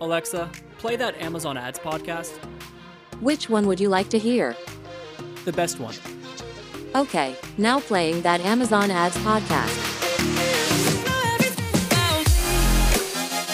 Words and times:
Alexa, 0.00 0.50
play 0.78 0.96
that 0.96 1.20
Amazon 1.20 1.58
Ads 1.58 1.78
podcast. 1.78 2.32
Which 3.20 3.50
one 3.50 3.66
would 3.66 3.78
you 3.78 3.90
like 3.90 4.08
to 4.10 4.18
hear? 4.18 4.56
The 5.44 5.52
best 5.52 5.78
one. 5.78 5.94
Okay, 6.94 7.36
now 7.58 7.80
playing 7.80 8.22
that 8.22 8.40
Amazon 8.40 8.90
Ads 8.90 9.16
podcast. 9.18 9.76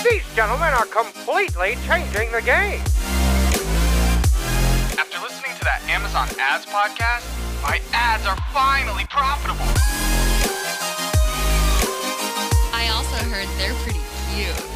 These 0.08 0.22
gentlemen 0.36 0.72
are 0.72 0.86
completely 0.86 1.76
changing 1.84 2.30
the 2.30 2.42
game. 2.42 2.80
After 4.98 5.18
listening 5.20 5.56
to 5.58 5.64
that 5.64 5.82
Amazon 5.88 6.28
Ads 6.38 6.66
podcast, 6.66 7.26
my 7.60 7.80
ads 7.92 8.24
are 8.24 8.36
finally 8.52 9.04
profitable. 9.10 9.66
I 12.72 12.88
also 12.94 13.16
heard 13.28 13.48
they're 13.58 13.74
pretty 13.82 14.00
cute. 14.32 14.75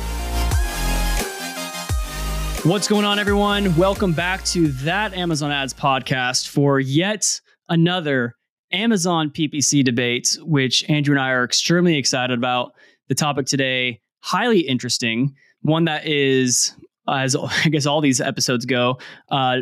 What's 2.64 2.88
going 2.88 3.06
on, 3.06 3.18
everyone? 3.18 3.74
Welcome 3.74 4.12
back 4.12 4.44
to 4.44 4.68
that 4.68 5.14
Amazon 5.14 5.50
Ads 5.50 5.72
podcast 5.72 6.48
for 6.48 6.78
yet 6.78 7.40
another 7.70 8.34
Amazon 8.70 9.30
PPC 9.30 9.82
debate, 9.82 10.36
which 10.42 10.88
Andrew 10.90 11.14
and 11.14 11.22
I 11.22 11.30
are 11.30 11.42
extremely 11.42 11.96
excited 11.96 12.36
about. 12.36 12.72
The 13.08 13.14
topic 13.14 13.46
today, 13.46 14.02
highly 14.20 14.60
interesting, 14.60 15.34
one 15.62 15.86
that 15.86 16.06
is, 16.06 16.76
as 17.08 17.34
I 17.34 17.70
guess 17.70 17.86
all 17.86 18.02
these 18.02 18.20
episodes 18.20 18.66
go, 18.66 18.98
uh, 19.30 19.60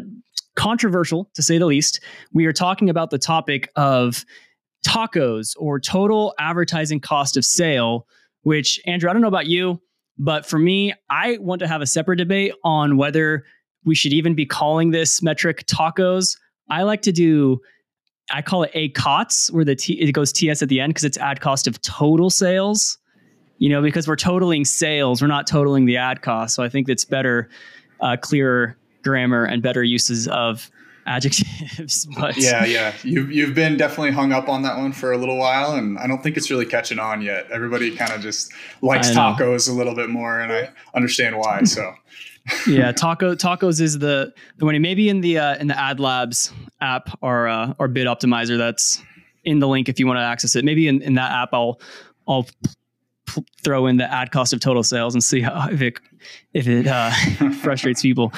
controversial 0.56 1.30
to 1.34 1.42
say 1.42 1.56
the 1.56 1.66
least. 1.66 2.00
We 2.32 2.46
are 2.46 2.52
talking 2.52 2.90
about 2.90 3.10
the 3.10 3.18
topic 3.18 3.70
of 3.76 4.24
tacos 4.84 5.54
or 5.56 5.78
total 5.78 6.34
advertising 6.40 6.98
cost 6.98 7.36
of 7.36 7.44
sale, 7.44 8.08
which, 8.42 8.80
Andrew, 8.86 9.08
I 9.08 9.12
don't 9.12 9.22
know 9.22 9.28
about 9.28 9.46
you, 9.46 9.80
but 10.18 10.46
for 10.46 10.58
me, 10.58 10.92
I 11.10 11.38
want 11.38 11.60
to 11.60 11.68
have 11.68 11.80
a 11.80 11.86
separate 11.86 12.16
debate 12.16 12.52
on 12.64 12.96
whether 12.96 13.44
we 13.84 13.94
should 13.94 14.12
even 14.12 14.34
be 14.34 14.46
calling 14.46 14.90
this 14.90 15.22
metric 15.22 15.66
tacos. 15.66 16.36
I 16.68 16.82
like 16.82 17.02
to 17.02 17.12
do 17.12 17.60
I 18.30 18.42
call 18.42 18.62
it 18.62 18.70
a 18.74 18.90
COTS, 18.90 19.50
where 19.52 19.64
the 19.64 19.74
T, 19.74 19.94
it 19.94 20.12
goes 20.12 20.32
TS 20.32 20.62
at 20.62 20.68
the 20.68 20.80
end 20.80 20.90
because 20.90 21.04
it's 21.04 21.18
ad 21.18 21.40
cost 21.40 21.66
of 21.66 21.80
total 21.82 22.30
sales. 22.30 22.98
You 23.58 23.68
know, 23.68 23.82
because 23.82 24.06
we're 24.06 24.16
totaling 24.16 24.64
sales, 24.64 25.20
we're 25.20 25.28
not 25.28 25.46
totaling 25.46 25.86
the 25.86 25.96
ad 25.96 26.22
cost. 26.22 26.54
So 26.54 26.62
I 26.62 26.68
think 26.68 26.88
it's 26.88 27.04
better, 27.04 27.48
uh, 28.00 28.16
clearer 28.20 28.76
grammar 29.02 29.44
and 29.44 29.62
better 29.62 29.82
uses 29.82 30.28
of 30.28 30.70
adjectives. 31.08 32.06
But 32.18 32.36
yeah, 32.36 32.64
yeah, 32.64 32.92
you've 33.02 33.30
you've 33.30 33.54
been 33.54 33.76
definitely 33.76 34.10
hung 34.10 34.32
up 34.32 34.48
on 34.48 34.62
that 34.62 34.76
one 34.76 34.92
for 34.92 35.12
a 35.12 35.16
little 35.16 35.38
while, 35.38 35.72
and 35.72 35.98
I 35.98 36.06
don't 36.06 36.22
think 36.22 36.36
it's 36.36 36.50
really 36.50 36.66
catching 36.66 36.98
on 36.98 37.22
yet. 37.22 37.50
Everybody 37.50 37.94
kind 37.94 38.12
of 38.12 38.20
just 38.20 38.52
likes 38.82 39.10
tacos 39.10 39.68
a 39.68 39.72
little 39.72 39.94
bit 39.94 40.10
more, 40.10 40.40
and 40.40 40.52
I 40.52 40.70
understand 40.94 41.38
why. 41.38 41.62
So 41.64 41.94
yeah, 42.66 42.92
taco 42.92 43.34
tacos 43.34 43.80
is 43.80 43.98
the 43.98 44.32
the 44.58 44.64
one. 44.64 44.80
Maybe 44.80 45.08
in 45.08 45.20
the 45.20 45.38
uh, 45.38 45.56
in 45.56 45.68
the 45.68 45.78
Ad 45.78 46.00
Labs 46.00 46.52
app 46.80 47.16
or 47.22 47.48
uh, 47.48 47.74
or 47.78 47.88
Bid 47.88 48.06
Optimizer 48.06 48.58
that's 48.58 49.02
in 49.44 49.60
the 49.60 49.68
link 49.68 49.88
if 49.88 49.98
you 49.98 50.06
want 50.06 50.18
to 50.18 50.22
access 50.22 50.56
it. 50.56 50.64
Maybe 50.64 50.88
in, 50.88 51.00
in 51.02 51.14
that 51.14 51.30
app 51.30 51.50
I'll 51.52 51.80
I'll 52.26 52.44
p- 53.26 53.44
throw 53.62 53.86
in 53.86 53.96
the 53.96 54.12
ad 54.12 54.30
cost 54.30 54.52
of 54.52 54.60
total 54.60 54.82
sales 54.82 55.14
and 55.14 55.22
see 55.22 55.40
how 55.40 55.68
if 55.70 55.80
it 55.80 56.00
if 56.52 56.66
it 56.66 56.86
uh, 56.86 57.10
frustrates 57.60 58.02
people. 58.02 58.32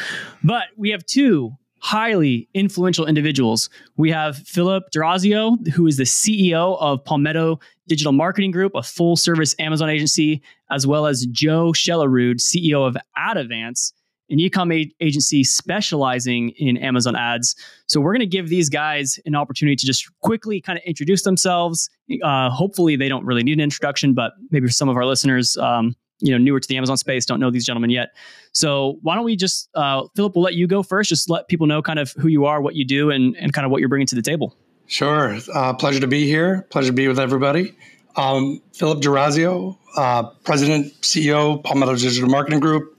But 0.44 0.64
we 0.76 0.90
have 0.90 1.04
two 1.06 1.56
highly 1.80 2.48
influential 2.54 3.06
individuals. 3.06 3.68
We 3.96 4.10
have 4.10 4.36
Philip 4.36 4.90
D'Orazio, 4.92 5.56
who 5.74 5.86
is 5.86 5.96
the 5.96 6.04
CEO 6.04 6.80
of 6.80 7.04
Palmetto 7.04 7.58
Digital 7.88 8.12
Marketing 8.12 8.50
Group, 8.50 8.72
a 8.74 8.82
full 8.82 9.16
service 9.16 9.54
Amazon 9.58 9.90
agency, 9.90 10.42
as 10.70 10.86
well 10.86 11.06
as 11.06 11.26
Joe 11.26 11.72
Shelerud, 11.72 12.36
CEO 12.36 12.86
of 12.86 12.96
AdAdvance, 13.16 13.92
an 14.28 14.38
ecom 14.38 14.92
agency 15.00 15.42
specializing 15.42 16.50
in 16.50 16.76
Amazon 16.76 17.16
ads. 17.16 17.56
So 17.86 18.00
we're 18.00 18.12
going 18.12 18.20
to 18.20 18.26
give 18.26 18.48
these 18.48 18.68
guys 18.68 19.18
an 19.26 19.34
opportunity 19.34 19.76
to 19.76 19.86
just 19.86 20.08
quickly 20.20 20.60
kind 20.60 20.78
of 20.78 20.84
introduce 20.84 21.22
themselves. 21.22 21.90
Uh, 22.22 22.50
hopefully, 22.50 22.94
they 22.94 23.08
don't 23.08 23.24
really 23.24 23.42
need 23.42 23.54
an 23.54 23.60
introduction, 23.60 24.14
but 24.14 24.32
maybe 24.50 24.66
for 24.66 24.72
some 24.72 24.88
of 24.88 24.96
our 24.96 25.06
listeners, 25.06 25.56
um, 25.56 25.96
you 26.20 26.32
know, 26.32 26.38
newer 26.38 26.60
to 26.60 26.68
the 26.68 26.76
Amazon 26.76 26.96
space, 26.96 27.26
don't 27.26 27.40
know 27.40 27.50
these 27.50 27.64
gentlemen 27.64 27.90
yet. 27.90 28.10
So 28.52 28.98
why 29.02 29.14
don't 29.14 29.24
we 29.24 29.36
just, 29.36 29.68
uh, 29.74 30.04
Philip, 30.14 30.34
we'll 30.34 30.44
let 30.44 30.54
you 30.54 30.66
go 30.66 30.82
first. 30.82 31.08
Just 31.08 31.30
let 31.30 31.48
people 31.48 31.66
know 31.66 31.82
kind 31.82 31.98
of 31.98 32.12
who 32.12 32.28
you 32.28 32.44
are, 32.44 32.60
what 32.60 32.74
you 32.74 32.84
do, 32.84 33.10
and 33.10 33.36
and 33.36 33.52
kind 33.52 33.64
of 33.64 33.70
what 33.70 33.80
you're 33.80 33.88
bringing 33.88 34.06
to 34.08 34.14
the 34.14 34.22
table. 34.22 34.56
Sure. 34.86 35.36
Uh, 35.54 35.72
pleasure 35.74 36.00
to 36.00 36.08
be 36.08 36.26
here. 36.26 36.66
Pleasure 36.70 36.88
to 36.88 36.92
be 36.92 37.06
with 37.06 37.20
everybody. 37.20 37.76
Um, 38.16 38.60
Philip 38.74 39.00
D'Orazio, 39.02 39.78
uh, 39.96 40.24
President, 40.42 40.92
CEO, 41.00 41.62
Palmetto 41.62 41.94
Digital 41.94 42.28
Marketing 42.28 42.58
Group. 42.58 42.96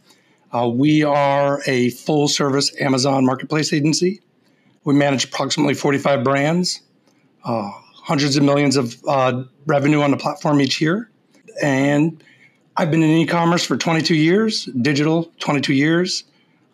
Uh, 0.53 0.69
we 0.73 1.03
are 1.03 1.61
a 1.67 1.89
full 1.91 2.27
service 2.27 2.73
Amazon 2.79 3.25
marketplace 3.25 3.73
agency. 3.73 4.21
We 4.83 4.93
manage 4.93 5.25
approximately 5.25 5.73
45 5.73 6.23
brands, 6.23 6.81
uh, 7.43 7.69
hundreds 7.93 8.35
of 8.35 8.43
millions 8.43 8.77
of 8.77 8.95
uh, 9.07 9.43
revenue 9.65 10.01
on 10.01 10.11
the 10.11 10.17
platform 10.17 10.59
each 10.61 10.81
year. 10.81 11.09
And 11.61 12.23
I've 12.77 12.89
been 12.89 13.03
in 13.03 13.09
e 13.09 13.25
commerce 13.25 13.65
for 13.65 13.77
22 13.77 14.15
years, 14.15 14.65
digital 14.65 15.31
22 15.39 15.73
years. 15.73 16.23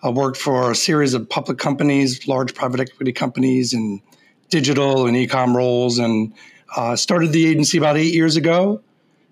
I 0.04 0.10
worked 0.10 0.38
for 0.38 0.72
a 0.72 0.76
series 0.76 1.14
of 1.14 1.28
public 1.28 1.58
companies, 1.58 2.28
large 2.28 2.54
private 2.54 2.80
equity 2.80 3.12
companies, 3.12 3.74
and 3.74 4.02
digital 4.50 5.08
and 5.08 5.18
e 5.18 5.28
com 5.28 5.58
roles, 5.58 5.98
and 5.98 6.34
uh, 6.76 6.96
started 6.96 7.32
the 7.32 7.48
agency 7.48 7.78
about 7.78 7.98
eight 7.98 8.14
years 8.14 8.36
ago 8.36 8.82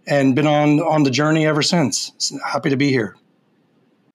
and 0.08 0.36
been 0.36 0.48
on, 0.48 0.80
on 0.82 1.04
the 1.04 1.12
journey 1.12 1.46
ever 1.46 1.62
since. 1.62 2.12
So 2.18 2.38
happy 2.46 2.70
to 2.70 2.78
be 2.78 2.90
here. 2.90 3.16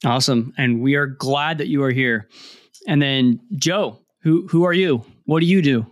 Awesome. 0.04 0.54
And 0.56 0.80
we 0.80 0.94
are 0.94 1.06
glad 1.06 1.58
that 1.58 1.68
you 1.68 1.82
are 1.82 1.90
here. 1.90 2.28
And 2.86 3.00
then 3.00 3.40
Joe, 3.54 3.98
who 4.22 4.48
who 4.48 4.64
are 4.64 4.72
you? 4.72 5.04
What 5.24 5.40
do 5.40 5.46
you 5.46 5.62
do? 5.62 5.86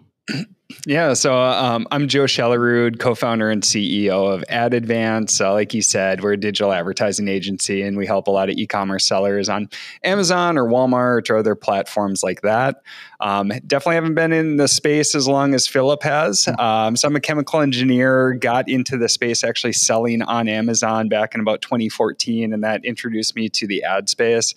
Yeah, 0.84 1.14
so 1.14 1.34
um, 1.34 1.88
I'm 1.90 2.08
Joe 2.08 2.24
Shelerud, 2.24 2.98
co-founder 2.98 3.48
and 3.48 3.62
CEO 3.62 4.30
of 4.30 4.44
AdAdvance. 4.50 5.40
Uh, 5.40 5.54
like 5.54 5.72
you 5.72 5.80
said, 5.80 6.22
we're 6.22 6.34
a 6.34 6.36
digital 6.36 6.74
advertising 6.74 7.26
agency, 7.26 7.80
and 7.80 7.96
we 7.96 8.04
help 8.04 8.26
a 8.26 8.30
lot 8.30 8.50
of 8.50 8.56
e-commerce 8.58 9.06
sellers 9.06 9.48
on 9.48 9.70
Amazon 10.04 10.58
or 10.58 10.64
Walmart 10.64 11.30
or 11.30 11.38
other 11.38 11.54
platforms 11.54 12.22
like 12.22 12.42
that. 12.42 12.82
Um, 13.20 13.50
definitely 13.66 13.94
haven't 13.94 14.14
been 14.14 14.30
in 14.30 14.58
the 14.58 14.68
space 14.68 15.14
as 15.14 15.26
long 15.26 15.54
as 15.54 15.66
Philip 15.66 16.02
has. 16.02 16.46
Um, 16.58 16.96
so 16.96 17.08
I'm 17.08 17.16
a 17.16 17.20
chemical 17.20 17.60
engineer. 17.60 18.34
Got 18.34 18.68
into 18.68 18.98
the 18.98 19.08
space 19.08 19.42
actually 19.42 19.72
selling 19.72 20.20
on 20.20 20.48
Amazon 20.48 21.08
back 21.08 21.34
in 21.34 21.40
about 21.40 21.62
2014, 21.62 22.52
and 22.52 22.62
that 22.62 22.84
introduced 22.84 23.34
me 23.36 23.48
to 23.48 23.66
the 23.66 23.82
ad 23.84 24.10
space. 24.10 24.54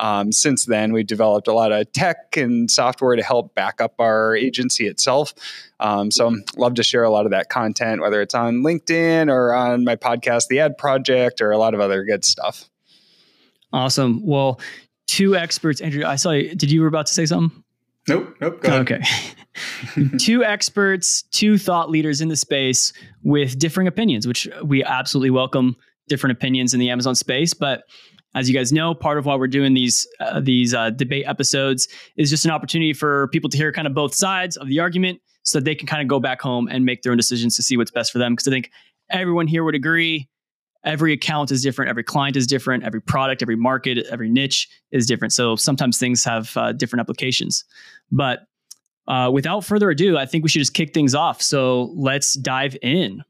Um, 0.00 0.32
since 0.32 0.64
then, 0.64 0.92
we've 0.92 1.06
developed 1.06 1.46
a 1.46 1.52
lot 1.52 1.72
of 1.72 1.92
tech 1.92 2.36
and 2.36 2.70
software 2.70 3.16
to 3.16 3.22
help 3.22 3.54
back 3.54 3.80
up 3.80 3.94
our 3.98 4.34
agency 4.34 4.86
itself. 4.86 5.34
Um, 5.78 6.10
so, 6.10 6.34
love 6.56 6.74
to 6.74 6.82
share 6.82 7.04
a 7.04 7.10
lot 7.10 7.26
of 7.26 7.32
that 7.32 7.50
content, 7.50 8.00
whether 8.00 8.22
it's 8.22 8.34
on 8.34 8.62
LinkedIn 8.62 9.30
or 9.30 9.54
on 9.54 9.84
my 9.84 9.96
podcast, 9.96 10.48
The 10.48 10.60
Ad 10.60 10.78
Project, 10.78 11.40
or 11.40 11.50
a 11.50 11.58
lot 11.58 11.74
of 11.74 11.80
other 11.80 12.04
good 12.04 12.24
stuff. 12.24 12.70
Awesome. 13.72 14.24
Well, 14.24 14.58
two 15.06 15.36
experts. 15.36 15.80
Andrew, 15.80 16.04
I 16.04 16.16
saw 16.16 16.30
you. 16.30 16.54
Did 16.54 16.70
you 16.70 16.80
were 16.80 16.86
about 16.86 17.06
to 17.06 17.12
say 17.12 17.26
something? 17.26 17.62
Nope. 18.08 18.36
Nope. 18.40 18.64
Okay. 18.64 19.02
two 20.18 20.44
experts, 20.44 21.22
two 21.30 21.58
thought 21.58 21.90
leaders 21.90 22.20
in 22.20 22.28
the 22.28 22.36
space 22.36 22.92
with 23.22 23.58
differing 23.58 23.86
opinions, 23.86 24.26
which 24.26 24.48
we 24.64 24.82
absolutely 24.82 25.30
welcome 25.30 25.76
different 26.08 26.36
opinions 26.36 26.74
in 26.74 26.80
the 26.80 26.90
Amazon 26.90 27.14
space. 27.14 27.54
But 27.54 27.84
as 28.34 28.48
you 28.48 28.54
guys 28.54 28.72
know, 28.72 28.94
part 28.94 29.18
of 29.18 29.26
why 29.26 29.34
we're 29.34 29.48
doing 29.48 29.74
these 29.74 30.06
uh, 30.20 30.40
these 30.40 30.72
uh, 30.74 30.90
debate 30.90 31.24
episodes 31.26 31.88
is 32.16 32.30
just 32.30 32.44
an 32.44 32.50
opportunity 32.50 32.92
for 32.92 33.28
people 33.28 33.50
to 33.50 33.56
hear 33.56 33.72
kind 33.72 33.86
of 33.86 33.94
both 33.94 34.14
sides 34.14 34.56
of 34.56 34.68
the 34.68 34.78
argument, 34.78 35.20
so 35.42 35.58
that 35.58 35.64
they 35.64 35.74
can 35.74 35.86
kind 35.86 36.02
of 36.02 36.08
go 36.08 36.20
back 36.20 36.40
home 36.40 36.68
and 36.68 36.84
make 36.84 37.02
their 37.02 37.12
own 37.12 37.18
decisions 37.18 37.56
to 37.56 37.62
see 37.62 37.76
what's 37.76 37.90
best 37.90 38.12
for 38.12 38.18
them. 38.18 38.32
Because 38.34 38.46
I 38.46 38.50
think 38.50 38.70
everyone 39.10 39.46
here 39.46 39.64
would 39.64 39.74
agree, 39.74 40.28
every 40.84 41.12
account 41.12 41.50
is 41.50 41.62
different, 41.62 41.88
every 41.88 42.04
client 42.04 42.36
is 42.36 42.46
different, 42.46 42.84
every 42.84 43.00
product, 43.00 43.42
every 43.42 43.56
market, 43.56 44.06
every 44.10 44.28
niche 44.28 44.68
is 44.92 45.06
different. 45.06 45.32
So 45.32 45.56
sometimes 45.56 45.98
things 45.98 46.24
have 46.24 46.56
uh, 46.56 46.72
different 46.72 47.00
applications. 47.00 47.64
But 48.12 48.40
uh, 49.08 49.30
without 49.32 49.64
further 49.64 49.90
ado, 49.90 50.16
I 50.16 50.26
think 50.26 50.44
we 50.44 50.50
should 50.50 50.60
just 50.60 50.74
kick 50.74 50.94
things 50.94 51.14
off. 51.14 51.42
So 51.42 51.92
let's 51.96 52.34
dive 52.34 52.76
in. 52.80 53.22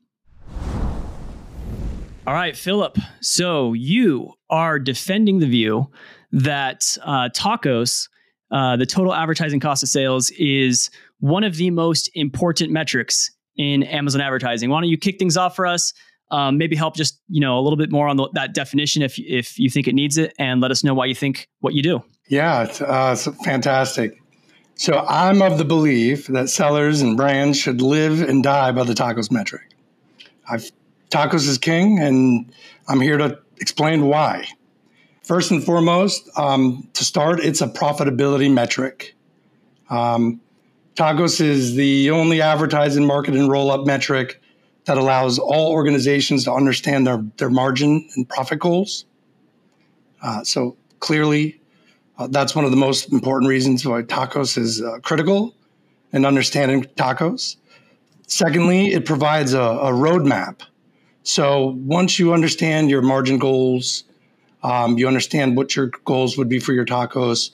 All 2.27 2.35
right, 2.35 2.57
Philip. 2.57 2.99
So 3.23 3.73
you 3.73 4.35
are 4.51 4.79
defending 4.79 5.39
the 5.39 5.47
view 5.47 5.91
that 6.33 6.97
uh, 7.03 7.31
tacos, 7.31 8.09
uh, 8.51 8.77
the 8.77 8.87
total 8.87 9.15
advertising 9.15 9.59
cost 9.59 9.83
of 9.83 9.89
sales, 9.89 10.31
is 10.39 10.91
one 11.21 11.45
of 11.45 11.57
the 11.57 11.71
most 11.71 12.11
important 12.15 12.73
metrics 12.73 13.31
in 13.57 13.83
Amazon 13.85 14.21
advertising. 14.21 14.69
Why 14.71 14.81
don't 14.81 14.91
you 14.91 14.99
kick 14.99 15.19
things 15.19 15.37
off 15.37 15.57
for 15.57 15.67
us? 15.67 15.95
Um, 16.31 16.59
maybe 16.59 16.77
help 16.77 16.95
just 16.95 17.21
you 17.29 17.41
know 17.41 17.59
a 17.59 17.63
little 17.63 17.79
bit 17.79 17.91
more 17.91 18.07
on 18.07 18.17
the, 18.17 18.29
that 18.35 18.55
definition 18.55 19.03
if 19.03 19.19
if 19.19 19.59
you 19.59 19.69
think 19.71 19.89
it 19.89 19.95
needs 19.95 20.17
it, 20.19 20.35
and 20.39 20.61
let 20.61 20.71
us 20.71 20.85
know 20.85 20.95
why 20.95 21.07
you 21.07 21.15
think 21.15 21.49
what 21.61 21.75
you 21.75 21.83
do. 21.83 22.05
Yeah, 22.29 22.65
it's, 22.65 22.81
uh, 22.81 23.11
it's 23.13 23.45
fantastic. 23.45 24.21
So 24.77 25.05
I'm 25.09 25.43
of 25.43 25.59
the 25.59 25.65
belief 25.65 26.29
that 26.29 26.49
sellers 26.49 27.01
and 27.01 27.17
brands 27.17 27.59
should 27.59 27.83
live 27.83 28.23
and 28.23 28.43
die 28.43 28.73
by 28.73 28.85
the 28.85 28.95
tacos 28.95 29.31
metric. 29.31 29.63
I've 30.49 30.71
tacos 31.11 31.47
is 31.47 31.59
king, 31.59 31.99
and 31.99 32.53
I'm 32.89 33.01
here 33.01 33.19
to 33.19 33.39
explain 33.59 34.07
why. 34.07 34.47
First 35.23 35.51
and 35.51 35.63
foremost, 35.63 36.29
um, 36.37 36.89
to 36.95 37.05
start, 37.05 37.41
it's 37.41 37.61
a 37.61 37.69
profitability 37.69 38.53
metric. 38.53 39.15
Um, 39.89 40.41
Tacos 40.97 41.41
is 41.41 41.77
the 41.77 42.11
only 42.11 42.43
advertising, 42.43 43.07
market, 43.07 43.35
and 43.35 43.49
roll 43.49 43.71
up 43.71 43.87
metric 43.87 44.43
that 44.85 44.99
allows 44.99 45.39
all 45.39 45.73
organizations 45.73 46.45
to 46.45 46.53
understand 46.53 47.07
their, 47.07 47.25
their 47.37 47.51
margin 47.51 48.09
and 48.17 48.29
profit 48.29 48.59
goals. 48.59 49.05
Uh, 50.23 50.45
so 50.45 50.77
clearly, 50.99 51.61
uh, 52.19 52.27
that's 52.27 52.55
one 52.55 52.65
of 52.65 52.71
the 52.71 52.77
most 52.77 53.13
important 53.13 53.49
reasons 53.49 53.87
why 53.87 54.03
tacos 54.03 54.59
is 54.59 54.83
uh, 54.83 54.99
critical 55.03 55.55
in 56.13 56.25
understanding 56.25 56.83
tacos. 56.97 57.57
Secondly, 58.27 58.93
it 58.93 59.07
provides 59.07 59.55
a, 59.55 59.61
a, 59.61 59.93
roadmap. 59.93 60.61
So 61.23 61.77
once 61.85 62.19
you 62.19 62.33
understand 62.33 62.91
your 62.91 63.03
margin 63.03 63.39
goals, 63.39 64.05
um, 64.63 64.99
you 64.99 65.07
understand 65.07 65.57
what 65.57 65.77
your 65.77 65.91
goals 66.05 66.37
would 66.39 66.49
be 66.49 66.59
for 66.59 66.73
your 66.73 66.85
tacos, 66.85 67.51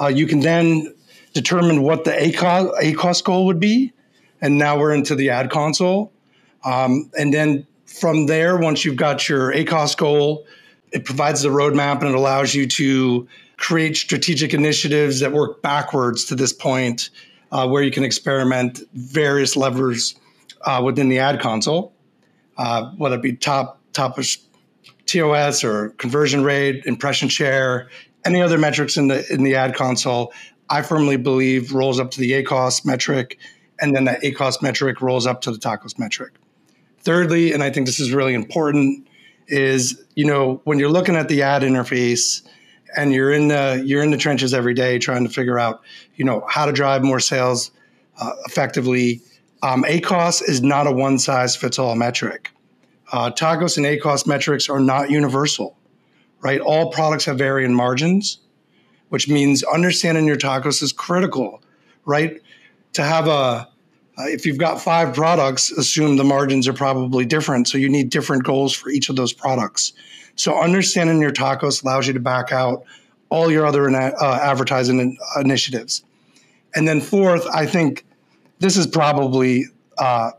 uh, 0.00 0.06
you 0.08 0.26
can 0.26 0.40
then 0.40 0.94
determine 1.32 1.82
what 1.82 2.04
the 2.04 2.12
ACOS, 2.12 2.72
ACOS 2.80 3.22
goal 3.22 3.46
would 3.46 3.60
be. 3.60 3.92
And 4.40 4.56
now 4.58 4.78
we're 4.78 4.94
into 4.94 5.14
the 5.14 5.30
ad 5.30 5.50
console. 5.50 6.12
Um, 6.64 7.10
and 7.18 7.34
then 7.34 7.66
from 7.86 8.26
there, 8.26 8.56
once 8.56 8.84
you've 8.84 8.96
got 8.96 9.28
your 9.28 9.52
ACOS 9.52 9.96
goal, 9.96 10.46
it 10.92 11.04
provides 11.04 11.42
the 11.42 11.48
roadmap 11.48 12.00
and 12.00 12.10
it 12.10 12.14
allows 12.14 12.54
you 12.54 12.66
to 12.66 13.28
create 13.56 13.96
strategic 13.96 14.54
initiatives 14.54 15.20
that 15.20 15.32
work 15.32 15.60
backwards 15.60 16.24
to 16.26 16.34
this 16.34 16.52
point 16.52 17.10
uh, 17.50 17.68
where 17.68 17.82
you 17.82 17.90
can 17.90 18.04
experiment 18.04 18.80
various 18.94 19.56
levers 19.56 20.14
uh, 20.62 20.80
within 20.84 21.08
the 21.08 21.18
ad 21.18 21.40
console, 21.40 21.92
uh, 22.58 22.90
whether 22.96 23.16
it 23.16 23.22
be 23.22 23.34
top 23.34 23.80
top 23.92 24.18
TOS 25.06 25.64
or 25.64 25.90
conversion 25.90 26.44
rate, 26.44 26.84
impression 26.84 27.28
share, 27.28 27.88
any 28.24 28.42
other 28.42 28.58
metrics 28.58 28.96
in 28.96 29.08
the 29.08 29.24
in 29.32 29.42
the 29.42 29.54
ad 29.54 29.74
console. 29.74 30.32
I 30.70 30.82
firmly 30.82 31.16
believe 31.16 31.72
rolls 31.72 31.98
up 31.98 32.10
to 32.12 32.20
the 32.20 32.32
ACOS 32.32 32.84
metric, 32.84 33.38
and 33.80 33.96
then 33.96 34.04
that 34.04 34.22
ACOS 34.22 34.60
metric 34.60 35.00
rolls 35.00 35.26
up 35.26 35.40
to 35.42 35.50
the 35.50 35.58
tacos 35.58 35.98
metric. 35.98 36.34
Thirdly, 37.00 37.52
and 37.52 37.62
I 37.62 37.70
think 37.70 37.86
this 37.86 38.00
is 38.00 38.12
really 38.12 38.34
important, 38.34 39.08
is 39.46 40.02
you 40.14 40.26
know 40.26 40.60
when 40.64 40.78
you're 40.78 40.90
looking 40.90 41.16
at 41.16 41.28
the 41.28 41.42
ad 41.42 41.62
interface 41.62 42.42
and 42.96 43.12
you're 43.12 43.32
in 43.32 43.48
the 43.48 43.82
you're 43.84 44.02
in 44.02 44.10
the 44.10 44.16
trenches 44.16 44.52
every 44.52 44.74
day 44.74 44.98
trying 44.98 45.24
to 45.26 45.30
figure 45.30 45.58
out 45.58 45.80
you 46.16 46.24
know 46.24 46.44
how 46.48 46.66
to 46.66 46.72
drive 46.72 47.02
more 47.02 47.20
sales 47.20 47.70
uh, 48.20 48.32
effectively. 48.46 49.22
Um, 49.62 49.84
ACOS 49.84 50.48
is 50.48 50.62
not 50.62 50.86
a 50.86 50.92
one 50.92 51.18
size 51.18 51.56
fits 51.56 51.78
all 51.78 51.94
metric. 51.96 52.50
Uh, 53.10 53.30
Tacos 53.30 53.76
and 53.76 53.86
ACOS 53.86 54.26
metrics 54.26 54.68
are 54.68 54.80
not 54.80 55.10
universal, 55.10 55.76
right? 56.40 56.60
All 56.60 56.90
products 56.90 57.24
have 57.24 57.38
varying 57.38 57.74
margins, 57.74 58.38
which 59.08 59.28
means 59.28 59.62
understanding 59.62 60.26
your 60.26 60.36
tacos 60.36 60.82
is 60.82 60.92
critical, 60.92 61.62
right? 62.04 62.40
To 62.92 63.02
have 63.02 63.26
a 63.26 63.68
uh, 64.18 64.24
if 64.24 64.44
you've 64.44 64.58
got 64.58 64.80
five 64.80 65.14
products, 65.14 65.70
assume 65.70 66.16
the 66.16 66.24
margins 66.24 66.66
are 66.66 66.72
probably 66.72 67.24
different. 67.24 67.68
So 67.68 67.78
you 67.78 67.88
need 67.88 68.10
different 68.10 68.42
goals 68.42 68.74
for 68.74 68.90
each 68.90 69.08
of 69.08 69.14
those 69.14 69.32
products. 69.32 69.92
So 70.34 70.60
understanding 70.60 71.20
your 71.20 71.30
tacos 71.30 71.84
allows 71.84 72.08
you 72.08 72.12
to 72.14 72.20
back 72.20 72.50
out 72.50 72.82
all 73.28 73.50
your 73.50 73.64
other 73.64 73.88
uh, 73.88 74.40
advertising 74.42 75.16
initiatives. 75.36 76.02
And 76.74 76.88
then 76.88 77.00
fourth, 77.00 77.46
I 77.54 77.64
think 77.64 78.04
this 78.58 78.76
is 78.76 78.86
probably, 78.86 79.66
uh, 79.98 80.32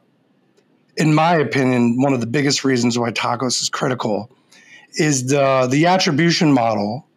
in 0.97 1.13
my 1.13 1.35
opinion, 1.35 2.01
one 2.01 2.13
of 2.13 2.19
the 2.19 2.27
biggest 2.27 2.63
reasons 2.63 2.97
why 2.97 3.11
tacos 3.11 3.61
is 3.61 3.69
critical 3.69 4.29
is 4.93 5.27
the 5.27 5.67
the 5.69 5.85
attribution 5.85 6.51
model 6.51 7.07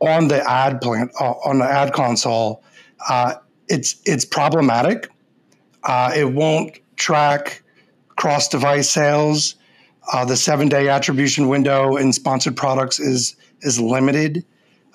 on 0.00 0.28
the 0.28 0.42
ad 0.50 0.80
plant 0.80 1.10
uh, 1.20 1.32
on 1.44 1.58
the 1.58 1.64
ad 1.64 1.92
console. 1.92 2.62
Uh, 3.08 3.34
it's 3.68 4.00
it's 4.04 4.24
problematic 4.24 5.10
uh, 5.86 6.12
it 6.14 6.32
won't 6.32 6.78
track 6.96 7.62
cross 8.16 8.48
device 8.48 8.90
sales. 8.90 9.54
Uh, 10.12 10.24
the 10.24 10.36
seven 10.36 10.68
day 10.68 10.88
attribution 10.88 11.48
window 11.48 11.96
in 11.96 12.12
sponsored 12.12 12.56
products 12.56 13.00
is 13.00 13.36
is 13.62 13.80
limited. 13.80 14.44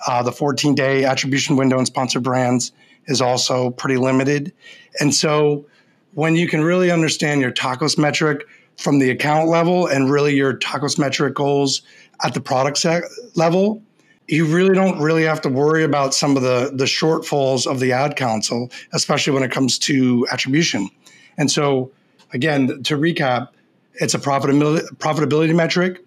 Uh, 0.06 0.22
the 0.22 0.32
14 0.32 0.74
day 0.74 1.04
attribution 1.04 1.56
window 1.56 1.78
in 1.78 1.86
sponsored 1.86 2.22
brands 2.22 2.72
is 3.06 3.20
also 3.20 3.70
pretty 3.70 3.96
limited. 3.96 4.52
And 5.00 5.14
so, 5.14 5.66
when 6.14 6.36
you 6.36 6.46
can 6.46 6.62
really 6.62 6.90
understand 6.90 7.40
your 7.40 7.52
tacos 7.52 7.96
metric 7.96 8.46
from 8.76 8.98
the 8.98 9.10
account 9.10 9.48
level 9.48 9.86
and 9.86 10.10
really 10.10 10.34
your 10.34 10.54
tacos 10.58 10.98
metric 10.98 11.34
goals 11.34 11.82
at 12.22 12.34
the 12.34 12.40
product 12.40 12.78
set 12.78 13.04
level, 13.34 13.82
you 14.28 14.44
really 14.44 14.74
don't 14.74 15.00
really 15.00 15.24
have 15.24 15.40
to 15.42 15.48
worry 15.48 15.84
about 15.84 16.14
some 16.14 16.36
of 16.36 16.42
the 16.42 16.70
the 16.74 16.84
shortfalls 16.84 17.66
of 17.66 17.80
the 17.80 17.92
ad 17.92 18.16
console, 18.16 18.70
especially 18.92 19.32
when 19.32 19.42
it 19.42 19.50
comes 19.50 19.78
to 19.78 20.26
attribution. 20.30 20.88
And 21.36 21.50
so, 21.50 21.90
again, 22.32 22.82
to 22.84 22.96
recap, 22.96 23.48
it's 23.94 24.14
a 24.14 24.18
profitability 24.18 24.84
profitability 24.98 25.54
metric. 25.54 26.04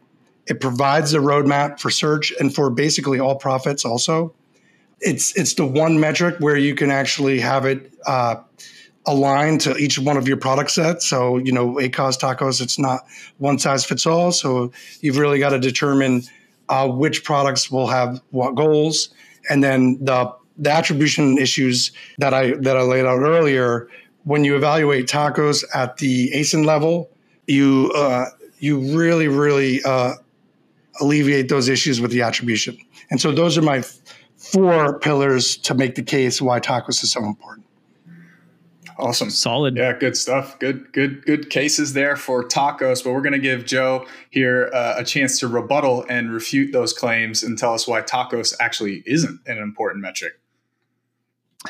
It 0.48 0.60
provides 0.60 1.14
a 1.14 1.20
roadmap 1.20 1.80
for 1.80 1.90
search 1.90 2.32
and 2.40 2.54
for 2.54 2.70
basically 2.70 3.20
all 3.20 3.36
profits. 3.36 3.84
Also, 3.84 4.34
it's 5.00 5.36
it's 5.38 5.54
the 5.54 5.66
one 5.66 6.00
metric 6.00 6.36
where 6.40 6.58
you 6.58 6.76
can 6.76 6.92
actually 6.92 7.40
have 7.40 7.66
it. 7.66 7.92
Uh, 8.06 8.36
aligned 9.08 9.62
to 9.62 9.78
each 9.78 10.00
one 10.00 10.18
of 10.18 10.28
your 10.28 10.38
product 10.38 10.72
sets. 10.72 11.08
So, 11.08 11.38
you 11.38 11.52
know, 11.52 11.76
ACOS 11.76 12.20
tacos, 12.20 12.60
it's 12.60 12.80
not 12.80 13.06
one 13.38 13.60
size 13.60 13.86
fits 13.86 14.08
all. 14.08 14.32
So 14.32 14.72
you've 15.02 15.18
really 15.18 15.38
got 15.38 15.50
to 15.50 15.60
determine 15.60 16.24
uh, 16.70 16.88
which 16.88 17.24
products 17.24 17.70
will 17.70 17.88
have 17.88 18.22
what 18.32 18.56
goals, 18.56 19.10
and 19.50 19.64
then 19.64 20.04
the 20.04 20.34
the 20.58 20.72
attribution 20.72 21.38
issues 21.38 21.92
that 22.18 22.34
I 22.34 22.52
that 22.56 22.78
I 22.78 22.82
laid 22.82 23.06
out 23.06 23.20
earlier. 23.20 23.88
When 24.24 24.44
you 24.44 24.56
evaluate 24.56 25.06
tacos 25.06 25.64
at 25.76 25.98
the 25.98 26.32
ASIN 26.32 26.66
level, 26.66 27.12
you 27.48 27.92
uh, 27.96 28.26
you 28.58 28.98
really 28.98 29.28
really 29.28 29.84
uh, 29.84 30.14
alleviate 31.00 31.50
those 31.50 31.70
issues 31.70 32.02
with 32.02 32.12
the 32.12 32.24
attribution. 32.24 32.78
And 33.12 33.22
so 33.22 33.32
those 33.32 33.58
are 33.58 33.62
my 33.62 33.84
four 34.52 35.00
pillars 35.00 35.58
to 35.58 35.74
make 35.74 35.96
the 35.96 36.04
case 36.04 36.42
why 36.42 36.60
tacos 36.60 37.04
is 37.04 37.12
so 37.12 37.24
important. 37.24 37.66
Awesome. 38.98 39.30
Solid. 39.30 39.76
Yeah, 39.76 39.98
good 39.98 40.16
stuff. 40.16 40.58
Good, 40.60 40.94
good, 40.94 41.26
good 41.26 41.50
cases 41.50 41.94
there 41.94 42.16
for 42.16 42.44
tacos. 42.44 43.04
But 43.04 43.14
we're 43.14 43.22
going 43.22 43.34
to 43.34 43.40
give 43.40 43.66
Joe 43.66 44.06
here 44.30 44.70
uh, 44.74 44.96
a 44.98 45.04
chance 45.04 45.40
to 45.40 45.48
rebuttal 45.48 46.06
and 46.08 46.32
refute 46.32 46.72
those 46.72 46.94
claims 46.94 47.44
and 47.44 47.58
tell 47.58 47.74
us 47.74 47.88
why 47.88 48.02
tacos 48.02 48.56
actually 48.60 49.04
isn't 49.06 49.42
an 49.48 49.58
important 49.58 50.02
metric. 50.02 50.40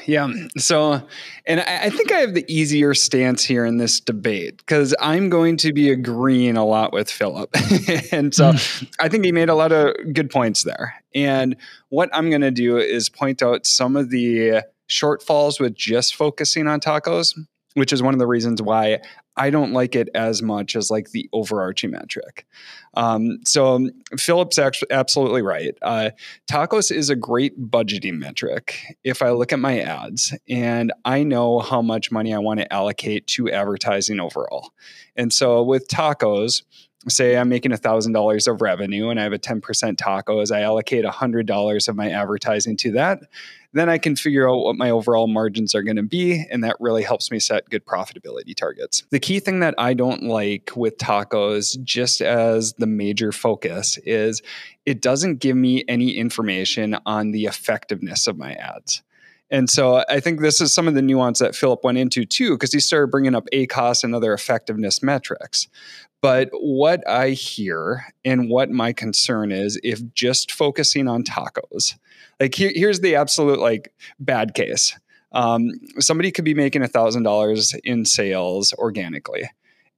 Yeah. 0.06 0.32
So, 0.58 1.02
and 1.46 1.62
I, 1.62 1.90
think 1.90 2.12
I 2.12 2.20
have 2.20 2.34
the 2.34 2.46
easier 2.48 2.94
stance 2.94 3.44
here 3.44 3.66
in 3.66 3.78
this 3.78 4.00
debate 4.00 4.58
because 4.58 4.94
I'm 5.00 5.30
going 5.30 5.58
to 5.58 5.74
be 5.74 5.90
agreeing 5.90 6.58
a 6.58 6.66
lot 6.66 6.94
with 6.94 7.10
Philip. 7.10 7.50
and 8.12 8.34
so 8.34 8.54
mm. 8.54 8.90
I 9.00 9.10
think 9.10 9.26
he 9.26 9.32
made 9.32 9.50
a 9.50 9.56
lot 9.56 9.72
of 9.72 9.96
good 10.14 10.30
points 10.30 10.64
there. 10.64 10.96
And 11.14 11.56
what 11.90 12.10
I'm 12.14 12.30
going 12.30 12.42
to 12.42 12.52
do 12.52 12.78
is 12.78 13.10
point 13.10 13.42
out 13.42 13.66
some 13.66 13.96
of 13.96 14.10
the 14.10 14.64
shortfalls 14.90 15.60
with 15.60 15.76
just 15.76 16.16
focusing 16.16 16.68
on 16.68 16.80
tacos, 16.80 17.38
which 17.74 17.92
is 17.92 18.04
one 18.04 18.14
of 18.14 18.20
the 18.20 18.28
reasons 18.28 18.62
why 18.62 19.00
I 19.38 19.50
don't 19.50 19.74
like 19.74 19.96
it 19.96 20.10
as 20.16 20.42
much 20.42 20.76
as 20.76 20.90
like 20.90 21.12
the 21.12 21.30
overarching 21.34 21.92
metric. 21.92 22.46
Um, 22.94 23.40
so 23.46 23.76
um, 23.76 23.92
Philip's 24.18 24.58
actually 24.58 24.92
absolutely 24.92 25.42
right. 25.42 25.78
Uh, 25.82 26.12
tacos 26.50 26.92
is 26.92 27.10
a 27.10 27.16
great 27.16 27.60
budgeting 27.70 28.18
metric. 28.18 28.98
If 29.04 29.22
I 29.22 29.32
look 29.32 29.52
at 29.52 29.60
my 29.60 29.80
ads 29.80 30.34
and 30.48 30.94
I 31.04 31.24
know 31.24 31.60
how 31.60 31.82
much 31.82 32.12
money 32.12 32.34
I 32.34 32.40
want 32.40 32.62
to 32.62 32.74
allocate 32.74 33.28
to 33.28 33.52
advertising 33.52 34.20
overall, 34.20 34.72
and 35.16 35.32
so 35.34 35.64
with 35.64 35.88
tacos, 35.88 36.64
say 37.08 37.38
I'm 37.38 37.50
making 37.50 37.72
$1,000 37.72 38.52
of 38.52 38.62
revenue 38.62 39.10
and 39.10 39.20
I 39.20 39.24
have 39.24 39.34
a 39.34 39.40
10% 39.40 39.62
tacos, 39.96 40.52
I 40.52 40.62
allocate 40.62 41.06
$100 41.06 41.88
of 41.88 41.96
my 41.96 42.10
advertising 42.10 42.78
to 42.78 42.92
that, 42.94 43.20
then 43.76 43.90
I 43.90 43.98
can 43.98 44.16
figure 44.16 44.50
out 44.50 44.64
what 44.64 44.78
my 44.78 44.90
overall 44.90 45.28
margins 45.28 45.76
are 45.76 45.84
going 45.84 45.98
to 45.98 46.04
be. 46.04 46.46
And 46.50 46.64
that 46.64 46.78
really 46.80 47.04
helps 47.04 47.30
me 47.30 47.40
set 47.40 47.70
good 47.70 47.86
profitability 47.86 48.56
targets. 48.56 49.04
The 49.12 49.20
key 49.20 49.40
thing 49.40 49.60
that 49.60 49.76
I 49.78 49.94
don't 49.94 50.24
like 50.24 50.72
with 50.76 50.98
tacos, 50.98 51.82
just 51.84 52.22
as 52.22 52.74
the 52.74 52.88
major 52.88 53.34
focus, 53.34 53.98
is 54.06 54.42
it 54.86 55.02
doesn't 55.02 55.40
give 55.40 55.58
me 55.58 55.84
any 55.90 56.12
information 56.18 56.98
on 57.06 57.32
the 57.32 57.46
effectiveness 57.46 58.28
of 58.28 58.38
my 58.38 58.54
ads. 58.54 59.04
And 59.52 59.70
so 59.70 60.04
I 60.10 60.20
think 60.22 60.42
this 60.42 60.60
is 60.60 60.74
some 60.74 60.88
of 60.88 60.96
the 60.96 61.02
nuance 61.02 61.40
that 61.40 61.56
Philip 61.56 61.84
went 61.84 61.98
into 61.98 62.26
too, 62.26 62.52
because 62.52 62.74
he 62.74 62.80
started 62.80 63.12
bringing 63.12 63.36
up 63.36 63.46
ACOS 63.54 64.04
and 64.04 64.16
other 64.16 64.34
effectiveness 64.34 65.04
metrics. 65.04 65.68
But 66.26 66.50
what 66.54 67.08
I 67.08 67.30
hear 67.30 68.04
and 68.26 68.50
what 68.50 68.72
my 68.72 68.94
concern 68.94 69.52
is, 69.52 69.80
if 69.84 70.02
just 70.16 70.52
focusing 70.52 71.08
on 71.08 71.24
tacos, 71.24 71.96
like 72.40 72.56
here, 72.56 72.72
here's 72.74 73.02
the 73.02 73.16
absolute 73.16 73.60
like 73.60 73.94
bad 74.20 74.56
case. 74.56 74.98
Um, 75.34 75.70
somebody 76.00 76.32
could 76.32 76.44
be 76.44 76.56
making 76.56 76.82
a 76.82 76.88
thousand 76.88 77.24
dollars 77.24 77.76
in 77.84 78.06
sales 78.06 78.74
organically, 78.74 79.52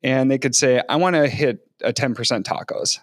and 0.03 0.29
they 0.29 0.37
could 0.37 0.53
say, 0.53 0.81
"I 0.89 0.97
want 0.97 1.15
to 1.15 1.29
hit 1.29 1.65
a 1.81 1.93
ten 1.93 2.13
percent 2.13 2.45
tacos." 2.45 2.99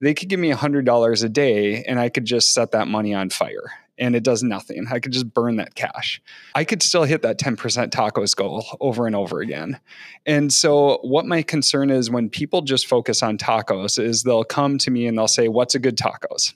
they 0.00 0.14
could 0.14 0.28
give 0.28 0.40
me 0.40 0.50
$100 0.50 1.24
a 1.24 1.28
day 1.28 1.84
and 1.84 2.00
I 2.00 2.08
could 2.08 2.24
just 2.24 2.54
set 2.54 2.70
that 2.70 2.88
money 2.88 3.14
on 3.14 3.30
fire 3.30 3.70
and 4.00 4.16
it 4.16 4.24
does 4.24 4.42
nothing. 4.42 4.86
I 4.90 4.98
could 4.98 5.12
just 5.12 5.32
burn 5.32 5.56
that 5.56 5.74
cash. 5.74 6.20
I 6.54 6.64
could 6.64 6.82
still 6.82 7.04
hit 7.04 7.22
that 7.22 7.38
10% 7.38 7.90
tacos 7.90 8.34
goal 8.34 8.64
over 8.80 9.06
and 9.06 9.14
over 9.14 9.40
again. 9.40 9.78
And 10.26 10.52
so, 10.52 10.98
what 11.02 11.26
my 11.26 11.42
concern 11.42 11.90
is 11.90 12.10
when 12.10 12.30
people 12.30 12.62
just 12.62 12.86
focus 12.86 13.22
on 13.22 13.38
tacos 13.38 14.02
is 14.02 14.22
they'll 14.22 14.44
come 14.44 14.78
to 14.78 14.90
me 14.90 15.06
and 15.06 15.16
they'll 15.16 15.28
say, 15.28 15.48
What's 15.48 15.74
a 15.74 15.78
good 15.78 15.96
tacos? 15.96 16.54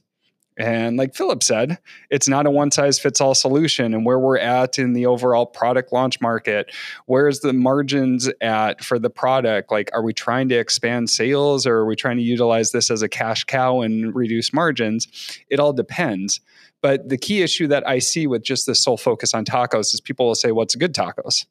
And 0.56 0.96
like 0.96 1.16
Philip 1.16 1.42
said, 1.42 1.78
it's 2.10 2.28
not 2.28 2.46
a 2.46 2.50
one 2.50 2.70
size 2.70 2.98
fits 2.98 3.20
all 3.20 3.34
solution. 3.34 3.92
And 3.92 4.06
where 4.06 4.20
we're 4.20 4.38
at 4.38 4.78
in 4.78 4.92
the 4.92 5.06
overall 5.06 5.46
product 5.46 5.92
launch 5.92 6.20
market, 6.20 6.70
where's 7.06 7.40
the 7.40 7.52
margins 7.52 8.30
at 8.40 8.84
for 8.84 9.00
the 9.00 9.10
product? 9.10 9.72
Like, 9.72 9.90
are 9.92 10.02
we 10.02 10.12
trying 10.12 10.48
to 10.50 10.54
expand 10.54 11.10
sales 11.10 11.66
or 11.66 11.78
are 11.78 11.86
we 11.86 11.96
trying 11.96 12.18
to 12.18 12.22
utilize 12.22 12.70
this 12.70 12.88
as 12.88 13.02
a 13.02 13.08
cash 13.08 13.44
cow 13.44 13.80
and 13.80 14.14
reduce 14.14 14.52
margins? 14.52 15.08
It 15.50 15.58
all 15.58 15.72
depends. 15.72 16.40
But 16.84 17.08
the 17.08 17.16
key 17.16 17.40
issue 17.40 17.66
that 17.68 17.88
I 17.88 17.98
see 17.98 18.26
with 18.26 18.42
just 18.42 18.66
the 18.66 18.74
sole 18.74 18.98
focus 18.98 19.32
on 19.32 19.46
tacos 19.46 19.94
is 19.94 20.02
people 20.02 20.26
will 20.26 20.34
say, 20.34 20.52
What's 20.52 20.74
good 20.74 20.92
tacos? 20.92 21.46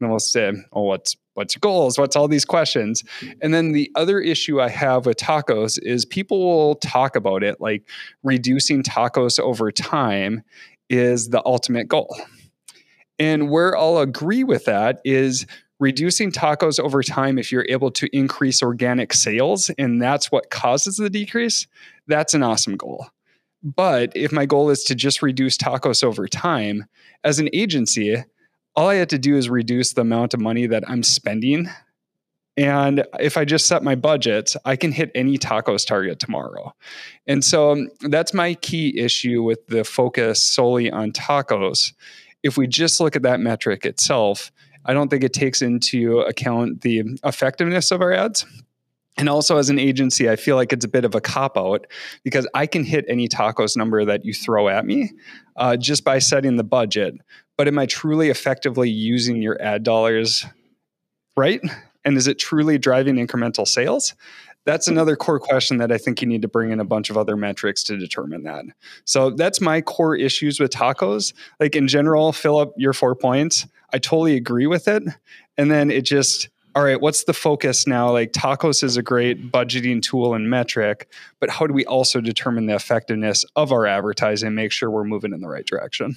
And 0.00 0.08
we'll 0.08 0.18
say, 0.18 0.50
Oh, 0.72 0.84
what's 0.84 1.14
what's 1.34 1.54
your 1.54 1.60
goals? 1.60 1.98
What's 1.98 2.16
all 2.16 2.26
these 2.26 2.46
questions? 2.46 3.04
And 3.42 3.52
then 3.52 3.72
the 3.72 3.92
other 3.96 4.18
issue 4.18 4.62
I 4.62 4.70
have 4.70 5.04
with 5.04 5.18
tacos 5.18 5.78
is 5.82 6.06
people 6.06 6.38
will 6.42 6.76
talk 6.76 7.16
about 7.16 7.42
it 7.42 7.60
like 7.60 7.86
reducing 8.22 8.82
tacos 8.82 9.38
over 9.38 9.70
time 9.70 10.42
is 10.88 11.28
the 11.28 11.42
ultimate 11.44 11.88
goal. 11.88 12.16
And 13.18 13.50
where 13.50 13.76
I'll 13.76 13.98
agree 13.98 14.42
with 14.42 14.64
that 14.64 15.02
is 15.04 15.44
reducing 15.78 16.32
tacos 16.32 16.80
over 16.80 17.02
time 17.02 17.38
if 17.38 17.52
you're 17.52 17.66
able 17.68 17.90
to 17.90 18.08
increase 18.16 18.62
organic 18.62 19.12
sales 19.12 19.70
and 19.76 20.00
that's 20.00 20.32
what 20.32 20.48
causes 20.48 20.96
the 20.96 21.10
decrease, 21.10 21.66
that's 22.06 22.32
an 22.32 22.42
awesome 22.42 22.78
goal. 22.78 23.08
But 23.62 24.12
if 24.14 24.32
my 24.32 24.46
goal 24.46 24.70
is 24.70 24.84
to 24.84 24.94
just 24.94 25.22
reduce 25.22 25.56
tacos 25.56 26.04
over 26.04 26.28
time, 26.28 26.86
as 27.24 27.38
an 27.38 27.48
agency, 27.52 28.22
all 28.76 28.88
I 28.88 28.96
have 28.96 29.08
to 29.08 29.18
do 29.18 29.36
is 29.36 29.50
reduce 29.50 29.92
the 29.92 30.02
amount 30.02 30.34
of 30.34 30.40
money 30.40 30.66
that 30.66 30.88
I'm 30.88 31.02
spending. 31.02 31.68
And 32.56 33.04
if 33.20 33.36
I 33.36 33.44
just 33.44 33.66
set 33.66 33.82
my 33.82 33.94
budget, 33.94 34.54
I 34.64 34.76
can 34.76 34.92
hit 34.92 35.10
any 35.14 35.38
tacos 35.38 35.86
target 35.86 36.18
tomorrow. 36.18 36.74
And 37.26 37.44
so 37.44 37.72
um, 37.72 37.88
that's 38.02 38.34
my 38.34 38.54
key 38.54 38.98
issue 38.98 39.42
with 39.42 39.66
the 39.68 39.84
focus 39.84 40.42
solely 40.42 40.90
on 40.90 41.12
tacos. 41.12 41.92
If 42.42 42.56
we 42.56 42.66
just 42.66 43.00
look 43.00 43.16
at 43.16 43.22
that 43.22 43.40
metric 43.40 43.84
itself, 43.84 44.52
I 44.84 44.92
don't 44.92 45.08
think 45.08 45.24
it 45.24 45.32
takes 45.32 45.62
into 45.62 46.20
account 46.20 46.80
the 46.82 47.02
effectiveness 47.24 47.90
of 47.90 48.00
our 48.00 48.12
ads 48.12 48.44
and 49.18 49.28
also, 49.28 49.58
as 49.58 49.68
an 49.68 49.78
agency, 49.78 50.30
I 50.30 50.36
feel 50.36 50.56
like 50.56 50.72
it's 50.72 50.84
a 50.84 50.88
bit 50.88 51.04
of 51.04 51.14
a 51.14 51.20
cop 51.20 51.58
out 51.58 51.86
because 52.24 52.48
I 52.54 52.66
can 52.66 52.84
hit 52.84 53.04
any 53.08 53.28
tacos 53.28 53.76
number 53.76 54.04
that 54.04 54.24
you 54.24 54.32
throw 54.32 54.68
at 54.68 54.86
me 54.86 55.10
uh, 55.56 55.76
just 55.76 56.04
by 56.04 56.20
setting 56.20 56.56
the 56.56 56.64
budget. 56.64 57.14
But 57.56 57.68
am 57.68 57.78
I 57.78 57.86
truly 57.86 58.30
effectively 58.30 58.88
using 58.88 59.42
your 59.42 59.60
ad 59.60 59.82
dollars 59.82 60.46
right? 61.38 61.60
And 62.04 62.16
is 62.16 62.26
it 62.26 62.38
truly 62.38 62.78
driving 62.78 63.14
incremental 63.14 63.66
sales? 63.66 64.14
That's 64.64 64.88
another 64.88 65.16
core 65.16 65.38
question 65.38 65.78
that 65.78 65.90
I 65.90 65.96
think 65.96 66.20
you 66.20 66.28
need 66.28 66.42
to 66.42 66.48
bring 66.48 66.72
in 66.72 66.80
a 66.80 66.84
bunch 66.84 67.08
of 67.08 67.16
other 67.16 67.36
metrics 67.36 67.82
to 67.84 67.96
determine 67.96 68.42
that. 68.42 68.64
So 69.04 69.30
that's 69.30 69.60
my 69.60 69.80
core 69.80 70.16
issues 70.16 70.60
with 70.60 70.72
tacos. 70.72 71.32
Like 71.58 71.74
in 71.74 71.88
general, 71.88 72.32
Philip 72.32 72.74
your 72.76 72.92
four 72.92 73.14
points. 73.14 73.66
I 73.92 73.98
totally 73.98 74.36
agree 74.36 74.66
with 74.66 74.88
it. 74.88 75.04
And 75.56 75.70
then 75.70 75.90
it 75.90 76.02
just, 76.02 76.50
all 76.78 76.84
right, 76.84 77.00
what's 77.00 77.24
the 77.24 77.32
focus 77.32 77.88
now? 77.88 78.12
Like 78.12 78.30
tacos 78.32 78.84
is 78.84 78.96
a 78.96 79.02
great 79.02 79.50
budgeting 79.50 80.00
tool 80.00 80.34
and 80.34 80.48
metric, 80.48 81.10
but 81.40 81.50
how 81.50 81.66
do 81.66 81.74
we 81.74 81.84
also 81.86 82.20
determine 82.20 82.66
the 82.66 82.76
effectiveness 82.76 83.44
of 83.56 83.72
our 83.72 83.84
advertising, 83.84 84.54
make 84.54 84.70
sure 84.70 84.88
we're 84.88 85.02
moving 85.02 85.32
in 85.32 85.40
the 85.40 85.48
right 85.48 85.66
direction? 85.66 86.14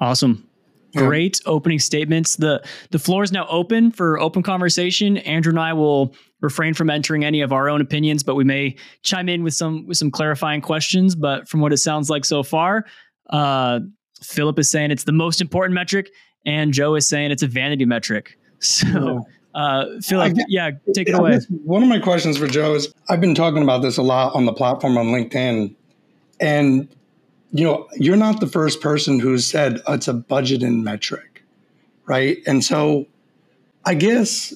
Awesome. 0.00 0.48
Great 0.96 1.40
opening 1.46 1.78
statements. 1.78 2.34
The 2.34 2.60
the 2.90 2.98
floor 2.98 3.22
is 3.22 3.30
now 3.30 3.46
open 3.46 3.92
for 3.92 4.18
open 4.18 4.42
conversation. 4.42 5.18
Andrew 5.18 5.50
and 5.50 5.60
I 5.60 5.72
will 5.72 6.12
refrain 6.40 6.74
from 6.74 6.90
entering 6.90 7.24
any 7.24 7.40
of 7.40 7.52
our 7.52 7.68
own 7.68 7.80
opinions, 7.80 8.24
but 8.24 8.34
we 8.34 8.42
may 8.42 8.74
chime 9.02 9.28
in 9.28 9.44
with 9.44 9.54
some 9.54 9.86
with 9.86 9.96
some 9.96 10.10
clarifying 10.10 10.60
questions. 10.60 11.14
But 11.14 11.48
from 11.48 11.60
what 11.60 11.72
it 11.72 11.78
sounds 11.78 12.10
like 12.10 12.24
so 12.24 12.42
far, 12.42 12.84
uh, 13.30 13.78
Philip 14.24 14.58
is 14.58 14.68
saying 14.68 14.90
it's 14.90 15.04
the 15.04 15.12
most 15.12 15.40
important 15.40 15.74
metric, 15.74 16.10
and 16.44 16.72
Joe 16.72 16.96
is 16.96 17.08
saying 17.08 17.30
it's 17.30 17.44
a 17.44 17.48
vanity 17.48 17.84
metric. 17.84 18.36
So 18.60 19.26
uh, 19.54 20.00
Philip, 20.02 20.34
guess, 20.34 20.44
yeah, 20.48 20.70
take 20.94 21.08
it 21.08 21.14
away. 21.14 21.38
One 21.64 21.82
of 21.82 21.88
my 21.88 22.00
questions 22.00 22.38
for 22.38 22.46
Joe 22.46 22.74
is 22.74 22.92
I've 23.08 23.20
been 23.20 23.34
talking 23.34 23.62
about 23.62 23.82
this 23.82 23.96
a 23.96 24.02
lot 24.02 24.34
on 24.34 24.46
the 24.46 24.52
platform 24.52 24.98
on 24.98 25.06
LinkedIn. 25.06 25.74
And, 26.40 26.88
you 27.52 27.64
know, 27.64 27.88
you're 27.94 28.16
not 28.16 28.40
the 28.40 28.48
first 28.48 28.80
person 28.80 29.20
who 29.20 29.38
said 29.38 29.80
oh, 29.86 29.94
it's 29.94 30.08
a 30.08 30.14
budgeting 30.14 30.82
metric, 30.82 31.44
right? 32.06 32.38
And 32.46 32.64
so 32.64 33.06
I 33.84 33.94
guess 33.94 34.52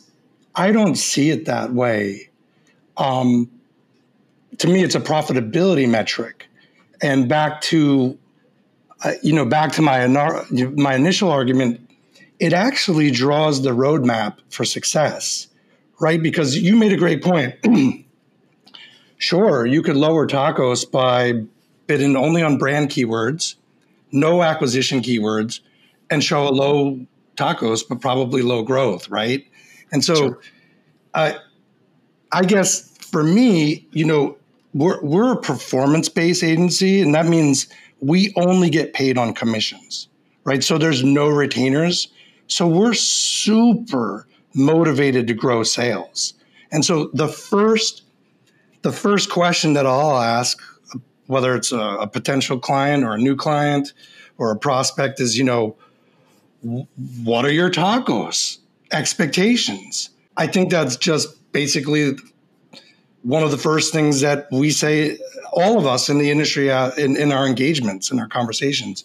I 0.56 0.72
don't 0.72 0.96
see 0.96 1.30
it 1.30 1.44
that 1.44 1.72
way. 1.72 2.30
Um, 2.96 3.48
to 4.58 4.66
me, 4.66 4.82
it's 4.82 4.96
a 4.96 5.00
profitability 5.00 5.88
metric. 5.88 6.46
And 7.00 7.28
back 7.28 7.60
to, 7.60 8.18
uh, 9.04 9.12
you 9.22 9.32
know, 9.32 9.44
back 9.44 9.70
to 9.72 9.82
my 9.82 10.04
my 10.08 10.94
initial 10.96 11.30
argument, 11.30 11.87
it 12.40 12.52
actually 12.52 13.10
draws 13.10 13.62
the 13.62 13.70
roadmap 13.70 14.38
for 14.48 14.64
success, 14.64 15.48
right? 16.00 16.22
Because 16.22 16.56
you 16.56 16.76
made 16.76 16.92
a 16.92 16.96
great 16.96 17.22
point. 17.22 17.54
sure, 19.18 19.66
you 19.66 19.82
could 19.82 19.96
lower 19.96 20.26
tacos 20.26 20.88
by 20.90 21.42
bidding 21.86 22.16
only 22.16 22.42
on 22.42 22.58
brand 22.58 22.90
keywords, 22.90 23.56
no 24.12 24.42
acquisition 24.42 25.00
keywords, 25.00 25.60
and 26.10 26.22
show 26.22 26.46
a 26.46 26.50
low 26.50 27.00
tacos, 27.36 27.82
but 27.88 28.00
probably 28.00 28.42
low 28.42 28.62
growth, 28.62 29.08
right? 29.08 29.46
And 29.92 30.04
so, 30.04 30.14
sure. 30.14 30.40
uh, 31.14 31.32
I 32.30 32.44
guess 32.44 32.96
for 32.98 33.22
me, 33.22 33.86
you 33.92 34.04
know, 34.04 34.36
we're 34.74 35.00
we're 35.02 35.32
a 35.32 35.40
performance 35.40 36.08
based 36.08 36.44
agency, 36.44 37.00
and 37.00 37.14
that 37.14 37.26
means 37.26 37.68
we 38.00 38.32
only 38.36 38.70
get 38.70 38.92
paid 38.92 39.18
on 39.18 39.34
commissions, 39.34 40.08
right? 40.44 40.62
So 40.62 40.78
there's 40.78 41.02
no 41.02 41.28
retainers. 41.28 42.08
So 42.48 42.66
we're 42.66 42.94
super 42.94 44.26
motivated 44.54 45.26
to 45.28 45.34
grow 45.34 45.62
sales. 45.62 46.34
And 46.72 46.84
so 46.84 47.10
the 47.14 47.28
first 47.28 48.02
the 48.82 48.92
first 48.92 49.30
question 49.30 49.72
that 49.74 49.86
I'll 49.86 50.18
ask, 50.18 50.58
whether 51.26 51.54
it's 51.56 51.72
a, 51.72 51.78
a 51.78 52.06
potential 52.06 52.58
client 52.58 53.04
or 53.04 53.14
a 53.14 53.18
new 53.18 53.36
client 53.36 53.92
or 54.38 54.50
a 54.50 54.56
prospect, 54.56 55.20
is 55.20 55.36
you 55.36 55.44
know, 55.44 55.76
what 57.22 57.44
are 57.44 57.50
your 57.50 57.70
tacos 57.70 58.58
expectations? 58.92 60.10
I 60.36 60.46
think 60.46 60.70
that's 60.70 60.96
just 60.96 61.52
basically 61.52 62.16
one 63.22 63.42
of 63.42 63.50
the 63.50 63.58
first 63.58 63.92
things 63.92 64.20
that 64.20 64.46
we 64.52 64.70
say, 64.70 65.18
all 65.52 65.78
of 65.78 65.86
us 65.86 66.08
in 66.08 66.18
the 66.18 66.30
industry, 66.30 66.70
uh, 66.70 66.92
in, 66.96 67.16
in 67.16 67.32
our 67.32 67.46
engagements, 67.46 68.10
in 68.10 68.20
our 68.20 68.28
conversations. 68.28 69.04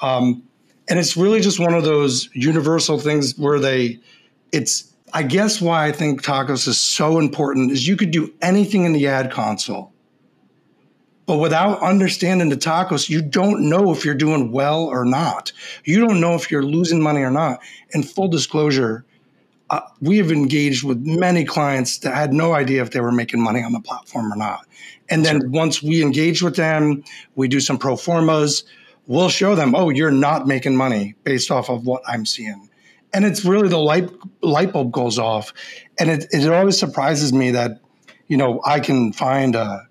Um, 0.00 0.42
and 0.90 0.98
it's 0.98 1.16
really 1.16 1.40
just 1.40 1.60
one 1.60 1.72
of 1.72 1.84
those 1.84 2.28
universal 2.34 2.98
things 2.98 3.38
where 3.38 3.60
they, 3.60 4.00
it's, 4.50 4.92
I 5.12 5.22
guess 5.22 5.60
why 5.60 5.86
I 5.86 5.92
think 5.92 6.22
tacos 6.22 6.66
is 6.66 6.78
so 6.78 7.20
important 7.20 7.70
is 7.70 7.86
you 7.86 7.96
could 7.96 8.10
do 8.10 8.34
anything 8.42 8.84
in 8.84 8.92
the 8.92 9.06
ad 9.06 9.30
console. 9.30 9.92
But 11.26 11.38
without 11.38 11.80
understanding 11.80 12.48
the 12.48 12.56
tacos, 12.56 13.08
you 13.08 13.22
don't 13.22 13.68
know 13.70 13.92
if 13.92 14.04
you're 14.04 14.16
doing 14.16 14.50
well 14.50 14.84
or 14.84 15.04
not. 15.04 15.52
You 15.84 16.00
don't 16.00 16.20
know 16.20 16.34
if 16.34 16.50
you're 16.50 16.64
losing 16.64 17.00
money 17.00 17.20
or 17.20 17.30
not. 17.30 17.60
And 17.94 18.08
full 18.08 18.26
disclosure, 18.26 19.04
uh, 19.70 19.82
we 20.00 20.18
have 20.18 20.32
engaged 20.32 20.82
with 20.82 20.98
many 21.06 21.44
clients 21.44 21.98
that 21.98 22.16
had 22.16 22.32
no 22.32 22.52
idea 22.52 22.82
if 22.82 22.90
they 22.90 23.00
were 23.00 23.12
making 23.12 23.40
money 23.40 23.62
on 23.62 23.70
the 23.70 23.80
platform 23.80 24.32
or 24.32 24.36
not. 24.36 24.66
And 25.08 25.24
then 25.24 25.40
sure. 25.40 25.50
once 25.50 25.80
we 25.80 26.02
engage 26.02 26.42
with 26.42 26.56
them, 26.56 27.04
we 27.36 27.46
do 27.46 27.60
some 27.60 27.78
pro 27.78 27.94
formas 27.94 28.64
we'll 29.10 29.28
show 29.28 29.56
them, 29.56 29.74
oh, 29.74 29.90
you're 29.90 30.12
not 30.12 30.46
making 30.46 30.76
money 30.76 31.16
based 31.24 31.50
off 31.50 31.68
of 31.68 31.84
what 31.84 32.00
I'm 32.06 32.24
seeing. 32.24 32.70
And 33.12 33.24
it's 33.24 33.44
really 33.44 33.68
the 33.68 33.76
light 33.76 34.08
light 34.40 34.72
bulb 34.72 34.92
goes 34.92 35.18
off. 35.18 35.52
And 35.98 36.08
it, 36.08 36.26
it 36.30 36.48
always 36.48 36.78
surprises 36.78 37.32
me 37.32 37.50
that, 37.50 37.80
you 38.28 38.36
know, 38.36 38.60
I 38.64 38.78
can 38.78 39.12
find 39.12 39.56
a, 39.56 39.88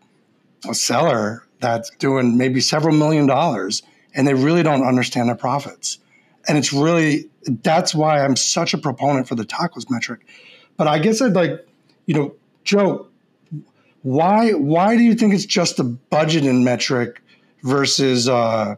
a 0.69 0.73
seller 0.73 1.43
that's 1.59 1.89
doing 1.97 2.37
maybe 2.37 2.61
several 2.61 2.95
million 2.95 3.27
dollars 3.27 3.83
and 4.15 4.25
they 4.25 4.33
really 4.33 4.63
don't 4.63 4.87
understand 4.87 5.27
their 5.27 5.35
profits. 5.35 5.99
And 6.47 6.57
it's 6.57 6.71
really 6.71 7.29
that's 7.45 7.93
why 7.93 8.23
I'm 8.23 8.37
such 8.37 8.73
a 8.73 8.77
proponent 8.77 9.27
for 9.27 9.35
the 9.35 9.43
tacos 9.43 9.89
metric. 9.89 10.25
But 10.77 10.87
I 10.87 10.97
guess 10.97 11.21
I'd 11.21 11.33
like, 11.33 11.67
you 12.05 12.13
know, 12.13 12.35
Joe, 12.63 13.07
why 14.01 14.51
why 14.51 14.95
do 14.95 15.03
you 15.03 15.13
think 15.13 15.33
it's 15.33 15.45
just 15.45 15.77
a 15.77 15.83
budgeting 15.83 16.63
metric 16.63 17.21
versus 17.63 18.29
uh, 18.29 18.75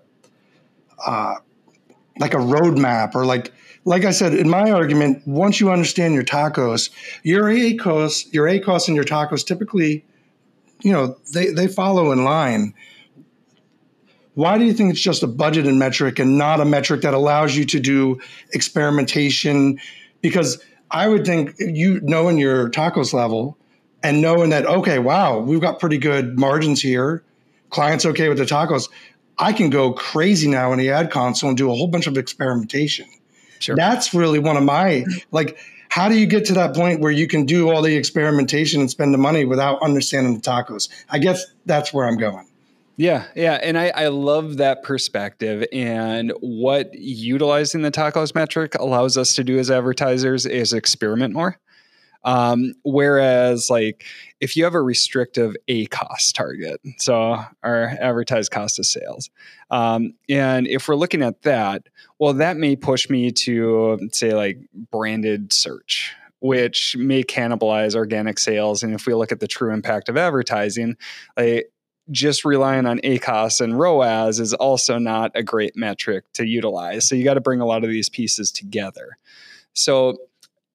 uh, 1.06 1.36
like 2.20 2.34
a 2.34 2.38
roadmap 2.38 3.16
or 3.16 3.26
like 3.26 3.54
like 3.84 4.06
I 4.06 4.12
said 4.12 4.36
in 4.36 4.48
my 4.48 4.70
argument, 4.70 5.26
once 5.26 5.60
you 5.60 5.72
understand 5.72 6.14
your 6.14 6.24
tacos, 6.24 6.92
your 7.24 7.46
ACOS, 7.46 8.32
your 8.32 8.46
ACOS 8.46 8.88
and 8.88 8.96
your 8.96 9.06
tacos 9.06 9.46
typically 9.46 10.06
you 10.84 10.92
know, 10.92 11.18
they, 11.34 11.52
they 11.52 11.68
follow 11.68 12.12
in 12.12 12.24
line. 12.24 12.74
Why 14.34 14.58
do 14.58 14.66
you 14.66 14.74
think 14.74 14.92
it's 14.92 15.02
just 15.02 15.24
a 15.24 15.28
budget 15.28 15.68
and 15.68 15.78
metric 15.78 16.20
and 16.20 16.38
not 16.38 16.62
a 16.62 16.66
metric 16.66 17.02
that 17.02 17.14
allows 17.14 17.56
you 17.56 17.66
to 17.66 17.80
do 17.80 18.20
experimentation? 18.54 19.80
Because 20.22 20.64
I 20.90 21.08
would 21.08 21.26
think 21.26 21.56
you 21.60 22.00
knowing 22.02 22.38
your 22.38 22.70
tacos 22.70 23.14
level 23.14 23.58
and 24.04 24.22
knowing 24.22 24.50
that, 24.50 24.66
okay, 24.66 25.00
wow, 25.00 25.40
we've 25.40 25.62
got 25.62 25.80
pretty 25.80 25.98
good 25.98 26.40
margins 26.40 26.82
here. 26.82 27.24
Clients 27.70 28.06
okay 28.06 28.30
with 28.30 28.38
the 28.38 28.46
tacos. 28.46 28.90
I 29.42 29.54
can 29.54 29.70
go 29.70 29.92
crazy 29.92 30.48
now 30.48 30.72
in 30.72 30.80
the 30.80 30.92
ad 30.92 31.12
console 31.12 31.50
and 31.50 31.58
do 31.58 31.72
a 31.72 31.76
whole 31.76 31.88
bunch 31.88 32.08
of 32.08 32.18
experimentation. 32.18 33.08
Sure. 33.60 33.76
That's 33.76 34.14
really 34.14 34.40
one 34.40 34.56
of 34.56 34.64
my 34.64 35.06
like 35.32 35.58
how 35.90 36.08
do 36.08 36.18
you 36.18 36.26
get 36.26 36.46
to 36.46 36.54
that 36.54 36.74
point 36.74 37.02
where 37.02 37.12
you 37.12 37.28
can 37.28 37.46
do 37.46 37.70
all 37.70 37.82
the 37.82 37.98
experimentation 37.98 38.80
and 38.80 38.90
spend 38.90 39.14
the 39.14 39.18
money 39.18 39.44
without 39.44 39.82
understanding 39.82 40.36
the 40.36 40.40
tacos? 40.40 40.88
I 41.10 41.20
guess 41.20 41.46
that's 41.66 41.94
where 41.94 42.08
I'm 42.08 42.16
going. 42.16 42.48
Yeah, 42.96 43.26
yeah. 43.36 43.56
And 43.62 43.78
I, 43.78 43.92
I 43.96 44.08
love 44.08 44.58
that 44.58 44.84
perspective. 44.84 45.66
And 45.74 46.32
what 46.40 46.94
utilizing 46.94 47.82
the 47.82 47.92
tacos 47.92 48.34
metric 48.34 48.76
allows 48.76 49.18
us 49.18 49.34
to 49.36 49.44
do 49.44 49.58
as 49.60 49.70
advertisers 49.70 50.46
is 50.46 50.72
experiment 50.72 51.34
more. 51.34 51.58
Um, 52.24 52.74
whereas, 52.84 53.70
like, 53.70 54.06
if 54.40 54.56
you 54.56 54.64
have 54.64 54.76
a 54.76 54.82
restrictive 54.82 55.56
ACoS 55.68 56.34
target, 56.34 56.80
so 56.98 57.44
our 57.64 57.96
advertised 58.00 58.52
cost 58.52 58.80
of 58.80 58.86
sales, 58.86 59.30
um, 59.70 60.14
and 60.30 60.68
if 60.68 60.88
we're 60.88 60.96
looking 60.96 61.24
at 61.24 61.42
that, 61.44 61.84
well, 62.20 62.34
that 62.34 62.58
may 62.58 62.76
push 62.76 63.10
me 63.10 63.32
to 63.32 64.10
say 64.12 64.34
like 64.34 64.60
branded 64.92 65.52
search, 65.52 66.14
which 66.40 66.96
may 66.98 67.24
cannibalize 67.24 67.96
organic 67.96 68.40
sales. 68.40 68.84
And 68.84 68.94
if 68.94 69.06
we 69.06 69.14
look 69.14 69.32
at 69.32 69.40
the 69.40 69.48
true 69.48 69.74
impact 69.74 70.10
of 70.10 70.18
advertising, 70.18 70.98
like 71.38 71.72
just 72.10 72.44
relying 72.44 72.86
on 72.86 73.00
ACoS 73.00 73.62
and 73.62 73.80
ROAS 73.80 74.40
is 74.40 74.54
also 74.54 74.98
not 74.98 75.32
a 75.36 75.44
great 75.44 75.76
metric 75.76 76.26
to 76.34 76.46
utilize. 76.46 77.08
So 77.08 77.16
you 77.16 77.24
got 77.24 77.36
to 77.36 77.42
bring 77.42 77.62
a 77.62 77.66
lot 77.66 77.84
of 77.84 77.90
these 77.90 78.10
pieces 78.10 78.52
together. 78.52 79.18
So 79.74 80.18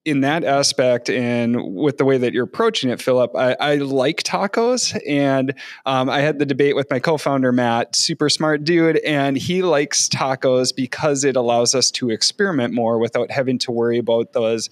in 0.06 0.20
that 0.20 0.44
aspect 0.44 1.10
and 1.10 1.75
with 1.75 1.98
the 1.98 2.04
way 2.04 2.16
that 2.16 2.32
you're 2.32 2.44
approaching 2.44 2.90
it, 2.90 3.02
Philip, 3.02 3.34
I, 3.34 3.56
I 3.58 3.75
like 3.75 4.22
tacos. 4.22 4.96
And 5.04 5.52
um, 5.84 6.08
I 6.08 6.20
had 6.20 6.38
the 6.38 6.46
debate 6.46 6.76
with 6.76 6.88
my 6.90 7.00
co 7.00 7.18
founder, 7.18 7.50
Matt, 7.50 7.96
super 7.96 8.30
smart 8.30 8.62
dude. 8.62 8.98
And 8.98 9.36
he 9.36 9.62
likes 9.62 10.08
tacos 10.08 10.75
because 10.75 11.25
it 11.25 11.34
allows 11.34 11.75
us 11.75 11.90
to 11.90 12.10
experiment 12.10 12.72
more 12.72 12.98
without 12.98 13.32
having 13.32 13.58
to 13.58 13.72
worry 13.72 13.98
about 13.98 14.32
those 14.32 14.70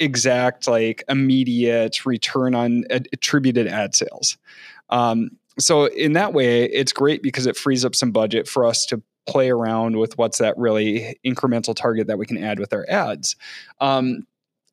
exact, 0.00 0.66
like 0.66 1.04
immediate 1.08 2.04
return 2.04 2.56
on 2.56 2.84
attributed 2.90 3.68
ad 3.68 3.94
sales. 3.94 4.36
Um, 4.88 5.30
so, 5.60 5.86
in 5.86 6.14
that 6.14 6.32
way, 6.32 6.64
it's 6.64 6.92
great 6.92 7.22
because 7.22 7.46
it 7.46 7.56
frees 7.56 7.84
up 7.84 7.94
some 7.94 8.10
budget 8.10 8.48
for 8.48 8.66
us 8.66 8.84
to 8.86 9.00
play 9.26 9.50
around 9.50 9.96
with 9.96 10.18
what's 10.18 10.38
that 10.38 10.56
really 10.58 11.18
incremental 11.24 11.74
target 11.76 12.08
that 12.08 12.18
we 12.18 12.26
can 12.26 12.42
add 12.42 12.58
with 12.58 12.72
our 12.72 12.84
ads. 12.88 13.36
Um, 13.80 14.26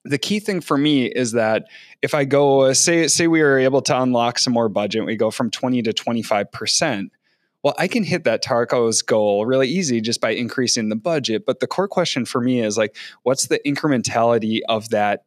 the 0.09 0.17
key 0.17 0.39
thing 0.39 0.61
for 0.61 0.77
me 0.77 1.05
is 1.05 1.33
that 1.33 1.65
if 2.01 2.13
I 2.13 2.25
go 2.25 2.61
uh, 2.61 2.73
say 2.73 3.07
say 3.07 3.27
we 3.27 3.41
are 3.41 3.57
able 3.57 3.81
to 3.83 4.01
unlock 4.01 4.39
some 4.39 4.53
more 4.53 4.69
budget, 4.69 5.05
we 5.05 5.15
go 5.15 5.31
from 5.31 5.51
20 5.51 5.81
to 5.83 5.93
25 5.93 6.51
percent. 6.51 7.11
Well, 7.63 7.75
I 7.77 7.87
can 7.87 8.03
hit 8.03 8.23
that 8.23 8.43
tacos 8.43 9.05
goal 9.05 9.45
really 9.45 9.67
easy 9.67 9.99
just 9.99 10.21
by 10.21 10.29
increasing 10.29 10.89
the 10.89 10.95
budget. 10.95 11.45
But 11.45 11.59
the 11.59 11.67
core 11.67 11.87
question 11.87 12.23
for 12.23 12.39
me 12.39 12.61
is 12.61 12.77
like, 12.77 12.95
what's 13.23 13.47
the 13.47 13.59
incrementality 13.65 14.59
of 14.69 14.89
that 14.89 15.25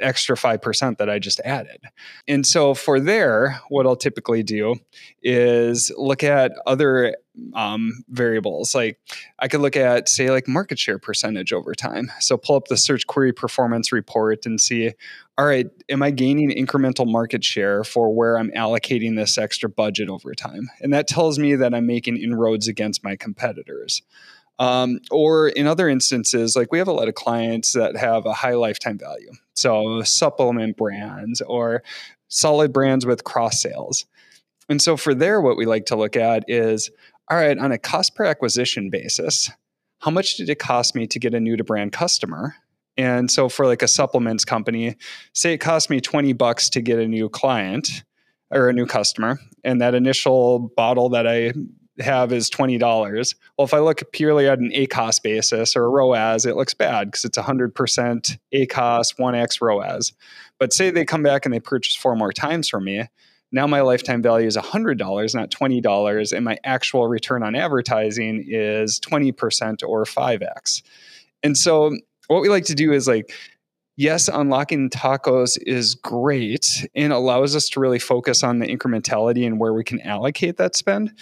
extra 0.00 0.36
5% 0.36 0.98
that 0.98 1.08
I 1.08 1.18
just 1.18 1.40
added. 1.40 1.84
And 2.28 2.46
so 2.46 2.74
for 2.74 3.00
there, 3.00 3.60
what 3.68 3.86
I'll 3.86 3.96
typically 3.96 4.42
do 4.42 4.76
is 5.22 5.90
look 5.96 6.22
at 6.22 6.52
other 6.66 7.16
um, 7.54 8.04
variables. 8.08 8.74
Like 8.74 8.98
I 9.38 9.48
could 9.48 9.60
look 9.60 9.76
at, 9.76 10.08
say, 10.08 10.30
like 10.30 10.48
market 10.48 10.78
share 10.78 10.98
percentage 10.98 11.52
over 11.52 11.74
time. 11.74 12.10
So 12.20 12.36
pull 12.36 12.56
up 12.56 12.68
the 12.68 12.76
search 12.76 13.06
query 13.06 13.32
performance 13.32 13.92
report 13.92 14.46
and 14.46 14.60
see, 14.60 14.92
all 15.38 15.46
right, 15.46 15.66
am 15.90 16.02
I 16.02 16.10
gaining 16.10 16.50
incremental 16.50 17.10
market 17.10 17.44
share 17.44 17.84
for 17.84 18.14
where 18.14 18.38
I'm 18.38 18.50
allocating 18.52 19.16
this 19.16 19.36
extra 19.36 19.68
budget 19.68 20.08
over 20.08 20.34
time? 20.34 20.70
And 20.80 20.92
that 20.94 21.08
tells 21.08 21.38
me 21.38 21.56
that 21.56 21.74
I'm 21.74 21.86
making 21.86 22.16
inroads 22.16 22.68
against 22.68 23.04
my 23.04 23.16
competitors. 23.16 24.02
Um, 24.58 25.00
or 25.10 25.48
in 25.48 25.66
other 25.66 25.88
instances, 25.88 26.56
like 26.56 26.72
we 26.72 26.78
have 26.78 26.88
a 26.88 26.92
lot 26.92 27.08
of 27.08 27.14
clients 27.14 27.74
that 27.74 27.96
have 27.96 28.24
a 28.24 28.32
high 28.32 28.54
lifetime 28.54 28.98
value. 28.98 29.32
So 29.54 30.02
supplement 30.02 30.76
brands 30.76 31.42
or 31.42 31.82
solid 32.28 32.72
brands 32.72 33.04
with 33.04 33.24
cross 33.24 33.60
sales. 33.60 34.06
And 34.68 34.80
so 34.80 34.96
for 34.96 35.14
there, 35.14 35.40
what 35.40 35.56
we 35.56 35.66
like 35.66 35.86
to 35.86 35.96
look 35.96 36.16
at 36.16 36.44
is 36.48 36.90
all 37.28 37.36
right, 37.36 37.58
on 37.58 37.72
a 37.72 37.78
cost 37.78 38.14
per 38.14 38.24
acquisition 38.24 38.88
basis, 38.88 39.50
how 40.00 40.10
much 40.10 40.36
did 40.36 40.48
it 40.48 40.58
cost 40.58 40.94
me 40.94 41.06
to 41.08 41.18
get 41.18 41.34
a 41.34 41.40
new 41.40 41.56
to 41.56 41.64
brand 41.64 41.92
customer? 41.92 42.54
And 42.96 43.30
so 43.30 43.48
for 43.48 43.66
like 43.66 43.82
a 43.82 43.88
supplements 43.88 44.44
company, 44.44 44.96
say 45.32 45.54
it 45.54 45.58
cost 45.58 45.90
me 45.90 46.00
20 46.00 46.32
bucks 46.34 46.70
to 46.70 46.80
get 46.80 46.98
a 46.98 47.06
new 47.06 47.28
client 47.28 48.04
or 48.50 48.68
a 48.68 48.72
new 48.72 48.86
customer, 48.86 49.40
and 49.64 49.80
that 49.80 49.94
initial 49.94 50.70
bottle 50.76 51.08
that 51.10 51.26
I 51.26 51.52
have 52.00 52.32
is 52.32 52.50
$20. 52.50 53.34
Well, 53.56 53.64
if 53.64 53.74
I 53.74 53.78
look 53.78 54.02
purely 54.12 54.48
at 54.48 54.58
an 54.58 54.70
ACoS 54.70 55.22
basis 55.22 55.76
or 55.76 55.84
a 55.84 55.88
ROAS, 55.88 56.46
it 56.46 56.56
looks 56.56 56.74
bad 56.74 57.08
because 57.08 57.24
it's 57.24 57.38
100% 57.38 58.38
ACoS, 58.54 59.16
1x 59.16 59.60
ROAS. 59.60 60.12
But 60.58 60.72
say 60.72 60.90
they 60.90 61.04
come 61.04 61.22
back 61.22 61.44
and 61.44 61.54
they 61.54 61.60
purchase 61.60 61.94
four 61.94 62.16
more 62.16 62.32
times 62.32 62.68
from 62.68 62.84
me. 62.84 63.04
Now 63.52 63.66
my 63.66 63.80
lifetime 63.80 64.22
value 64.22 64.46
is 64.46 64.56
$100, 64.56 65.34
not 65.34 65.50
$20, 65.50 66.32
and 66.32 66.44
my 66.44 66.58
actual 66.64 67.06
return 67.06 67.42
on 67.42 67.54
advertising 67.54 68.44
is 68.46 69.00
20% 69.00 69.82
or 69.86 70.04
5x. 70.04 70.82
And 71.42 71.56
so 71.56 71.96
what 72.26 72.42
we 72.42 72.48
like 72.48 72.64
to 72.64 72.74
do 72.74 72.92
is 72.92 73.06
like, 73.06 73.32
yes, 73.96 74.28
unlocking 74.28 74.90
tacos 74.90 75.58
is 75.64 75.94
great 75.94 76.86
and 76.94 77.12
allows 77.12 77.54
us 77.54 77.68
to 77.70 77.80
really 77.80 78.00
focus 78.00 78.42
on 78.42 78.58
the 78.58 78.66
incrementality 78.66 79.46
and 79.46 79.60
where 79.60 79.72
we 79.72 79.84
can 79.84 80.00
allocate 80.00 80.56
that 80.56 80.74
spend 80.74 81.12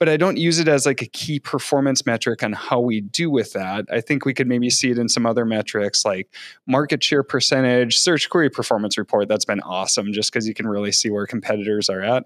but 0.00 0.08
I 0.08 0.16
don't 0.16 0.38
use 0.38 0.58
it 0.58 0.66
as 0.66 0.86
like 0.86 1.02
a 1.02 1.06
key 1.06 1.38
performance 1.38 2.06
metric 2.06 2.42
on 2.42 2.54
how 2.54 2.80
we 2.80 3.02
do 3.02 3.30
with 3.30 3.52
that. 3.52 3.84
I 3.92 4.00
think 4.00 4.24
we 4.24 4.32
could 4.32 4.48
maybe 4.48 4.70
see 4.70 4.90
it 4.90 4.98
in 4.98 5.10
some 5.10 5.26
other 5.26 5.44
metrics 5.44 6.06
like 6.06 6.34
market 6.66 7.04
share 7.04 7.22
percentage, 7.22 7.98
search 7.98 8.30
query 8.30 8.48
performance 8.48 8.96
report. 8.96 9.28
That's 9.28 9.44
been 9.44 9.60
awesome 9.60 10.14
just 10.14 10.32
because 10.32 10.48
you 10.48 10.54
can 10.54 10.66
really 10.66 10.90
see 10.90 11.10
where 11.10 11.26
competitors 11.26 11.90
are 11.90 12.00
at. 12.00 12.24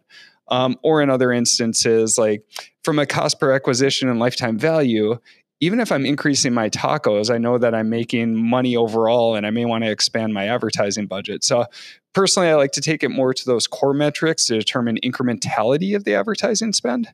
Um, 0.49 0.77
or 0.85 1.03
in 1.03 1.11
other 1.11 1.33
instances, 1.33 2.17
like 2.17 2.45
from 2.85 2.99
a 2.99 3.07
cost 3.07 3.41
per 3.41 3.51
acquisition 3.51 4.09
and 4.09 4.21
lifetime 4.21 4.57
value, 4.57 5.19
even 5.64 5.81
if 5.81 5.90
I'm 5.90 6.05
increasing 6.05 6.53
my 6.53 6.68
tacos, 6.68 7.35
I 7.35 7.38
know 7.38 7.57
that 7.57 7.74
I'm 7.74 7.88
making 7.88 8.35
money 8.35 8.77
overall 8.77 9.35
and 9.35 9.46
I 9.46 9.50
may 9.50 9.64
want 9.64 9.83
to 9.83 9.90
expand 9.90 10.35
my 10.35 10.46
advertising 10.46 11.07
budget. 11.07 11.42
So, 11.42 11.64
personally, 12.12 12.50
I 12.50 12.55
like 12.55 12.72
to 12.72 12.83
take 12.83 13.03
it 13.03 13.09
more 13.09 13.33
to 13.33 13.44
those 13.46 13.66
core 13.66 13.94
metrics 13.94 14.46
to 14.46 14.59
determine 14.59 14.98
incrementality 15.03 15.96
of 15.96 16.05
the 16.05 16.16
advertising 16.16 16.74
spend. 16.74 17.09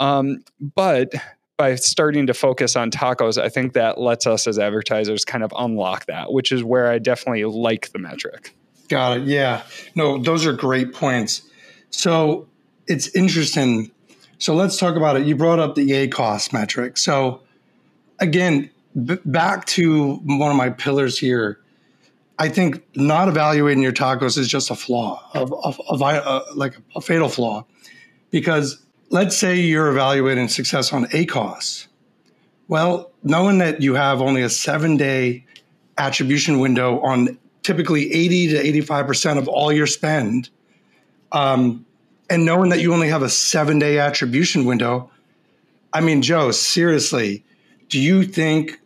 Um, 0.00 0.42
but 0.60 1.12
by 1.56 1.76
starting 1.76 2.26
to 2.26 2.34
focus 2.34 2.74
on 2.74 2.90
tacos, 2.90 3.40
I 3.40 3.48
think 3.48 3.74
that 3.74 4.00
lets 4.00 4.26
us 4.26 4.48
as 4.48 4.58
advertisers 4.58 5.24
kind 5.24 5.44
of 5.44 5.52
unlock 5.56 6.06
that, 6.06 6.32
which 6.32 6.50
is 6.50 6.64
where 6.64 6.90
I 6.90 6.98
definitely 6.98 7.44
like 7.44 7.92
the 7.92 8.00
metric. 8.00 8.52
Got 8.88 9.18
it. 9.18 9.22
Yeah. 9.28 9.62
No, 9.94 10.18
those 10.18 10.44
are 10.44 10.52
great 10.52 10.92
points. 10.92 11.42
So, 11.90 12.48
it's 12.88 13.14
interesting. 13.14 13.92
So, 14.38 14.56
let's 14.56 14.76
talk 14.76 14.96
about 14.96 15.16
it. 15.18 15.24
You 15.24 15.36
brought 15.36 15.60
up 15.60 15.76
the 15.76 15.88
ACOS 15.90 16.52
metric. 16.52 16.96
So, 16.96 17.42
again, 18.22 18.70
b- 19.04 19.18
back 19.24 19.66
to 19.66 20.14
one 20.24 20.50
of 20.50 20.56
my 20.56 20.70
pillars 20.70 21.18
here. 21.18 21.58
I 22.38 22.48
think 22.48 22.82
not 22.96 23.28
evaluating 23.28 23.82
your 23.82 23.92
tacos 23.92 24.38
is 24.38 24.48
just 24.48 24.70
a 24.70 24.74
flaw, 24.74 25.22
of, 25.34 25.52
of, 25.52 25.80
of 25.88 26.00
like 26.56 26.74
a 26.96 27.00
fatal 27.00 27.28
flaw, 27.28 27.66
because 28.30 28.82
let's 29.10 29.36
say 29.36 29.60
you're 29.60 29.88
evaluating 29.88 30.48
success 30.48 30.92
on 30.92 31.04
ACoS. 31.06 31.86
Well, 32.68 33.12
knowing 33.22 33.58
that 33.58 33.82
you 33.82 33.94
have 33.94 34.22
only 34.22 34.42
a 34.42 34.48
seven 34.48 34.96
day 34.96 35.44
attribution 35.98 36.58
window 36.58 37.00
on 37.00 37.38
typically 37.62 38.12
80 38.12 38.48
to 38.48 38.82
85% 38.82 39.38
of 39.38 39.46
all 39.46 39.70
your 39.70 39.86
spend, 39.86 40.48
um, 41.32 41.84
and 42.30 42.44
knowing 42.44 42.70
that 42.70 42.80
you 42.80 42.94
only 42.94 43.08
have 43.08 43.22
a 43.22 43.28
seven 43.28 43.78
day 43.78 43.98
attribution 43.98 44.64
window, 44.64 45.10
I 45.92 46.00
mean, 46.00 46.22
Joe, 46.22 46.50
seriously, 46.50 47.44
do 47.92 48.00
you 48.00 48.24
think 48.24 48.80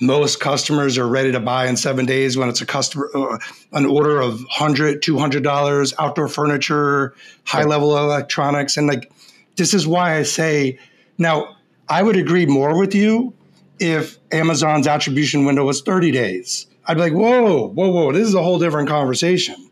most 0.00 0.40
customers 0.40 0.98
are 0.98 1.06
ready 1.06 1.30
to 1.30 1.38
buy 1.38 1.68
in 1.68 1.76
seven 1.76 2.06
days 2.06 2.36
when 2.36 2.48
it's 2.48 2.60
a 2.60 2.66
customer 2.66 3.08
uh, 3.14 3.38
an 3.72 3.86
order 3.86 4.20
of 4.20 4.40
100 4.40 5.00
200 5.00 5.44
dollars 5.44 5.94
outdoor 5.98 6.26
furniture 6.26 7.14
high 7.44 7.62
level 7.62 7.96
electronics? 7.96 8.76
And 8.76 8.88
like 8.88 9.12
this 9.56 9.74
is 9.74 9.86
why 9.86 10.16
i 10.16 10.24
say 10.24 10.78
now 11.18 11.56
i 11.88 12.02
would 12.02 12.16
agree 12.16 12.46
more 12.46 12.76
with 12.76 12.96
you 12.96 13.32
if 13.78 14.18
amazon's 14.32 14.88
attribution 14.88 15.44
window 15.44 15.64
was 15.64 15.80
30 15.80 16.10
days. 16.10 16.66
I'd 16.86 16.94
be 16.94 17.00
like 17.00 17.12
whoa 17.12 17.68
whoa 17.68 17.90
whoa 17.90 18.12
this 18.12 18.26
is 18.26 18.34
a 18.34 18.42
whole 18.42 18.58
different 18.58 18.88
conversation. 18.88 19.70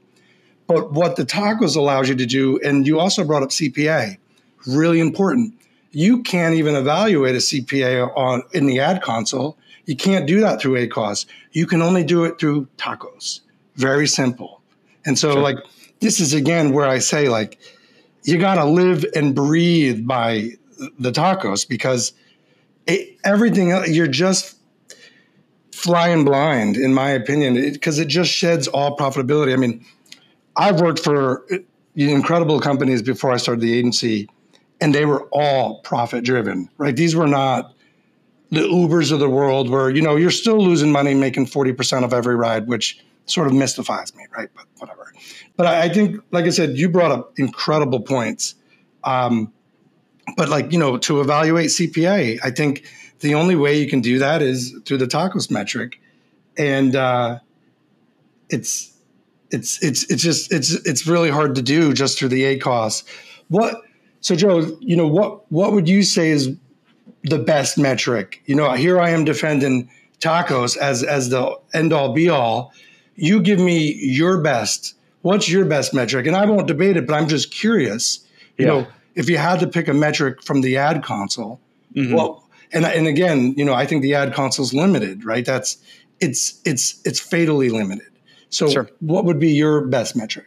But 0.68 0.92
what 0.92 1.16
the 1.16 1.24
tacos 1.24 1.76
allows 1.76 2.08
you 2.08 2.14
to 2.14 2.26
do, 2.26 2.58
and 2.64 2.86
you 2.86 2.98
also 2.98 3.24
brought 3.24 3.44
up 3.44 3.50
CPA, 3.50 4.18
really 4.66 4.98
important. 5.00 5.54
You 5.96 6.22
can't 6.22 6.54
even 6.54 6.74
evaluate 6.76 7.36
a 7.36 7.38
CPA 7.38 8.14
on 8.14 8.42
in 8.52 8.66
the 8.66 8.80
ad 8.80 9.00
console. 9.00 9.56
You 9.86 9.96
can't 9.96 10.26
do 10.26 10.40
that 10.40 10.60
through 10.60 10.86
ACOS. 10.86 11.24
You 11.52 11.66
can 11.66 11.80
only 11.80 12.04
do 12.04 12.24
it 12.24 12.38
through 12.38 12.68
tacos. 12.76 13.40
Very 13.76 14.06
simple. 14.06 14.60
And 15.06 15.18
so, 15.18 15.40
like, 15.40 15.56
this 16.00 16.20
is 16.20 16.34
again 16.34 16.74
where 16.74 16.86
I 16.86 16.98
say, 16.98 17.30
like, 17.30 17.58
you 18.24 18.36
got 18.36 18.56
to 18.56 18.66
live 18.66 19.06
and 19.14 19.34
breathe 19.34 20.06
by 20.06 20.50
the 20.98 21.12
tacos 21.12 21.66
because 21.66 22.12
it, 22.86 23.16
everything 23.24 23.70
else, 23.70 23.88
you're 23.88 24.06
just 24.06 24.58
flying 25.72 26.26
blind, 26.26 26.76
in 26.76 26.92
my 26.92 27.08
opinion, 27.08 27.54
because 27.72 27.98
it, 27.98 28.02
it 28.02 28.08
just 28.08 28.30
sheds 28.30 28.68
all 28.68 28.98
profitability. 28.98 29.54
I 29.54 29.56
mean, 29.56 29.82
I've 30.56 30.78
worked 30.78 31.00
for 31.00 31.46
uh, 31.50 31.56
incredible 31.94 32.60
companies 32.60 33.00
before 33.00 33.32
I 33.32 33.38
started 33.38 33.62
the 33.62 33.72
agency, 33.72 34.28
and 34.80 34.94
they 34.94 35.04
were 35.04 35.22
all 35.30 35.80
profit 35.80 36.24
driven, 36.24 36.68
right? 36.78 36.94
These 36.94 37.16
were 37.16 37.26
not 37.26 37.74
the 38.50 38.60
Ubers 38.60 39.12
of 39.12 39.18
the 39.18 39.28
world 39.28 39.70
where, 39.70 39.90
you 39.90 40.02
know, 40.02 40.16
you're 40.16 40.30
still 40.30 40.62
losing 40.62 40.92
money 40.92 41.14
making 41.14 41.46
40% 41.46 42.04
of 42.04 42.12
every 42.12 42.36
ride, 42.36 42.66
which 42.66 43.04
sort 43.26 43.46
of 43.46 43.52
mystifies 43.52 44.14
me, 44.14 44.24
right? 44.36 44.48
But 44.54 44.66
whatever. 44.78 45.12
But 45.56 45.66
I, 45.66 45.84
I 45.84 45.88
think, 45.88 46.22
like 46.30 46.44
I 46.44 46.50
said, 46.50 46.76
you 46.76 46.88
brought 46.88 47.10
up 47.10 47.32
incredible 47.38 48.00
points. 48.00 48.54
Um, 49.02 49.52
but 50.36 50.48
like, 50.48 50.72
you 50.72 50.78
know, 50.78 50.98
to 50.98 51.20
evaluate 51.20 51.70
CPA, 51.70 52.38
I 52.44 52.50
think 52.50 52.84
the 53.20 53.34
only 53.34 53.56
way 53.56 53.78
you 53.78 53.88
can 53.88 54.00
do 54.00 54.18
that 54.18 54.42
is 54.42 54.78
through 54.84 54.98
the 54.98 55.06
tacos 55.06 55.50
metric. 55.50 56.00
And 56.56 56.94
uh, 56.94 57.38
it's, 58.48 58.92
it's 59.50 59.82
it's 59.82 60.10
it's 60.10 60.22
just 60.22 60.52
it's 60.52 60.72
it's 60.86 61.06
really 61.06 61.30
hard 61.30 61.54
to 61.54 61.62
do 61.62 61.92
just 61.92 62.18
through 62.18 62.28
the 62.28 62.44
A 62.44 62.58
ACOS. 62.58 63.04
What 63.48 63.80
so 64.26 64.34
Joe, 64.34 64.76
you 64.80 64.96
know 64.96 65.06
what 65.06 65.52
what 65.52 65.70
would 65.70 65.88
you 65.88 66.02
say 66.02 66.30
is 66.30 66.50
the 67.22 67.38
best 67.38 67.78
metric? 67.78 68.42
You 68.46 68.56
know, 68.56 68.72
here 68.72 69.00
I 69.00 69.10
am 69.10 69.24
defending 69.24 69.88
tacos 70.18 70.76
as 70.76 71.04
as 71.04 71.28
the 71.28 71.56
end 71.72 71.92
all 71.92 72.12
be 72.12 72.28
all. 72.28 72.72
You 73.14 73.40
give 73.40 73.60
me 73.60 73.94
your 73.94 74.40
best. 74.40 74.94
What's 75.22 75.48
your 75.48 75.64
best 75.64 75.94
metric? 75.94 76.26
And 76.26 76.34
I 76.34 76.44
won't 76.44 76.66
debate 76.66 76.96
it, 76.96 77.06
but 77.06 77.14
I'm 77.14 77.28
just 77.28 77.52
curious. 77.52 78.26
You 78.58 78.66
yeah. 78.66 78.72
know, 78.72 78.86
if 79.14 79.30
you 79.30 79.38
had 79.38 79.60
to 79.60 79.68
pick 79.68 79.86
a 79.86 79.94
metric 79.94 80.42
from 80.42 80.60
the 80.60 80.76
ad 80.76 81.04
console, 81.04 81.60
mm-hmm. 81.94 82.12
well, 82.12 82.48
and 82.72 82.84
and 82.84 83.06
again, 83.06 83.54
you 83.56 83.64
know, 83.64 83.74
I 83.74 83.86
think 83.86 84.02
the 84.02 84.14
ad 84.14 84.34
console 84.34 84.64
is 84.64 84.74
limited, 84.74 85.24
right? 85.24 85.46
That's 85.46 85.78
it's 86.18 86.60
it's 86.64 87.00
it's 87.04 87.20
fatally 87.20 87.68
limited. 87.68 88.10
So, 88.48 88.68
sure. 88.70 88.90
what 88.98 89.24
would 89.24 89.38
be 89.38 89.52
your 89.52 89.86
best 89.86 90.16
metric? 90.16 90.46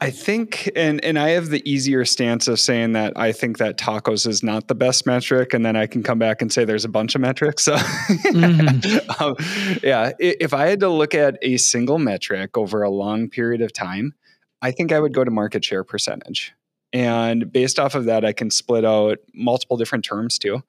I 0.00 0.10
think, 0.10 0.70
and 0.76 1.02
and 1.02 1.18
I 1.18 1.30
have 1.30 1.48
the 1.48 1.68
easier 1.70 2.04
stance 2.04 2.48
of 2.48 2.60
saying 2.60 2.92
that 2.92 3.14
I 3.16 3.32
think 3.32 3.58
that 3.58 3.78
tacos 3.78 4.26
is 4.26 4.42
not 4.42 4.68
the 4.68 4.74
best 4.74 5.06
metric, 5.06 5.54
and 5.54 5.64
then 5.64 5.74
I 5.74 5.86
can 5.86 6.02
come 6.02 6.18
back 6.18 6.42
and 6.42 6.52
say 6.52 6.64
there's 6.64 6.84
a 6.84 6.90
bunch 6.90 7.14
of 7.14 7.22
metrics. 7.22 7.64
So, 7.64 7.76
mm-hmm. 7.76 9.22
um, 9.22 9.36
yeah, 9.82 10.12
if 10.18 10.52
I 10.52 10.66
had 10.66 10.80
to 10.80 10.90
look 10.90 11.14
at 11.14 11.38
a 11.40 11.56
single 11.56 11.98
metric 11.98 12.58
over 12.58 12.82
a 12.82 12.90
long 12.90 13.30
period 13.30 13.62
of 13.62 13.72
time, 13.72 14.12
I 14.60 14.70
think 14.70 14.92
I 14.92 15.00
would 15.00 15.14
go 15.14 15.24
to 15.24 15.30
market 15.30 15.64
share 15.64 15.82
percentage, 15.82 16.52
and 16.92 17.50
based 17.50 17.78
off 17.78 17.94
of 17.94 18.04
that, 18.04 18.24
I 18.24 18.32
can 18.32 18.50
split 18.50 18.84
out 18.84 19.18
multiple 19.34 19.78
different 19.78 20.04
terms 20.04 20.38
too. 20.38 20.62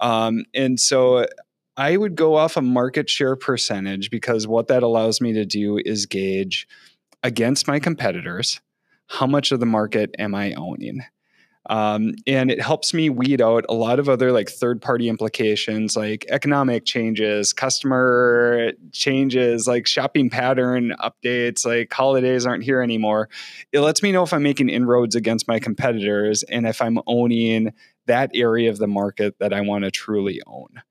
Um, 0.00 0.44
and 0.54 0.80
so 0.80 1.26
I 1.76 1.96
would 1.96 2.16
go 2.16 2.36
off 2.36 2.56
a 2.56 2.62
market 2.62 3.08
share 3.08 3.36
percentage 3.36 4.10
because 4.10 4.46
what 4.46 4.68
that 4.68 4.82
allows 4.82 5.20
me 5.20 5.32
to 5.34 5.44
do 5.44 5.78
is 5.84 6.06
gauge 6.06 6.66
against 7.22 7.66
my 7.68 7.78
competitors 7.78 8.60
how 9.12 9.26
much 9.26 9.52
of 9.52 9.60
the 9.60 9.66
market 9.66 10.14
am 10.18 10.34
I 10.34 10.54
owning. 10.54 11.02
Um, 11.68 12.14
and 12.26 12.50
it 12.50 12.60
helps 12.60 12.92
me 12.92 13.08
weed 13.08 13.40
out 13.40 13.64
a 13.68 13.74
lot 13.74 14.00
of 14.00 14.08
other 14.08 14.32
like 14.32 14.48
third 14.48 14.82
party 14.82 15.08
implications 15.08 15.96
like 15.96 16.26
economic 16.28 16.84
changes 16.84 17.52
customer 17.52 18.72
changes 18.90 19.68
like 19.68 19.86
shopping 19.86 20.28
pattern 20.28 20.92
updates 21.00 21.64
like 21.64 21.92
holidays 21.92 22.46
aren't 22.46 22.64
here 22.64 22.82
anymore 22.82 23.28
it 23.70 23.78
lets 23.78 24.02
me 24.02 24.10
know 24.10 24.24
if 24.24 24.32
i'm 24.32 24.42
making 24.42 24.68
inroads 24.68 25.14
against 25.14 25.46
my 25.46 25.60
competitors 25.60 26.42
and 26.42 26.66
if 26.66 26.82
i'm 26.82 26.98
owning 27.06 27.72
that 28.06 28.32
area 28.34 28.68
of 28.68 28.78
the 28.78 28.88
market 28.88 29.38
that 29.38 29.52
i 29.52 29.60
want 29.60 29.84
to 29.84 29.90
truly 29.92 30.42
own 30.48 30.82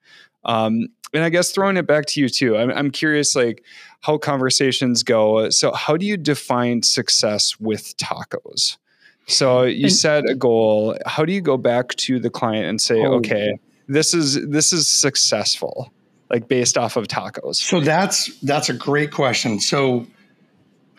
um, 0.45 0.87
and 1.13 1.23
I 1.23 1.29
guess 1.29 1.51
throwing 1.51 1.77
it 1.77 1.87
back 1.87 2.05
to 2.07 2.21
you 2.21 2.29
too, 2.29 2.57
I'm, 2.57 2.71
I'm 2.71 2.91
curious, 2.91 3.35
like 3.35 3.63
how 4.01 4.17
conversations 4.17 5.03
go. 5.03 5.49
So, 5.49 5.71
how 5.73 5.97
do 5.97 6.05
you 6.05 6.17
define 6.17 6.83
success 6.83 7.59
with 7.59 7.95
tacos? 7.97 8.77
So, 9.27 9.63
you 9.63 9.83
and, 9.83 9.93
set 9.93 10.29
a 10.29 10.35
goal. 10.35 10.97
How 11.05 11.25
do 11.25 11.33
you 11.33 11.41
go 11.41 11.57
back 11.57 11.89
to 11.95 12.19
the 12.19 12.29
client 12.29 12.67
and 12.67 12.81
say, 12.81 13.01
oh, 13.01 13.15
okay, 13.15 13.59
this 13.87 14.13
is 14.13 14.47
this 14.47 14.73
is 14.73 14.87
successful, 14.87 15.91
like 16.29 16.47
based 16.47 16.77
off 16.77 16.95
of 16.95 17.07
tacos? 17.07 17.55
So 17.55 17.79
that's 17.81 18.33
that's 18.39 18.69
a 18.69 18.73
great 18.73 19.11
question. 19.11 19.59
So, 19.59 20.07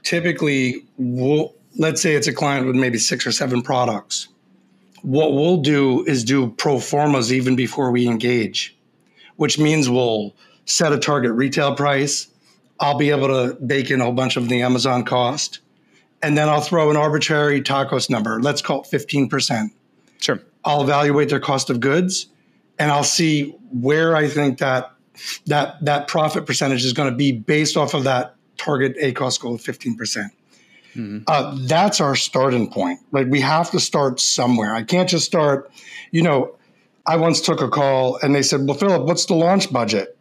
typically, 0.02 0.84
we'll 0.98 1.54
let's 1.78 2.02
say 2.02 2.14
it's 2.14 2.28
a 2.28 2.34
client 2.34 2.66
with 2.66 2.76
maybe 2.76 2.98
six 2.98 3.26
or 3.26 3.32
seven 3.32 3.62
products. 3.62 4.28
What 5.00 5.32
we'll 5.32 5.56
do 5.56 6.04
is 6.04 6.22
do 6.22 6.50
pro 6.50 6.78
formas 6.78 7.32
even 7.32 7.56
before 7.56 7.90
we 7.90 8.06
engage 8.06 8.76
which 9.36 9.58
means 9.58 9.88
we'll 9.88 10.34
set 10.64 10.92
a 10.92 10.98
target 10.98 11.32
retail 11.32 11.74
price. 11.74 12.28
I'll 12.80 12.98
be 12.98 13.10
able 13.10 13.28
to 13.28 13.54
bake 13.54 13.90
in 13.90 14.00
a 14.00 14.04
whole 14.04 14.12
bunch 14.12 14.36
of 14.36 14.48
the 14.48 14.62
Amazon 14.62 15.04
cost. 15.04 15.60
And 16.22 16.36
then 16.38 16.48
I'll 16.48 16.60
throw 16.60 16.90
an 16.90 16.96
arbitrary 16.96 17.62
tacos 17.62 18.08
number. 18.08 18.40
Let's 18.40 18.62
call 18.62 18.82
it 18.82 18.88
15%. 18.88 19.70
Sure. 20.20 20.40
I'll 20.64 20.82
evaluate 20.82 21.28
their 21.28 21.40
cost 21.40 21.70
of 21.70 21.80
goods 21.80 22.26
and 22.78 22.90
I'll 22.90 23.04
see 23.04 23.54
where 23.70 24.16
I 24.16 24.28
think 24.28 24.58
that 24.58 24.92
that 25.46 25.84
that 25.84 26.08
profit 26.08 26.46
percentage 26.46 26.84
is 26.84 26.92
going 26.92 27.10
to 27.10 27.16
be 27.16 27.32
based 27.32 27.76
off 27.76 27.94
of 27.94 28.04
that 28.04 28.34
target 28.56 28.96
ACOS 28.96 29.40
goal 29.40 29.54
of 29.54 29.60
15%. 29.60 29.96
percent 29.96 30.32
mm-hmm. 30.96 31.18
uh, 31.26 31.56
that's 31.66 32.00
our 32.00 32.16
starting 32.16 32.70
point. 32.70 33.00
Like 33.12 33.26
we 33.28 33.40
have 33.40 33.70
to 33.72 33.80
start 33.80 34.20
somewhere. 34.20 34.74
I 34.74 34.82
can't 34.82 35.08
just 35.08 35.26
start, 35.26 35.70
you 36.10 36.22
know, 36.22 36.56
I 37.06 37.16
once 37.16 37.40
took 37.40 37.60
a 37.60 37.68
call 37.68 38.18
and 38.22 38.34
they 38.34 38.42
said, 38.42 38.66
"Well, 38.66 38.76
Philip, 38.76 39.06
what's 39.06 39.26
the 39.26 39.34
launch 39.34 39.72
budget?" 39.72 40.16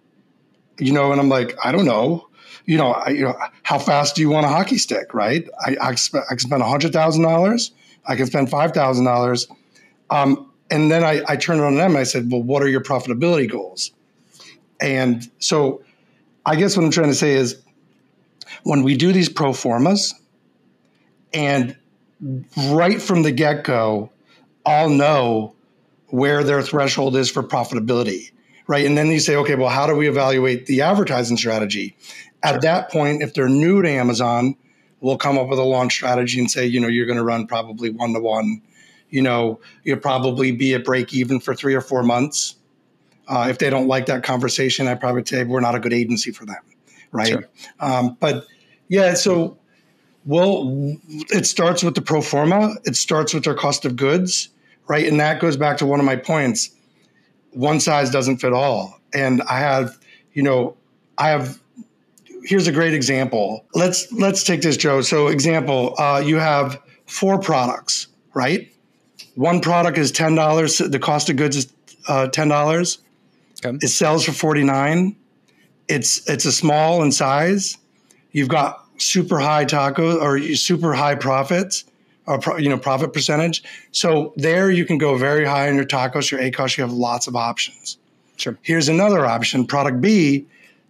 You 0.80 0.94
know, 0.94 1.12
and 1.12 1.22
I'm 1.22 1.30
like, 1.30 1.56
"I 1.64 1.72
don't 1.72 1.86
know." 1.86 2.28
You 2.66 2.78
know, 2.78 2.92
I, 2.92 3.10
you 3.10 3.24
know, 3.24 3.38
how 3.64 3.80
fast 3.80 4.16
do 4.16 4.22
you 4.22 4.30
want 4.30 4.46
a 4.46 4.50
hockey 4.50 4.78
stick? 4.78 5.14
Right? 5.14 5.48
I 5.66 5.78
I, 5.82 5.96
sp- 5.98 6.26
I 6.26 6.36
can 6.36 6.40
spend 6.40 6.64
hundred 6.64 6.94
thousand 6.94 7.24
dollars. 7.24 7.72
I 8.08 8.16
can 8.16 8.26
spend 8.26 8.50
five 8.50 8.74
thousand 8.74 9.08
um, 9.08 9.14
dollars. 9.14 9.48
And 10.72 10.90
then 10.90 11.04
I, 11.04 11.22
I 11.28 11.36
turned 11.36 11.62
on 11.62 11.76
them 11.76 11.92
and 11.92 12.00
I 12.00 12.04
said, 12.04 12.32
"Well, 12.32 12.42
what 12.42 12.64
are 12.64 12.68
your 12.70 12.82
profitability 12.82 13.50
goals?" 13.52 13.92
And 14.80 15.30
so, 15.40 15.84
I 16.46 16.56
guess 16.56 16.76
what 16.78 16.86
I'm 16.86 16.92
trying 16.92 17.10
to 17.10 17.16
say 17.16 17.34
is, 17.34 17.62
when 18.64 18.84
we 18.84 18.96
do 18.96 19.12
these 19.12 19.30
pro 19.30 19.54
formas, 19.54 20.16
and 21.34 21.76
right 22.72 23.02
from 23.02 23.24
the 23.24 23.32
get 23.32 23.64
go, 23.64 24.12
I'll 24.66 24.90
know 24.90 25.54
where 26.12 26.44
their 26.44 26.62
threshold 26.62 27.16
is 27.16 27.32
for 27.32 27.42
profitability, 27.42 28.32
right? 28.68 28.86
And 28.86 28.98
then 28.98 29.08
you 29.08 29.20
say, 29.20 29.36
okay, 29.38 29.56
well, 29.56 29.70
how 29.70 29.88
do 29.88 29.96
we 29.96 30.08
evaluate 30.08 30.66
the 30.66 30.82
advertising 30.82 31.38
strategy? 31.38 31.96
At 32.44 32.52
sure. 32.52 32.62
that 32.62 32.92
point, 32.92 33.24
if 33.24 33.34
they're 33.34 33.50
new 33.50 33.82
to 33.82 33.90
Amazon, 33.90 34.56
we'll 35.00 35.18
come 35.18 35.38
up 35.38 35.48
with 35.48 35.60
a 35.60 35.64
launch 35.64 35.94
strategy 35.94 36.40
and 36.40 36.52
say, 36.52 36.66
you 36.66 36.80
know, 36.80 36.88
you're 36.88 37.06
going 37.06 37.18
to 37.18 37.24
run 37.24 37.48
probably 37.48 37.90
one 37.90 38.14
to 38.14 38.20
one. 38.20 38.62
You 39.10 39.22
know, 39.22 39.60
you'll 39.84 40.00
probably 40.00 40.52
be 40.52 40.74
at 40.74 40.86
break 40.86 41.14
even 41.14 41.40
for 41.40 41.54
three 41.56 41.74
or 41.74 41.82
four 41.82 42.04
months. 42.04 42.56
Uh, 43.28 43.48
if 43.50 43.58
they 43.58 43.70
don't 43.70 43.88
like 43.88 44.06
that 44.08 44.24
conversation, 44.24 44.88
I 44.88 44.96
probably 44.96 45.26
say 45.26 45.44
we're 45.44 45.60
not 45.62 45.76
a 45.76 45.80
good 45.80 45.94
agency 45.94 46.32
for 46.32 46.46
them, 46.46 46.62
right? 47.12 47.28
Sure. 47.28 47.50
Um, 47.80 48.18
but 48.20 48.46
yeah, 48.90 49.14
so 49.14 49.58
well, 50.26 50.98
it 51.30 51.46
starts 51.46 51.84
with 51.84 51.96
the 51.96 52.02
pro 52.02 52.22
forma. 52.22 52.76
It 52.84 52.96
starts 52.96 53.34
with 53.34 53.44
their 53.44 53.54
cost 53.54 53.86
of 53.86 53.96
goods 53.96 54.50
right? 54.92 55.08
And 55.08 55.22
that 55.22 55.40
goes 55.40 55.56
back 55.56 55.78
to 55.78 55.86
one 55.86 56.02
of 56.02 56.06
my 56.06 56.18
points. 56.18 56.70
One 57.52 57.80
size 57.80 58.10
doesn't 58.10 58.40
fit 58.40 58.52
all. 58.52 59.00
And 59.14 59.42
I 59.44 59.60
have, 59.60 59.98
you 60.34 60.44
know, 60.44 60.76
I 61.18 61.30
have 61.30 61.58
here's 62.44 62.68
a 62.68 62.74
great 62.74 62.94
example. 62.94 63.66
Let's 63.74 64.12
let's 64.12 64.44
take 64.44 64.62
this, 64.62 64.76
Joe. 64.76 65.00
So 65.00 65.28
example, 65.28 65.96
uh, 65.98 66.22
you 66.26 66.36
have 66.40 66.82
four 67.06 67.40
products, 67.40 68.08
right? 68.34 68.70
One 69.36 69.62
product 69.62 69.98
is 69.98 70.12
ten 70.12 70.36
dollars. 70.36 70.78
The 70.80 71.00
cost 71.00 71.30
of 71.30 71.38
goods 71.38 71.56
is 71.56 71.74
uh, 72.10 72.28
ten 72.28 72.50
dollars. 72.50 72.98
Okay. 73.66 73.78
It 73.82 73.88
sells 73.88 74.26
for 74.26 74.34
forty 74.34 74.66
nine. 74.66 75.16
It's 75.88 76.30
it's 76.30 76.44
a 76.44 76.52
small 76.52 77.02
in 77.02 77.14
size. 77.14 77.78
You've 78.34 78.50
got 78.50 78.86
super 78.98 79.40
high 79.40 79.64
taco 79.64 80.20
or 80.20 80.38
super 80.56 80.94
high 80.94 81.16
profits 81.16 81.86
or 82.32 82.60
you 82.60 82.70
know 82.70 82.78
profit 82.78 83.14
percentage. 83.14 83.64
So 83.92 84.34
there 84.36 84.72
you 84.72 84.86
can 84.86 84.98
go 84.98 85.18
very 85.18 85.46
high 85.46 85.68
on 85.70 85.76
your 85.76 85.86
tacos, 85.86 86.32
your 86.32 86.40
ACOS. 86.40 86.78
You 86.78 86.84
have 86.84 86.94
lots 86.94 87.28
of 87.28 87.36
options. 87.36 87.98
Sure. 88.38 88.58
Here's 88.62 88.90
another 88.90 89.26
option. 89.26 89.68
Product 89.68 90.02
B, 90.02 90.46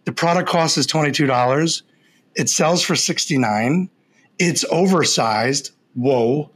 the 0.06 0.12
product 0.12 0.48
cost 0.48 0.78
is 0.78 0.86
twenty 0.86 1.12
two 1.12 1.26
dollars. 1.26 1.84
It 2.36 2.50
sells 2.50 2.82
for 2.82 2.96
sixty 2.96 3.38
nine. 3.38 3.90
it's 4.40 4.66
oversized. 4.72 5.72
Whoa, 5.94 6.50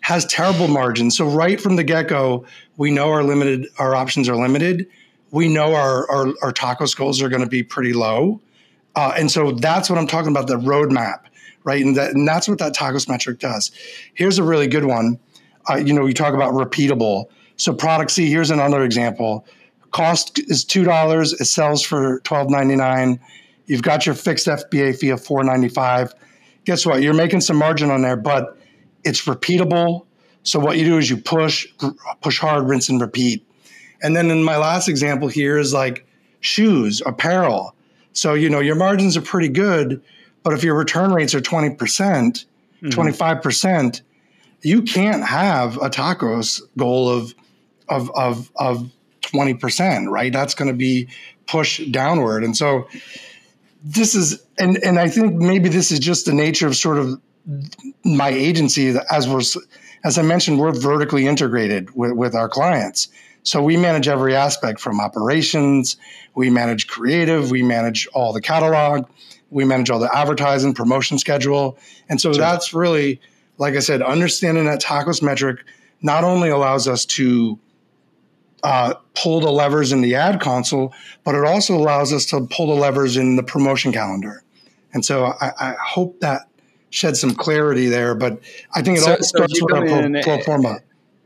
has 0.00 0.24
terrible 0.26 0.68
margins. 0.68 1.16
So 1.16 1.26
right 1.26 1.60
from 1.60 1.76
the 1.76 1.84
get 1.84 2.08
go, 2.08 2.46
we 2.76 2.90
know 2.90 3.10
our 3.10 3.22
limited 3.24 3.66
our 3.78 3.94
options 3.94 4.28
are 4.28 4.36
limited. 4.36 4.86
We 5.32 5.48
know 5.48 5.74
our 5.74 6.08
our, 6.10 6.26
our 6.42 6.52
tacos 6.52 6.96
goals 6.96 7.20
are 7.20 7.28
going 7.28 7.42
to 7.42 7.48
be 7.48 7.62
pretty 7.62 7.92
low, 7.92 8.40
uh, 8.94 9.12
and 9.16 9.30
so 9.30 9.52
that's 9.52 9.90
what 9.90 9.98
I'm 9.98 10.06
talking 10.06 10.30
about 10.30 10.46
the 10.46 10.56
roadmap, 10.56 11.24
right? 11.66 11.84
And 11.84 11.94
that 11.96 12.12
and 12.12 12.26
that's 12.26 12.48
what 12.48 12.58
that 12.60 12.74
tacos 12.74 13.06
metric 13.06 13.38
does. 13.38 13.70
Here's 14.14 14.38
a 14.38 14.42
really 14.42 14.68
good 14.68 14.86
one. 14.86 15.18
Uh, 15.68 15.76
you 15.76 15.92
know, 15.92 16.06
you 16.06 16.14
talk 16.14 16.32
about 16.32 16.54
repeatable. 16.54 17.26
So 17.56 17.74
product 17.74 18.12
C. 18.12 18.30
Here's 18.30 18.50
another 18.50 18.84
example. 18.84 19.44
Cost 19.90 20.38
is 20.38 20.64
two 20.64 20.84
dollars. 20.84 21.34
It 21.34 21.44
sells 21.46 21.82
for 21.82 22.20
twelve 22.20 22.48
ninety 22.48 22.76
nine. 22.76 23.20
You've 23.66 23.82
got 23.82 24.06
your 24.06 24.14
fixed 24.14 24.46
FBA 24.46 24.96
fee 24.96 25.10
of 25.10 25.22
four 25.22 25.44
ninety 25.44 25.68
five. 25.68 26.14
Guess 26.64 26.86
what? 26.86 27.02
You're 27.02 27.14
making 27.14 27.42
some 27.42 27.56
margin 27.56 27.90
on 27.90 28.00
there, 28.00 28.16
but 28.16 28.56
it's 29.04 29.24
repeatable. 29.26 30.06
So 30.42 30.60
what 30.60 30.78
you 30.78 30.84
do 30.84 30.98
is 30.98 31.10
you 31.10 31.16
push, 31.16 31.66
push 32.20 32.38
hard, 32.38 32.68
rinse 32.68 32.88
and 32.88 33.00
repeat. 33.00 33.44
And 34.02 34.14
then 34.14 34.30
in 34.30 34.44
my 34.44 34.56
last 34.56 34.88
example 34.88 35.26
here 35.26 35.58
is 35.58 35.72
like 35.72 36.06
shoes, 36.40 37.02
apparel. 37.04 37.74
So 38.12 38.34
you 38.34 38.48
know 38.48 38.60
your 38.60 38.76
margins 38.76 39.16
are 39.16 39.22
pretty 39.22 39.48
good, 39.48 40.02
but 40.46 40.54
if 40.54 40.62
your 40.62 40.76
return 40.76 41.12
rates 41.12 41.34
are 41.34 41.40
twenty 41.40 41.74
percent, 41.74 42.44
mm-hmm. 42.76 42.90
twenty 42.90 43.10
five 43.10 43.42
percent, 43.42 44.02
you 44.62 44.82
can't 44.82 45.24
have 45.24 45.76
a 45.78 45.90
tacos 45.90 46.60
goal 46.78 47.08
of 47.08 47.34
of 47.88 48.12
of 48.14 48.52
of 48.54 48.88
twenty 49.22 49.54
percent, 49.54 50.08
right? 50.08 50.32
That's 50.32 50.54
going 50.54 50.68
to 50.68 50.76
be 50.76 51.08
pushed 51.48 51.90
downward, 51.90 52.44
and 52.44 52.56
so 52.56 52.86
this 53.82 54.14
is 54.14 54.40
and 54.56 54.78
and 54.84 55.00
I 55.00 55.08
think 55.08 55.34
maybe 55.34 55.68
this 55.68 55.90
is 55.90 55.98
just 55.98 56.26
the 56.26 56.32
nature 56.32 56.68
of 56.68 56.76
sort 56.76 56.98
of 56.98 57.20
my 58.04 58.28
agency 58.28 58.94
as 59.10 59.26
was 59.26 59.58
as 60.04 60.16
I 60.16 60.22
mentioned, 60.22 60.60
we're 60.60 60.70
vertically 60.70 61.26
integrated 61.26 61.96
with, 61.96 62.12
with 62.12 62.36
our 62.36 62.48
clients. 62.48 63.08
So 63.42 63.60
we 63.60 63.76
manage 63.76 64.06
every 64.06 64.36
aspect 64.36 64.78
from 64.78 65.00
operations, 65.00 65.96
we 66.36 66.50
manage 66.50 66.86
creative, 66.86 67.50
we 67.50 67.64
manage 67.64 68.06
all 68.14 68.32
the 68.32 68.40
catalog, 68.40 69.08
we 69.50 69.64
manage 69.64 69.90
all 69.90 69.98
the 69.98 70.14
advertising, 70.14 70.74
promotion 70.74 71.18
schedule. 71.18 71.78
And 72.08 72.20
so 72.20 72.32
sure. 72.32 72.40
that's 72.40 72.74
really, 72.74 73.20
like 73.58 73.74
I 73.74 73.80
said, 73.80 74.02
understanding 74.02 74.66
that 74.66 74.80
tacos 74.80 75.22
metric 75.22 75.64
not 76.02 76.24
only 76.24 76.48
allows 76.48 76.88
us 76.88 77.04
to 77.06 77.58
uh, 78.62 78.94
pull 79.14 79.40
the 79.40 79.50
levers 79.50 79.92
in 79.92 80.00
the 80.00 80.14
ad 80.14 80.40
console, 80.40 80.92
but 81.24 81.34
it 81.34 81.44
also 81.44 81.76
allows 81.76 82.12
us 82.12 82.26
to 82.26 82.46
pull 82.50 82.66
the 82.66 82.80
levers 82.80 83.16
in 83.16 83.36
the 83.36 83.42
promotion 83.42 83.92
calendar. 83.92 84.42
And 84.92 85.04
so 85.04 85.26
I, 85.40 85.52
I 85.58 85.76
hope 85.80 86.20
that 86.20 86.48
shed 86.90 87.16
some 87.16 87.34
clarity 87.34 87.86
there. 87.86 88.14
But 88.14 88.40
I 88.74 88.82
think 88.82 88.98
it 88.98 89.02
so, 89.02 89.12
all 89.12 89.22
starts 89.22 89.58
so 89.58 89.66
with 89.66 89.74
a 89.74 90.20
pro, 90.24 90.36
pro 90.36 90.42
forma. 90.42 90.78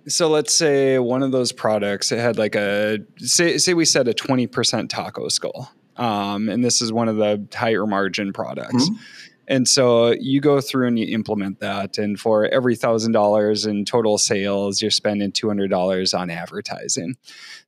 So 0.09 0.29
let's 0.29 0.55
say 0.55 0.99
one 0.99 1.23
of 1.23 1.31
those 1.31 1.53
products 1.53 2.11
it 2.11 2.19
had 2.19 2.39
like 2.39 2.55
a 2.55 2.99
say 3.19 3.59
say 3.59 3.75
we 3.75 3.85
set 3.85 4.09
a 4.09 4.15
twenty 4.15 4.47
percent 4.47 4.91
tacos 4.91 5.41
goal, 5.41 5.69
um, 6.01 6.49
and 6.49 6.65
this 6.65 6.81
is 6.81 6.93
one 6.93 7.09
of 7.09 7.17
the 7.17 7.47
higher 7.55 7.87
margin 7.87 8.33
products. 8.33 8.89
Mm-hmm. 8.89 9.03
And 9.49 9.69
so 9.69 10.13
you 10.13 10.41
go 10.41 10.61
through 10.61 10.87
and 10.87 10.99
you 10.99 11.13
implement 11.13 11.61
that, 11.61 11.99
and 11.99 12.19
for 12.19 12.47
every 12.47 12.77
thousand 12.77 13.13
dollars 13.13 13.67
in 13.67 13.85
total 13.85 14.17
sales, 14.17 14.81
you're 14.81 14.91
spending 14.91 15.33
two 15.33 15.49
hundred 15.49 15.71
dollars 15.71 16.15
on 16.15 16.31
advertising. 16.31 17.17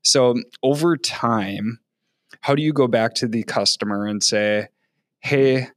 So 0.02 0.36
over 0.62 0.96
time, 0.96 1.80
how 2.40 2.54
do 2.54 2.62
you 2.62 2.72
go 2.72 2.86
back 2.86 3.14
to 3.14 3.28
the 3.28 3.42
customer 3.42 4.06
and 4.06 4.22
say, 4.22 4.68
"Hey, 5.20 5.68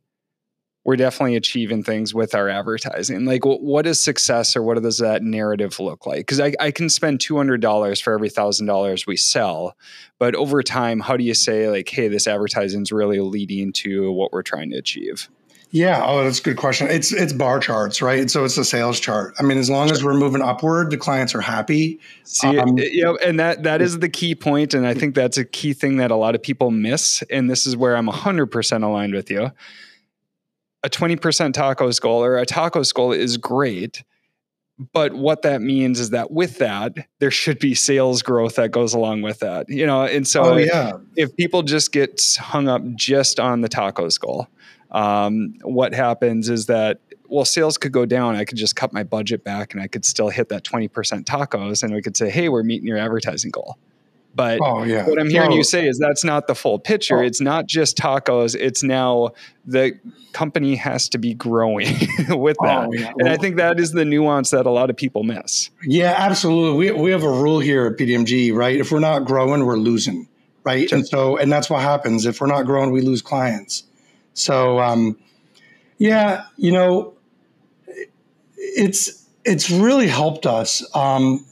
we're 0.86 0.96
definitely 0.96 1.36
achieving 1.36 1.84
things 1.84 2.14
with 2.14 2.36
our 2.36 2.48
advertising. 2.48 3.26
Like, 3.26 3.44
what 3.44 3.88
is 3.88 4.00
success 4.00 4.56
or 4.56 4.62
what 4.62 4.82
does 4.82 5.00
that 5.00 5.24
narrative 5.24 5.80
look 5.80 6.06
like? 6.06 6.20
Because 6.20 6.40
I, 6.40 6.54
I, 6.60 6.70
can 6.70 6.90
spend 6.90 7.20
$200 7.20 8.02
for 8.02 8.14
every 8.14 8.30
$1,000 8.30 9.08
we 9.08 9.18
sell, 9.18 9.76
but 10.20 10.36
over 10.36 10.62
time, 10.62 11.00
how 11.00 11.18
do 11.18 11.24
you 11.24 11.34
say, 11.34 11.70
like, 11.70 11.90
hey, 11.90 12.08
this 12.08 12.28
advertising 12.28 12.84
is 12.84 12.92
really 12.92 13.20
leading 13.20 13.74
to 13.74 14.12
what 14.12 14.32
we're 14.32 14.44
trying 14.44 14.70
to 14.70 14.78
achieve? 14.78 15.28
Yeah, 15.72 16.06
oh, 16.06 16.24
that's 16.24 16.40
a 16.40 16.44
good 16.44 16.56
question. 16.56 16.88
It's 16.90 17.12
it's 17.12 17.34
bar 17.34 17.60
charts, 17.60 18.02
right? 18.02 18.30
So 18.30 18.46
it's 18.46 18.58
a 18.58 18.64
sales 18.64 18.98
chart. 19.00 19.34
I 19.40 19.44
mean, 19.44 19.58
as 19.58 19.70
long 19.70 19.92
as 19.92 20.04
we're 20.04 20.14
moving 20.14 20.42
upward, 20.42 20.90
the 20.90 20.96
clients 20.96 21.36
are 21.36 21.42
happy. 21.42 22.00
See, 22.24 22.58
um, 22.58 22.78
you 22.78 23.04
know, 23.04 23.18
and 23.18 23.38
that 23.42 23.64
that 23.64 23.82
is 23.82 24.00
the 24.00 24.08
key 24.08 24.36
point, 24.36 24.74
and 24.74 24.88
I 24.88 24.94
think 24.94 25.16
that's 25.16 25.38
a 25.38 25.44
key 25.44 25.74
thing 25.74 25.98
that 25.98 26.12
a 26.12 26.16
lot 26.16 26.34
of 26.34 26.42
people 26.42 26.72
miss. 26.72 27.24
And 27.30 27.50
this 27.50 27.66
is 27.66 27.76
where 27.76 27.98
I'm 27.98 28.08
100% 28.08 28.84
aligned 28.84 29.16
with 29.16 29.30
you 29.30 29.52
a 30.86 30.90
20% 30.90 31.20
tacos 31.54 32.00
goal 32.00 32.24
or 32.24 32.38
a 32.38 32.46
tacos 32.46 32.94
goal 32.94 33.12
is 33.12 33.38
great. 33.38 34.04
But 34.94 35.14
what 35.14 35.42
that 35.42 35.62
means 35.62 36.00
is 36.00 36.12
that 36.12 36.32
with 36.32 36.60
that, 36.60 36.94
there 37.20 37.32
should 37.32 37.60
be 37.60 37.74
sales 37.74 38.22
growth 38.22 38.56
that 38.56 38.72
goes 38.72 38.94
along 38.94 39.22
with 39.22 39.40
that, 39.40 39.68
you 39.70 39.86
know. 39.86 40.04
And 40.04 40.28
so, 40.28 40.44
oh, 40.44 40.58
yeah. 40.58 40.98
if, 41.16 41.30
if 41.30 41.36
people 41.38 41.64
just 41.64 41.92
get 41.92 42.22
hung 42.40 42.68
up 42.68 42.84
just 42.94 43.40
on 43.40 43.62
the 43.62 43.70
tacos 43.70 44.20
goal, 44.20 44.48
um, 44.92 45.56
what 45.64 45.94
happens 45.94 46.50
is 46.50 46.68
that 46.68 47.00
well, 47.28 47.46
sales 47.46 47.78
could 47.78 47.92
go 47.92 48.06
down. 48.06 48.36
I 48.36 48.46
could 48.46 48.58
just 48.58 48.76
cut 48.76 48.94
my 48.94 49.04
budget 49.04 49.44
back, 49.44 49.74
and 49.74 49.82
I 49.82 49.88
could 49.88 50.06
still 50.06 50.30
hit 50.30 50.50
that 50.50 50.64
twenty 50.64 50.88
percent 50.90 51.26
tacos, 51.26 51.82
and 51.82 51.94
we 51.94 52.02
could 52.02 52.16
say, 52.16 52.30
"Hey, 52.30 52.50
we're 52.50 52.64
meeting 52.64 52.88
your 52.88 52.98
advertising 52.98 53.52
goal." 53.52 53.78
But 54.36 54.60
oh, 54.62 54.84
yeah. 54.84 55.08
what 55.08 55.18
I'm 55.18 55.30
hearing 55.30 55.54
you 55.54 55.64
say 55.64 55.88
is 55.88 55.98
that's 55.98 56.26
not 56.26 56.48
the 56.48 56.56
full 56.56 56.78
picture. 56.78 57.20
Oh. 57.20 57.26
It's 57.26 57.40
not 57.40 57.68
just 57.68 57.98
tacos. 57.98 58.54
It's 58.54 58.84
now 58.84 59.30
the 59.66 59.98
company 60.34 60.76
has 60.76 61.08
to 61.10 61.18
be 61.18 61.34
growing 61.34 61.88
with 62.30 62.58
that. 62.62 62.88
Oh, 62.88 62.92
yeah. 62.92 63.14
And 63.18 63.30
I 63.30 63.38
think 63.38 63.56
that 63.56 63.80
is 63.80 63.94
the 63.94 64.04
nuance 64.04 64.50
that 64.50 64.66
a 64.66 64.70
lot 64.70 64.90
of 64.90 64.98
people 64.98 65.24
miss. 65.24 65.70
Yeah, 65.84 66.14
absolutely. 66.18 66.92
We, 66.92 67.02
we 67.04 67.12
have 67.12 67.24
a 67.24 67.30
rule 67.30 67.60
here 67.62 67.86
at 67.86 67.94
PDMG, 67.94 68.54
right? 68.54 68.78
If 68.78 68.92
we're 68.92 69.00
not 69.00 69.24
growing, 69.24 69.66
we're 69.66 69.78
losing, 69.78 70.28
right? 70.66 70.90
Sure. 70.90 70.98
And 70.98 71.08
so, 71.08 71.38
and 71.38 71.50
that's 71.50 71.70
what 71.70 71.82
happens. 71.82 72.26
If 72.26 72.42
we're 72.42 72.48
not 72.48 72.66
growing, 72.66 72.92
we 72.92 73.02
lose 73.02 73.22
clients. 73.22 73.84
So, 74.34 74.80
um, 74.82 75.18
yeah, 75.98 76.44
you 76.58 76.74
know, 76.74 77.14
it's, 78.58 79.26
it's 79.46 79.72
really 79.72 80.08
helped 80.08 80.46
us. 80.46 80.86
Um, 80.94 81.46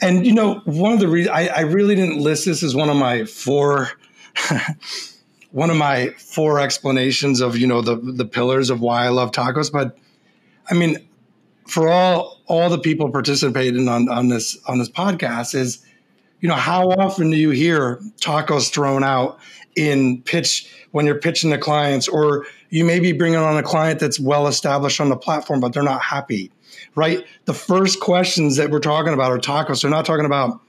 and 0.00 0.26
you 0.26 0.32
know, 0.32 0.60
one 0.64 0.92
of 0.92 1.00
the 1.00 1.08
reasons 1.08 1.34
I, 1.34 1.46
I 1.48 1.60
really 1.60 1.94
didn't 1.94 2.18
list 2.18 2.44
this 2.44 2.62
as 2.62 2.74
one 2.74 2.88
of 2.88 2.96
my 2.96 3.24
four 3.24 3.90
one 5.50 5.70
of 5.70 5.76
my 5.76 6.10
four 6.18 6.60
explanations 6.60 7.40
of 7.40 7.56
you 7.56 7.66
know 7.66 7.82
the 7.82 7.96
the 7.96 8.24
pillars 8.24 8.70
of 8.70 8.80
why 8.80 9.04
I 9.04 9.08
love 9.08 9.32
tacos. 9.32 9.72
But 9.72 9.96
I 10.70 10.74
mean, 10.74 11.08
for 11.66 11.88
all 11.88 12.40
all 12.46 12.70
the 12.70 12.78
people 12.78 13.10
participating 13.10 13.88
on 13.88 14.08
on 14.08 14.28
this 14.28 14.58
on 14.66 14.78
this 14.78 14.90
podcast 14.90 15.54
is, 15.54 15.84
you 16.40 16.48
know, 16.48 16.54
how 16.54 16.90
often 16.90 17.30
do 17.30 17.36
you 17.36 17.50
hear 17.50 18.00
tacos 18.20 18.72
thrown 18.72 19.02
out 19.02 19.38
in 19.74 20.22
pitch 20.22 20.72
when 20.92 21.06
you're 21.06 21.20
pitching 21.20 21.50
to 21.50 21.58
clients, 21.58 22.08
or 22.08 22.46
you 22.70 22.84
may 22.84 23.00
be 23.00 23.12
bringing 23.12 23.38
on 23.38 23.56
a 23.56 23.62
client 23.62 24.00
that's 24.00 24.20
well 24.20 24.46
established 24.46 25.00
on 25.00 25.08
the 25.08 25.16
platform, 25.16 25.60
but 25.60 25.72
they're 25.72 25.82
not 25.82 26.02
happy 26.02 26.50
right? 26.94 27.24
The 27.44 27.54
first 27.54 28.00
questions 28.00 28.56
that 28.56 28.70
we're 28.70 28.80
talking 28.80 29.12
about 29.12 29.30
are 29.30 29.38
tacos. 29.38 29.82
They're 29.82 29.90
not 29.90 30.04
talking 30.04 30.26
about 30.26 30.60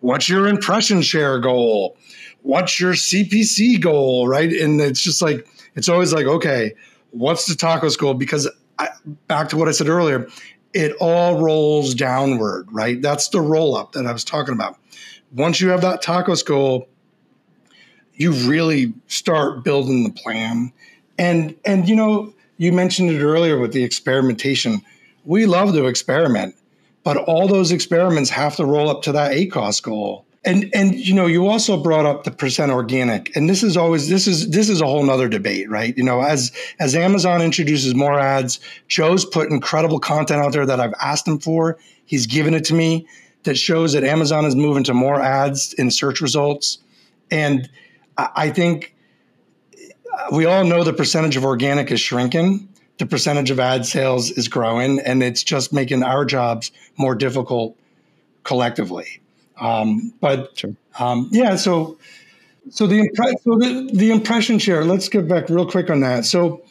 what's 0.00 0.28
your 0.28 0.48
impression 0.48 1.02
share 1.02 1.38
goal? 1.38 1.96
What's 2.42 2.78
your 2.78 2.92
CPC 2.92 3.80
goal, 3.80 4.28
right? 4.28 4.52
And 4.52 4.80
it's 4.80 5.02
just 5.02 5.20
like, 5.20 5.46
it's 5.74 5.88
always 5.88 6.12
like, 6.12 6.26
okay, 6.26 6.74
what's 7.10 7.46
the 7.46 7.54
tacos 7.54 7.98
goal? 7.98 8.14
Because 8.14 8.48
I, 8.78 8.88
back 9.26 9.48
to 9.50 9.56
what 9.56 9.68
I 9.68 9.72
said 9.72 9.88
earlier, 9.88 10.28
it 10.72 10.92
all 11.00 11.40
rolls 11.40 11.94
downward, 11.94 12.68
right? 12.70 13.00
That's 13.00 13.28
the 13.30 13.40
roll 13.40 13.76
up 13.76 13.92
that 13.92 14.06
I 14.06 14.12
was 14.12 14.24
talking 14.24 14.54
about. 14.54 14.78
Once 15.32 15.60
you 15.60 15.68
have 15.70 15.80
that 15.82 16.02
tacos 16.02 16.44
goal, 16.44 16.88
you 18.14 18.32
really 18.32 18.92
start 19.06 19.64
building 19.64 20.04
the 20.04 20.10
plan. 20.10 20.72
And 21.18 21.54
and 21.64 21.88
you 21.88 21.96
know, 21.96 22.32
you 22.58 22.72
mentioned 22.72 23.10
it 23.10 23.22
earlier 23.22 23.58
with 23.58 23.72
the 23.72 23.84
experimentation 23.84 24.82
we 25.28 25.44
love 25.44 25.74
to 25.74 25.86
experiment, 25.86 26.56
but 27.04 27.18
all 27.18 27.46
those 27.46 27.70
experiments 27.70 28.30
have 28.30 28.56
to 28.56 28.64
roll 28.64 28.88
up 28.88 29.02
to 29.02 29.12
that 29.12 29.32
ACOS 29.32 29.82
goal. 29.82 30.24
And 30.44 30.70
and 30.72 30.94
you 30.94 31.14
know, 31.14 31.26
you 31.26 31.46
also 31.46 31.76
brought 31.76 32.06
up 32.06 32.24
the 32.24 32.30
percent 32.30 32.72
organic, 32.72 33.36
and 33.36 33.50
this 33.50 33.62
is 33.62 33.76
always 33.76 34.08
this 34.08 34.26
is 34.26 34.50
this 34.50 34.70
is 34.70 34.80
a 34.80 34.86
whole 34.86 35.02
nother 35.02 35.28
debate, 35.28 35.68
right? 35.68 35.96
You 35.98 36.04
know, 36.04 36.22
as 36.22 36.50
as 36.80 36.94
Amazon 36.94 37.42
introduces 37.42 37.94
more 37.94 38.18
ads, 38.18 38.58
Joe's 38.86 39.26
put 39.26 39.50
incredible 39.50 40.00
content 40.00 40.40
out 40.40 40.52
there 40.52 40.64
that 40.64 40.80
I've 40.80 40.94
asked 41.02 41.28
him 41.28 41.38
for. 41.38 41.76
He's 42.06 42.26
given 42.26 42.54
it 42.54 42.64
to 42.66 42.74
me 42.74 43.06
that 43.42 43.58
shows 43.58 43.92
that 43.92 44.04
Amazon 44.04 44.46
is 44.46 44.56
moving 44.56 44.84
to 44.84 44.94
more 44.94 45.20
ads 45.20 45.74
in 45.74 45.90
search 45.90 46.22
results, 46.22 46.78
and 47.30 47.68
I 48.16 48.48
think 48.48 48.94
we 50.32 50.46
all 50.46 50.64
know 50.64 50.84
the 50.84 50.94
percentage 50.94 51.36
of 51.36 51.44
organic 51.44 51.90
is 51.90 52.00
shrinking 52.00 52.68
the 52.98 53.06
percentage 53.06 53.50
of 53.50 53.60
ad 53.60 53.86
sales 53.86 54.30
is 54.30 54.48
growing, 54.48 54.98
and 55.00 55.22
it's 55.22 55.42
just 55.42 55.72
making 55.72 56.02
our 56.02 56.24
jobs 56.24 56.70
more 56.96 57.14
difficult 57.14 57.76
collectively. 58.44 59.20
Um, 59.60 60.12
but 60.20 60.56
sure. 60.58 60.74
um, 60.98 61.28
yeah, 61.32 61.56
so 61.56 61.98
so 62.70 62.86
the 62.86 63.00
impre- 63.00 63.40
so 63.42 63.58
the, 63.58 63.90
the 63.92 64.10
impression 64.10 64.58
share. 64.58 64.84
Let's 64.84 65.08
get 65.08 65.28
back 65.28 65.48
real 65.48 65.68
quick 65.68 65.90
on 65.90 66.00
that. 66.00 66.24
So 66.24 66.62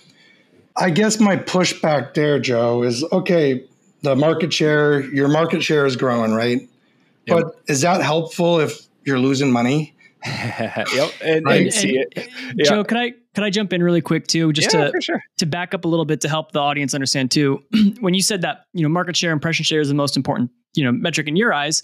I 0.76 0.90
guess 0.90 1.20
my 1.20 1.38
pushback 1.38 2.14
there, 2.14 2.40
Joe, 2.40 2.84
is 2.84 3.04
okay. 3.12 3.64
The 4.04 4.16
market 4.16 4.54
share, 4.54 5.02
your 5.02 5.28
market 5.28 5.64
share 5.64 5.86
is 5.86 5.96
growing, 5.96 6.34
right? 6.34 6.70
Yep. 7.26 7.42
But 7.42 7.56
is 7.68 7.82
that 7.82 8.04
helpful 8.04 8.60
if 8.60 8.86
you're 9.06 9.20
losing 9.20 9.52
money? 9.52 9.96
yep. 10.26 11.12
And, 11.24 11.46
Right. 11.46 11.62
and 11.64 11.74
see 11.74 11.98
it. 11.98 12.14
Yeah. 12.56 12.64
Joe, 12.64 12.84
can 12.84 12.98
I 12.98 13.14
can 13.38 13.44
I 13.44 13.52
jump 13.52 13.72
in 13.72 13.84
really 13.84 14.02
quick 14.02 14.26
too, 14.26 14.52
just 14.52 14.74
yeah, 14.74 14.90
to 14.90 15.00
sure. 15.00 15.24
to 15.38 15.46
back 15.46 15.76
up 15.76 15.86
a 15.86 15.88
little 15.88 16.06
bit 16.06 16.22
to 16.22 16.28
help 16.28 16.54
the 16.54 16.60
audience 16.60 16.96
understand 16.96 17.30
too. 17.30 17.64
when 18.00 18.16
you 18.16 18.22
said 18.24 18.42
that 18.42 18.66
you 18.74 18.82
know 18.82 18.90
market 18.90 19.16
share, 19.16 19.32
impression 19.32 19.64
share 19.64 19.80
is 19.80 19.90
the 19.90 19.94
most 19.94 20.18
important 20.18 20.50
you 20.74 20.84
know 20.84 20.92
metric 20.92 21.28
in 21.28 21.36
your 21.36 21.54
eyes, 21.54 21.84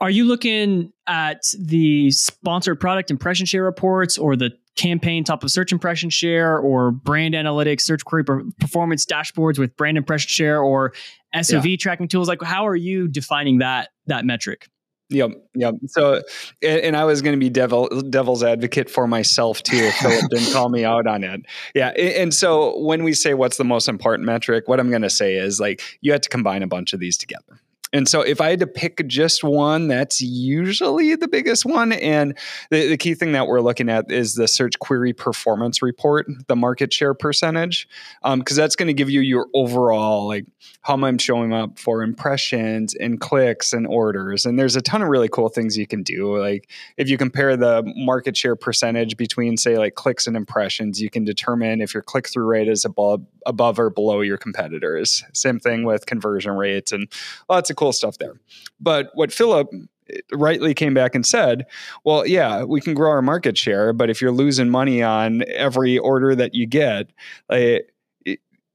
are 0.00 0.08
you 0.08 0.24
looking 0.24 0.90
at 1.06 1.42
the 1.60 2.10
sponsored 2.10 2.80
product 2.80 3.10
impression 3.10 3.44
share 3.44 3.64
reports 3.64 4.16
or 4.16 4.34
the 4.34 4.50
campaign 4.74 5.24
top 5.24 5.44
of 5.44 5.50
search 5.50 5.72
impression 5.72 6.08
share 6.08 6.58
or 6.58 6.90
brand 6.90 7.34
analytics 7.34 7.82
search 7.82 8.02
query 8.06 8.24
per- 8.24 8.42
performance 8.58 9.04
dashboards 9.04 9.58
with 9.58 9.76
brand 9.76 9.98
impression 9.98 10.30
share 10.30 10.62
or 10.62 10.94
SOV 11.38 11.76
tracking 11.78 12.08
tools? 12.08 12.28
Like 12.28 12.40
how 12.40 12.66
are 12.66 12.74
you 12.74 13.08
defining 13.08 13.58
that 13.58 13.90
that 14.06 14.24
metric? 14.24 14.70
Yep, 15.12 15.30
yep. 15.54 15.74
So, 15.86 16.22
and, 16.62 16.80
and 16.80 16.96
I 16.96 17.04
was 17.04 17.22
going 17.22 17.34
to 17.34 17.38
be 17.38 17.50
devil 17.50 17.88
devil's 18.02 18.42
advocate 18.42 18.88
for 18.88 19.06
myself 19.06 19.62
too. 19.62 19.76
If 19.76 19.94
Philip 19.96 20.30
didn't 20.30 20.52
call 20.52 20.68
me 20.68 20.84
out 20.84 21.06
on 21.06 21.22
it. 21.22 21.42
Yeah, 21.74 21.88
and 21.88 22.32
so 22.32 22.78
when 22.78 23.04
we 23.04 23.12
say 23.12 23.34
what's 23.34 23.58
the 23.58 23.64
most 23.64 23.88
important 23.88 24.26
metric, 24.26 24.68
what 24.68 24.80
I'm 24.80 24.90
going 24.90 25.02
to 25.02 25.10
say 25.10 25.36
is 25.36 25.60
like 25.60 25.82
you 26.00 26.12
have 26.12 26.22
to 26.22 26.28
combine 26.28 26.62
a 26.62 26.66
bunch 26.66 26.92
of 26.92 27.00
these 27.00 27.16
together. 27.16 27.60
And 27.94 28.08
so, 28.08 28.22
if 28.22 28.40
I 28.40 28.48
had 28.48 28.60
to 28.60 28.66
pick 28.66 29.06
just 29.06 29.44
one, 29.44 29.86
that's 29.86 30.22
usually 30.22 31.14
the 31.14 31.28
biggest 31.28 31.66
one. 31.66 31.92
And 31.92 32.36
the, 32.70 32.88
the 32.88 32.96
key 32.96 33.14
thing 33.14 33.32
that 33.32 33.46
we're 33.46 33.60
looking 33.60 33.90
at 33.90 34.10
is 34.10 34.34
the 34.34 34.48
search 34.48 34.78
query 34.78 35.12
performance 35.12 35.82
report, 35.82 36.26
the 36.48 36.56
market 36.56 36.92
share 36.92 37.12
percentage, 37.12 37.86
um, 38.22 38.38
because 38.38 38.56
that's 38.56 38.76
going 38.76 38.86
to 38.86 38.94
give 38.94 39.10
you 39.10 39.20
your 39.20 39.46
overall 39.54 40.26
like 40.26 40.46
how 40.82 40.96
I'm 40.96 41.16
showing 41.18 41.52
up 41.52 41.78
for 41.78 42.02
impressions 42.02 42.94
and 42.96 43.20
clicks 43.20 43.72
and 43.72 43.86
orders. 43.86 44.44
And 44.44 44.58
there's 44.58 44.74
a 44.74 44.82
ton 44.82 45.00
of 45.00 45.08
really 45.08 45.28
cool 45.28 45.48
things 45.48 45.78
you 45.78 45.86
can 45.86 46.02
do. 46.02 46.36
Like 46.36 46.68
if 46.96 47.08
you 47.08 47.16
compare 47.16 47.56
the 47.56 47.84
market 47.96 48.36
share 48.36 48.56
percentage 48.56 49.16
between, 49.16 49.56
say, 49.56 49.78
like 49.78 49.94
clicks 49.94 50.26
and 50.26 50.36
impressions, 50.36 51.00
you 51.00 51.08
can 51.08 51.24
determine 51.24 51.80
if 51.80 51.94
your 51.94 52.02
click 52.02 52.28
through 52.28 52.46
rate 52.46 52.68
is 52.68 52.84
above 52.84 53.24
above 53.46 53.78
or 53.78 53.90
below 53.90 54.20
your 54.20 54.36
competitors. 54.36 55.22
Same 55.32 55.60
thing 55.60 55.84
with 55.84 56.06
conversion 56.06 56.52
rates 56.52 56.90
and 56.90 57.08
lots 57.48 57.70
of 57.70 57.76
cool 57.76 57.92
stuff 57.92 58.18
there. 58.18 58.34
But 58.80 59.10
what 59.14 59.32
Philip 59.32 59.68
eh, 60.10 60.18
rightly 60.32 60.74
came 60.74 60.94
back 60.94 61.14
and 61.14 61.24
said, 61.24 61.66
well, 62.04 62.26
yeah, 62.26 62.64
we 62.64 62.80
can 62.80 62.94
grow 62.94 63.10
our 63.10 63.22
market 63.22 63.56
share, 63.56 63.92
but 63.92 64.10
if 64.10 64.20
you're 64.20 64.32
losing 64.32 64.68
money 64.68 65.02
on 65.02 65.44
every 65.48 65.96
order 65.98 66.34
that 66.34 66.54
you 66.54 66.66
get, 66.66 67.10
like 67.48 67.91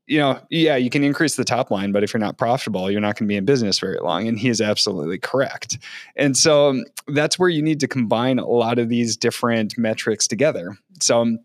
you 0.08 0.18
know, 0.18 0.40
yeah, 0.50 0.78
you 0.78 0.90
can 0.90 1.04
increase 1.04 1.36
the 1.36 1.44
top 1.44 1.70
line, 1.70 1.92
but 1.92 2.02
if 2.02 2.14
you're 2.14 2.20
not 2.20 2.38
profitable, 2.38 2.90
you're 2.90 3.02
not 3.02 3.18
going 3.18 3.28
to 3.28 3.32
be 3.32 3.36
in 3.36 3.44
business 3.46 3.78
very 3.78 4.00
long. 4.00 4.28
And 4.28 4.40
he 4.40 4.48
is 4.48 4.62
absolutely 4.62 5.20
correct. 5.20 5.78
And 6.16 6.36
so 6.36 6.70
um, 6.70 6.86
that's 7.08 7.38
where 7.38 7.50
you 7.50 7.62
need 7.62 7.82
to 7.82 7.88
combine 7.88 8.40
a 8.40 8.48
lot 8.48 8.80
of 8.80 8.88
these 8.88 9.18
different 9.18 9.78
metrics 9.78 10.26
together. 10.26 10.78
So 11.02 11.22
um, 11.22 11.40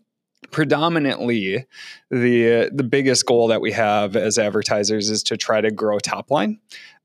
predominantly 0.51 1.65
the 2.09 2.69
the 2.73 2.83
biggest 2.83 3.25
goal 3.25 3.47
that 3.47 3.61
we 3.61 3.71
have 3.71 4.15
as 4.15 4.37
advertisers 4.37 5.09
is 5.09 5.23
to 5.23 5.37
try 5.37 5.59
to 5.61 5.71
grow 5.71 5.99
top 5.99 6.31
line. 6.31 6.59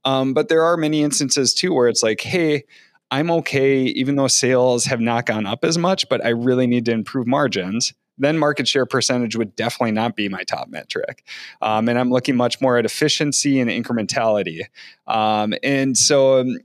Um, 0.04 0.34
but 0.34 0.48
there 0.48 0.62
are 0.62 0.76
many 0.76 1.02
instances 1.02 1.54
too 1.54 1.74
where 1.74 1.88
it's 1.88 2.02
like, 2.02 2.20
hey, 2.20 2.64
I'm 3.10 3.30
okay, 3.30 3.82
even 3.82 4.16
though 4.16 4.28
sales 4.28 4.84
have 4.84 5.00
not 5.00 5.26
gone 5.26 5.46
up 5.46 5.64
as 5.64 5.76
much, 5.76 6.08
but 6.08 6.24
I 6.24 6.28
really 6.28 6.66
need 6.66 6.84
to 6.84 6.92
improve 6.92 7.26
margins 7.26 7.94
then 8.18 8.38
market 8.38 8.68
share 8.68 8.86
percentage 8.86 9.36
would 9.36 9.54
definitely 9.56 9.92
not 9.92 10.16
be 10.16 10.28
my 10.28 10.42
top 10.44 10.68
metric. 10.68 11.24
Um, 11.62 11.88
and 11.88 11.98
I'm 11.98 12.10
looking 12.10 12.36
much 12.36 12.60
more 12.60 12.76
at 12.76 12.84
efficiency 12.84 13.60
and 13.60 13.70
incrementality. 13.70 14.62
Um, 15.06 15.54
and 15.62 15.96
so 15.96 16.40
um, 16.40 16.58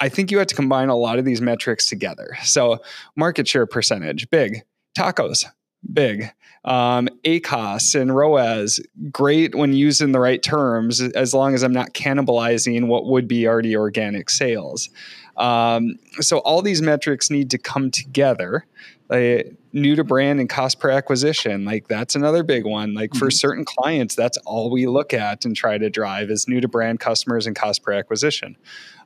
I 0.00 0.08
think 0.08 0.30
you 0.30 0.38
have 0.38 0.48
to 0.48 0.54
combine 0.54 0.88
a 0.88 0.96
lot 0.96 1.18
of 1.18 1.24
these 1.24 1.40
metrics 1.40 1.86
together. 1.86 2.36
So 2.42 2.80
market 3.16 3.46
share 3.46 3.66
percentage, 3.66 4.28
big. 4.30 4.62
Tacos, 4.98 5.44
big. 5.92 6.30
Um, 6.64 7.08
ACOS 7.24 8.00
and 8.00 8.14
ROAS, 8.14 8.80
great 9.10 9.54
when 9.54 9.72
used 9.72 10.00
in 10.00 10.12
the 10.12 10.20
right 10.20 10.42
terms, 10.42 11.00
as 11.00 11.34
long 11.34 11.54
as 11.54 11.62
I'm 11.62 11.72
not 11.72 11.92
cannibalizing 11.92 12.86
what 12.86 13.06
would 13.06 13.26
be 13.26 13.48
already 13.48 13.76
organic 13.76 14.30
sales. 14.30 14.90
Um, 15.36 15.96
so 16.20 16.38
all 16.38 16.62
these 16.62 16.82
metrics 16.82 17.30
need 17.30 17.50
to 17.50 17.58
come 17.58 17.90
together. 17.90 18.66
Like 19.08 19.54
new 19.72 19.96
to 19.96 20.04
brand 20.04 20.40
and 20.40 20.48
cost 20.48 20.78
per 20.78 20.90
acquisition, 20.90 21.64
like 21.64 21.88
that's 21.88 22.14
another 22.14 22.42
big 22.42 22.64
one. 22.64 22.94
Like 22.94 23.14
for 23.14 23.30
certain 23.30 23.64
clients, 23.64 24.14
that's 24.14 24.36
all 24.38 24.70
we 24.70 24.86
look 24.86 25.14
at 25.14 25.44
and 25.44 25.56
try 25.56 25.78
to 25.78 25.88
drive 25.88 26.30
is 26.30 26.46
new 26.48 26.60
to 26.60 26.68
brand 26.68 27.00
customers 27.00 27.46
and 27.46 27.56
cost 27.56 27.82
per 27.82 27.92
acquisition. 27.92 28.56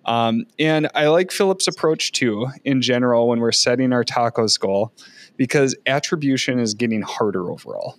Um, 0.04 0.46
and 0.58 0.88
I 0.94 1.08
like 1.08 1.32
Philip's 1.32 1.66
approach 1.66 2.12
too, 2.12 2.48
in 2.64 2.80
general, 2.80 3.28
when 3.28 3.40
we're 3.40 3.52
setting 3.52 3.92
our 3.92 4.04
tacos 4.04 4.58
goal, 4.58 4.92
because 5.36 5.76
attribution 5.86 6.58
is 6.58 6.74
getting 6.74 7.02
harder 7.02 7.50
overall. 7.50 7.96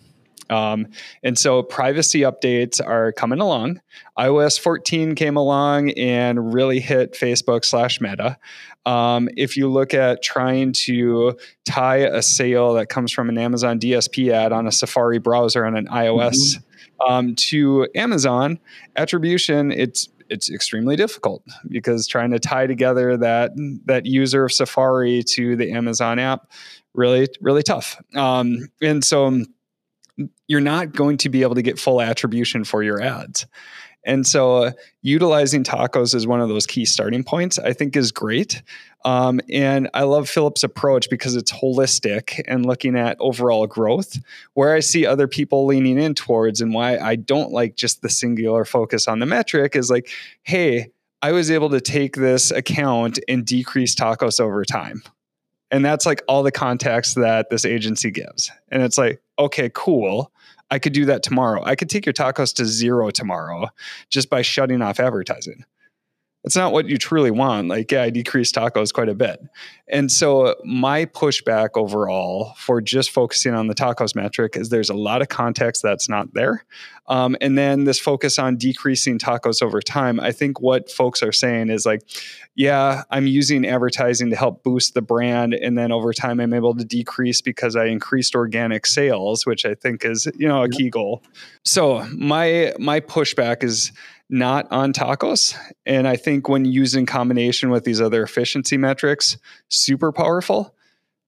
Um, 0.50 0.88
and 1.24 1.38
so 1.38 1.64
privacy 1.64 2.22
updates 2.22 2.86
are 2.86 3.12
coming 3.12 3.40
along. 3.40 3.82
iOS 4.18 4.60
14 4.60 5.16
came 5.16 5.38
along 5.38 5.92
and 5.92 6.54
really 6.54 6.80
hit 6.80 7.14
Facebook 7.14 7.66
slash 7.66 8.00
Meta. 8.02 8.38
Um, 8.86 9.28
if 9.36 9.58
you 9.58 9.70
look 9.70 9.94
at 9.94 10.24
trying 10.24 10.72
to 10.74 11.38
tie 11.66 11.98
a 11.98 12.22
sale 12.22 12.74
that 12.76 12.88
comes 12.88 13.12
from 13.12 13.28
an 13.28 13.38
Amazon 13.38 13.80
DSP 13.80 14.32
ad 14.32 14.54
on 14.54 14.66
a 14.66 14.72
Safari 14.72 15.20
browser 15.20 15.66
on 15.66 15.76
an 15.76 15.88
iOS 15.88 16.64
um, 17.06 17.36
to 17.36 17.88
Amazon, 17.96 18.60
attribution, 18.96 19.72
it's 19.72 20.10
it's 20.30 20.50
extremely 20.50 20.96
difficult 20.96 21.44
because 21.70 22.06
trying 22.08 22.32
to 22.32 22.40
tie 22.40 22.68
together 22.68 23.18
that 23.18 23.52
that 23.86 24.06
user 24.06 24.46
of 24.46 24.54
Safari 24.54 25.24
to 25.24 25.56
the 25.56 25.72
Amazon 25.72 26.20
app 26.20 26.52
really 26.94 27.28
really 27.42 27.64
tough. 27.64 27.98
Um, 28.16 28.70
and 28.82 29.04
so 29.04 29.44
you're 30.48 30.62
not 30.62 30.94
going 30.94 31.18
to 31.18 31.30
be 31.30 31.42
able 31.42 31.56
to 31.56 31.62
get 31.62 31.80
full 31.80 32.02
attribution 32.02 32.64
for 32.64 32.84
your 32.84 33.02
ads. 33.02 33.46
And 34.04 34.26
so, 34.26 34.64
uh, 34.64 34.72
utilizing 35.02 35.66
tacos 35.66 36.16
as 36.16 36.26
one 36.26 36.40
of 36.40 36.48
those 36.48 36.66
key 36.66 36.86
starting 36.86 37.26
points, 37.26 37.60
I 37.60 37.74
think, 37.74 37.98
is 37.98 38.14
great. 38.14 38.62
Um, 39.04 39.42
and 39.52 39.90
I 39.94 40.04
love 40.04 40.30
Philip's 40.30 40.64
approach 40.64 41.10
because 41.10 41.36
it's 41.36 41.52
holistic 41.52 42.42
and 42.48 42.66
looking 42.66 42.96
at 42.96 43.18
overall 43.20 43.68
growth, 43.68 44.18
where 44.54 44.74
I 44.74 44.80
see 44.80 45.06
other 45.06 45.28
people 45.28 45.66
leaning 45.66 46.00
in 46.00 46.14
towards, 46.14 46.62
and 46.62 46.74
why 46.74 46.98
I 46.98 47.18
don't 47.18 47.52
like 47.52 47.76
just 47.76 48.02
the 48.02 48.10
singular 48.10 48.64
focus 48.64 49.10
on 49.10 49.20
the 49.20 49.26
metric 49.26 49.76
is 49.76 49.90
like, 49.90 50.10
hey, 50.44 50.92
I 51.22 51.34
was 51.34 51.52
able 51.52 51.70
to 51.72 51.82
take 51.82 52.16
this 52.16 52.52
account 52.52 53.20
and 53.28 53.46
decrease 53.46 53.94
tacos 53.94 54.40
over 54.40 54.64
time. 54.64 55.04
And 55.70 55.84
that's 55.84 56.06
like 56.06 56.22
all 56.30 56.44
the 56.44 56.52
context 56.52 57.16
that 57.16 57.50
this 57.50 57.66
agency 57.66 58.12
gives. 58.12 58.50
And 58.70 58.84
it's 58.84 58.98
like, 58.98 59.22
okay, 59.38 59.70
cool. 59.74 60.32
I 60.70 60.80
could 60.80 60.94
do 60.94 61.06
that 61.06 61.24
tomorrow. 61.24 61.64
I 61.64 61.76
could 61.76 61.90
take 61.90 62.06
your 62.06 62.14
tacos 62.14 62.54
to 62.56 62.66
zero 62.66 63.10
tomorrow 63.10 63.70
just 64.10 64.30
by 64.30 64.42
shutting 64.42 64.82
off 64.82 65.00
advertising. 65.00 65.66
That's 66.44 66.56
not 66.56 66.72
what 66.72 66.88
you 66.88 66.98
truly 66.98 67.32
want. 67.32 67.68
Like, 67.68 67.92
yeah, 67.92 68.04
I 68.04 68.10
decreased 68.10 68.56
tacos 68.56 68.94
quite 68.94 69.10
a 69.10 69.16
bit. 69.16 69.42
And 69.90 70.12
so, 70.12 70.56
my 70.64 71.06
pushback 71.06 71.72
overall 71.76 72.54
for 72.58 72.80
just 72.80 73.12
focusing 73.12 73.54
on 73.54 73.68
the 73.68 73.76
tacos 73.76 74.16
metric 74.16 74.56
is 74.56 74.70
there's 74.70 74.90
a 74.90 74.94
lot 74.94 75.22
of 75.22 75.30
context 75.30 75.82
that's 75.82 76.08
not 76.08 76.34
there. 76.34 76.64
Um, 77.08 77.38
and 77.42 77.58
then 77.58 77.86
this 77.86 78.00
focus 78.00 78.38
on 78.38 78.58
decreasing 78.58 79.18
tacos 79.18 79.62
over 79.62 79.82
time. 79.82 80.20
I 80.20 80.32
think 80.32 80.60
what 80.62 80.92
folks 80.92 81.24
are 81.24 81.32
saying 81.32 81.70
is 81.70 81.86
like, 81.86 82.02
yeah, 82.56 83.04
I'm 83.12 83.28
using 83.28 83.66
advertising 83.66 84.30
to 84.30 84.36
help 84.36 84.64
boost 84.64 84.94
the 84.94 85.02
brand. 85.02 85.54
And 85.54 85.78
then 85.78 85.92
over 85.92 86.12
time, 86.12 86.40
I'm 86.40 86.54
able 86.54 86.76
to 86.76 86.84
decrease 86.84 87.42
because 87.42 87.76
I 87.76 87.86
increased 87.86 88.36
organic 88.36 88.86
sales, 88.86 89.46
which 89.46 89.66
I 89.66 89.74
think 89.74 90.04
is, 90.04 90.28
you 90.36 90.48
know, 90.48 90.64
a 90.64 90.70
key 90.70 90.90
goal. 90.90 91.24
So, 91.64 92.06
my, 92.14 92.74
my 92.78 93.00
pushback 93.00 93.64
is, 93.64 93.92
not 94.30 94.68
on 94.72 94.94
tacos. 94.94 95.56
And 95.86 96.08
I 96.08 96.16
think 96.16 96.50
when 96.50 96.66
used 96.66 96.96
in 96.96 97.06
combination 97.06 97.70
with 97.70 97.84
these 97.84 98.02
other 98.02 98.24
efficiency 98.24 98.78
metrics, 98.78 99.38
super 99.70 100.12
powerful. 100.12 100.76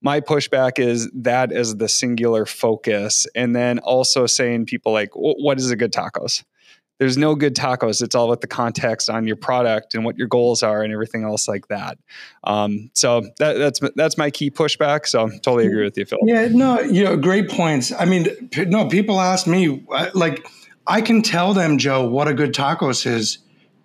My 0.02 0.22
pushback 0.22 0.80
is 0.80 1.10
that 1.14 1.52
is 1.52 1.76
the 1.78 1.89
singular 1.89 2.45
focus. 2.45 3.28
And 3.36 3.56
then 3.56 3.80
also 3.80 4.26
saying 4.26 4.66
people 4.66 4.91
like, 4.93 5.10
what 5.14 5.60
is 5.60 5.72
a 5.72 5.76
good 5.76 5.91
tacos? 5.91 6.43
There's 7.00 7.18
no 7.18 7.34
good 7.34 7.56
tacos. 7.56 8.02
It's 8.02 8.14
all 8.14 8.26
about 8.26 8.41
the 8.41 8.47
context 8.47 9.10
on 9.10 9.26
your 9.26 9.38
product 9.38 9.95
and 9.95 10.04
what 10.04 10.18
your 10.18 10.28
goals 10.28 10.62
are 10.64 10.84
and 10.84 10.91
everything 10.91 11.24
else 11.24 11.47
like 11.47 11.70
that. 11.70 11.97
Um, 12.43 12.91
so 12.93 13.22
that, 13.39 13.54
that's 13.54 13.80
that's 13.95 14.18
my 14.18 14.30
key 14.30 14.52
pushback. 14.52 15.08
So 15.08 15.30
totally 15.41 15.66
agree 15.68 15.86
with 15.86 15.97
you, 15.97 16.06
Phil. 16.06 16.20
Yeah, 16.24 16.50
no, 16.50 16.82
you 16.82 17.06
know, 17.06 17.16
great 17.16 17.50
points. 17.50 17.93
I 17.93 18.04
mean, 18.04 18.28
no, 18.68 18.89
people 18.89 19.22
ask 19.22 19.47
me 19.47 19.86
uh, 19.89 20.10
like 20.14 20.45
I 20.90 21.02
can 21.02 21.22
tell 21.22 21.54
them, 21.54 21.78
Joe, 21.78 22.04
what 22.04 22.28
a 22.28 22.34
good 22.34 22.54
tacos 22.54 23.06
is 23.06 23.38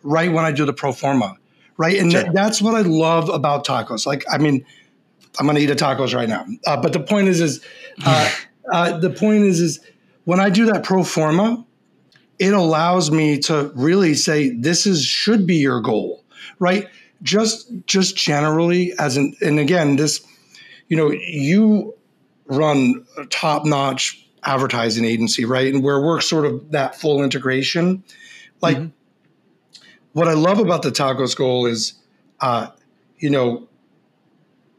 right 0.02 0.32
when 0.32 0.46
I 0.46 0.52
do 0.52 0.64
the 0.64 0.72
pro 0.72 0.90
forma, 0.90 1.36
right? 1.76 1.98
And 1.98 2.10
th- 2.10 2.28
that's 2.32 2.62
what 2.62 2.74
I 2.74 2.80
love 2.80 3.28
about 3.28 3.66
tacos. 3.66 4.06
Like, 4.06 4.24
I 4.32 4.38
mean, 4.38 4.64
I'm 5.38 5.44
going 5.44 5.56
to 5.56 5.62
eat 5.62 5.70
a 5.70 5.74
tacos 5.76 6.14
right 6.14 6.28
now. 6.28 6.46
Uh, 6.66 6.80
but 6.80 6.94
the 6.94 7.00
point 7.00 7.28
is, 7.28 7.42
is 7.42 7.64
uh, 8.06 8.30
uh, 8.72 8.98
the 8.98 9.10
point 9.10 9.44
is, 9.44 9.60
is 9.60 9.80
when 10.24 10.40
I 10.40 10.48
do 10.48 10.64
that 10.66 10.82
pro 10.82 11.04
forma, 11.04 11.66
it 12.38 12.54
allows 12.54 13.10
me 13.10 13.38
to 13.40 13.70
really 13.74 14.14
say 14.14 14.50
this 14.50 14.86
is 14.86 15.04
should 15.04 15.46
be 15.46 15.56
your 15.56 15.80
goal, 15.82 16.24
right? 16.58 16.88
Just 17.22 17.70
just 17.86 18.16
generally 18.16 18.92
as 18.98 19.16
an 19.16 19.34
and 19.40 19.58
again 19.58 19.96
this, 19.96 20.26
you 20.88 20.96
know, 20.96 21.10
you 21.12 21.94
run 22.46 23.06
top 23.30 23.64
notch 23.64 24.23
advertising 24.44 25.04
agency, 25.04 25.44
right? 25.44 25.72
And 25.72 25.82
where 25.82 26.00
we're 26.00 26.20
sort 26.20 26.44
of 26.46 26.70
that 26.72 26.96
full 26.96 27.22
integration, 27.22 28.04
like. 28.60 28.76
Mm-hmm. 28.76 28.88
What 30.12 30.28
I 30.28 30.34
love 30.34 30.60
about 30.60 30.82
the 30.82 30.90
tacos 30.90 31.36
goal 31.36 31.66
is, 31.66 31.94
uh, 32.40 32.68
you 33.18 33.30
know, 33.30 33.66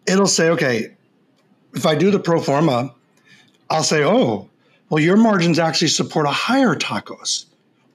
it'll 0.08 0.28
say, 0.28 0.50
okay, 0.52 0.96
if 1.74 1.86
I 1.86 1.96
do 1.96 2.10
the 2.10 2.20
pro 2.20 2.40
forma, 2.40 2.96
I'll 3.70 3.84
say, 3.84 4.04
oh, 4.04 4.50
well, 4.90 5.04
your 5.04 5.18
margins 5.18 5.60
actually 5.60 5.90
support 5.90 6.26
a 6.26 6.32
higher 6.32 6.76
tacos 6.76 7.46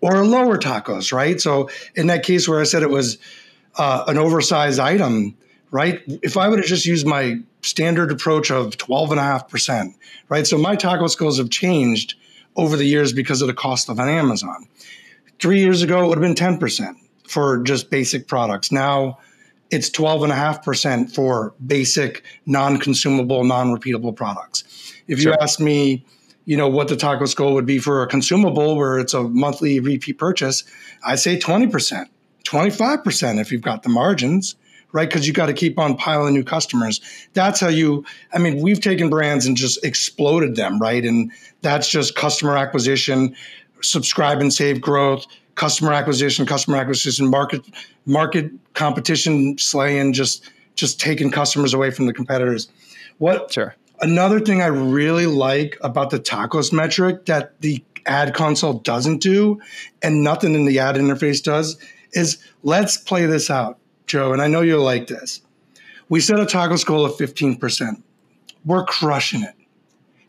or 0.01 0.16
a 0.16 0.23
lower 0.23 0.59
tacos, 0.59 1.12
right? 1.12 1.41
So 1.41 1.71
in 1.95 2.09
that 2.09 2.25
case 2.25 2.49
where 2.49 2.61
I 2.61 2.64
said 2.64 2.83
it 2.83 2.91
was 2.91 3.18
uh, 3.77 4.05
an 4.07 4.18
oversized 4.18 4.81
item, 4.81 5.37
right? 5.71 6.03
If 6.07 6.37
I 6.37 6.49
would 6.49 6.59
have 6.59 6.68
just 6.68 6.85
used 6.85 7.07
my 7.07 7.41
standard 7.63 8.11
approach 8.11 8.51
of 8.51 8.77
12.5%, 8.77 9.95
right? 10.29 10.47
So 10.47 10.59
my 10.59 10.77
tacos 10.77 11.17
goals 11.17 11.39
have 11.39 11.51
changed 11.51 12.15
over 12.57 12.77
the 12.77 12.85
years 12.85 13.13
because 13.13 13.43
of 13.43 13.49
the 13.49 13.55
cost 13.55 13.89
of 13.89 13.99
an 13.99 14.09
Amazon. 14.09 14.67
Three 15.41 15.61
years 15.61 15.83
ago, 15.83 16.05
it 16.05 16.09
would 16.09 16.19
have 16.19 16.37
been 16.37 16.59
10% 16.59 16.95
for 17.29 17.63
just 17.63 17.91
basic 17.91 18.27
products. 18.27 18.73
Now 18.73 19.19
it's 19.71 19.89
12.5% 19.91 21.15
for 21.15 21.55
basic, 21.65 22.25
non 22.47 22.79
consumable, 22.79 23.45
non 23.45 23.69
repeatable 23.69 24.15
products. 24.15 24.65
If 25.07 25.21
sure. 25.21 25.33
you 25.33 25.39
ask 25.41 25.61
me, 25.61 26.05
you 26.45 26.57
know, 26.57 26.69
what 26.69 26.89
the 26.89 26.97
tacos 26.97 27.35
goal 27.37 27.55
would 27.55 27.67
be 27.67 27.79
for 27.79 28.03
a 28.03 28.07
consumable 28.07 28.77
where 28.77 28.99
it's 28.99 29.15
a 29.15 29.23
monthly 29.23 29.81
repeat 29.81 30.19
purchase, 30.19 30.65
I 31.05 31.15
say 31.17 31.39
20%, 31.39 32.07
25% 32.45 33.41
if 33.41 33.53
you've 33.53 33.63
got 33.63 33.83
the 33.83 33.89
margins, 33.89 34.57
right? 34.93 35.09
Because 35.09 35.26
you 35.26 35.32
got 35.32 35.47
to 35.47 35.53
keep 35.53 35.78
on 35.78 35.97
piling 35.97 36.34
new 36.34 36.45
customers. 36.45 37.01
That's 37.34 37.61
how 37.61 37.68
you, 37.68 38.05
I 38.32 38.38
mean, 38.38 38.61
we've 38.62 38.80
taken 38.80 39.11
brands 39.11 39.47
and 39.47 39.57
just 39.57 39.84
exploded 39.84 40.57
them, 40.57 40.78
right? 40.78 41.05
And 41.05 41.32
that's 41.62 41.88
just 41.88 42.16
customer 42.16 42.57
acquisition, 42.57 43.34
subscribe 43.82 44.41
and 44.41 44.53
save 44.53 44.80
growth, 44.80 45.26
customer 45.55 45.93
acquisition, 45.93 46.47
customer 46.47 46.76
acquisition, 46.76 47.28
market 47.28 47.62
market 48.07 48.51
competition 48.74 49.59
slaying, 49.59 50.12
just 50.12 50.51
just 50.74 50.99
taking 50.99 51.30
customers 51.30 51.74
away 51.74 51.91
from 51.91 52.07
the 52.07 52.12
competitors. 52.12 52.68
What 53.18 53.53
sure. 53.53 53.76
Another 54.01 54.41
thing 54.41 54.62
I 54.62 54.68
really 54.68 55.26
like 55.26 55.76
about 55.82 56.09
the 56.09 56.18
tacos 56.18 56.72
metric 56.72 57.26
that 57.26 57.61
the 57.61 57.84
ad 58.07 58.32
console 58.32 58.74
doesn't 58.74 59.20
do, 59.20 59.61
and 60.03 60.24
nothing 60.24 60.55
in 60.55 60.64
the 60.64 60.78
ad 60.78 60.97
interface 60.97 61.43
does, 61.43 61.76
is 62.12 62.38
let's 62.62 62.97
play 62.97 63.26
this 63.26 63.51
out, 63.51 63.78
Joe. 64.11 64.33
And 64.33 64.43
I 64.43 64.47
know 64.47 64.61
you'll 64.61 64.85
like 64.85 65.07
this. 65.07 65.43
We 66.09 66.21
set 66.21 66.41
a 66.41 66.45
tacos 66.45 66.85
goal 66.85 67.05
of 67.05 67.13
15%. 67.13 68.03
We're 68.65 68.85
crushing 68.85 69.43
it. 69.43 69.55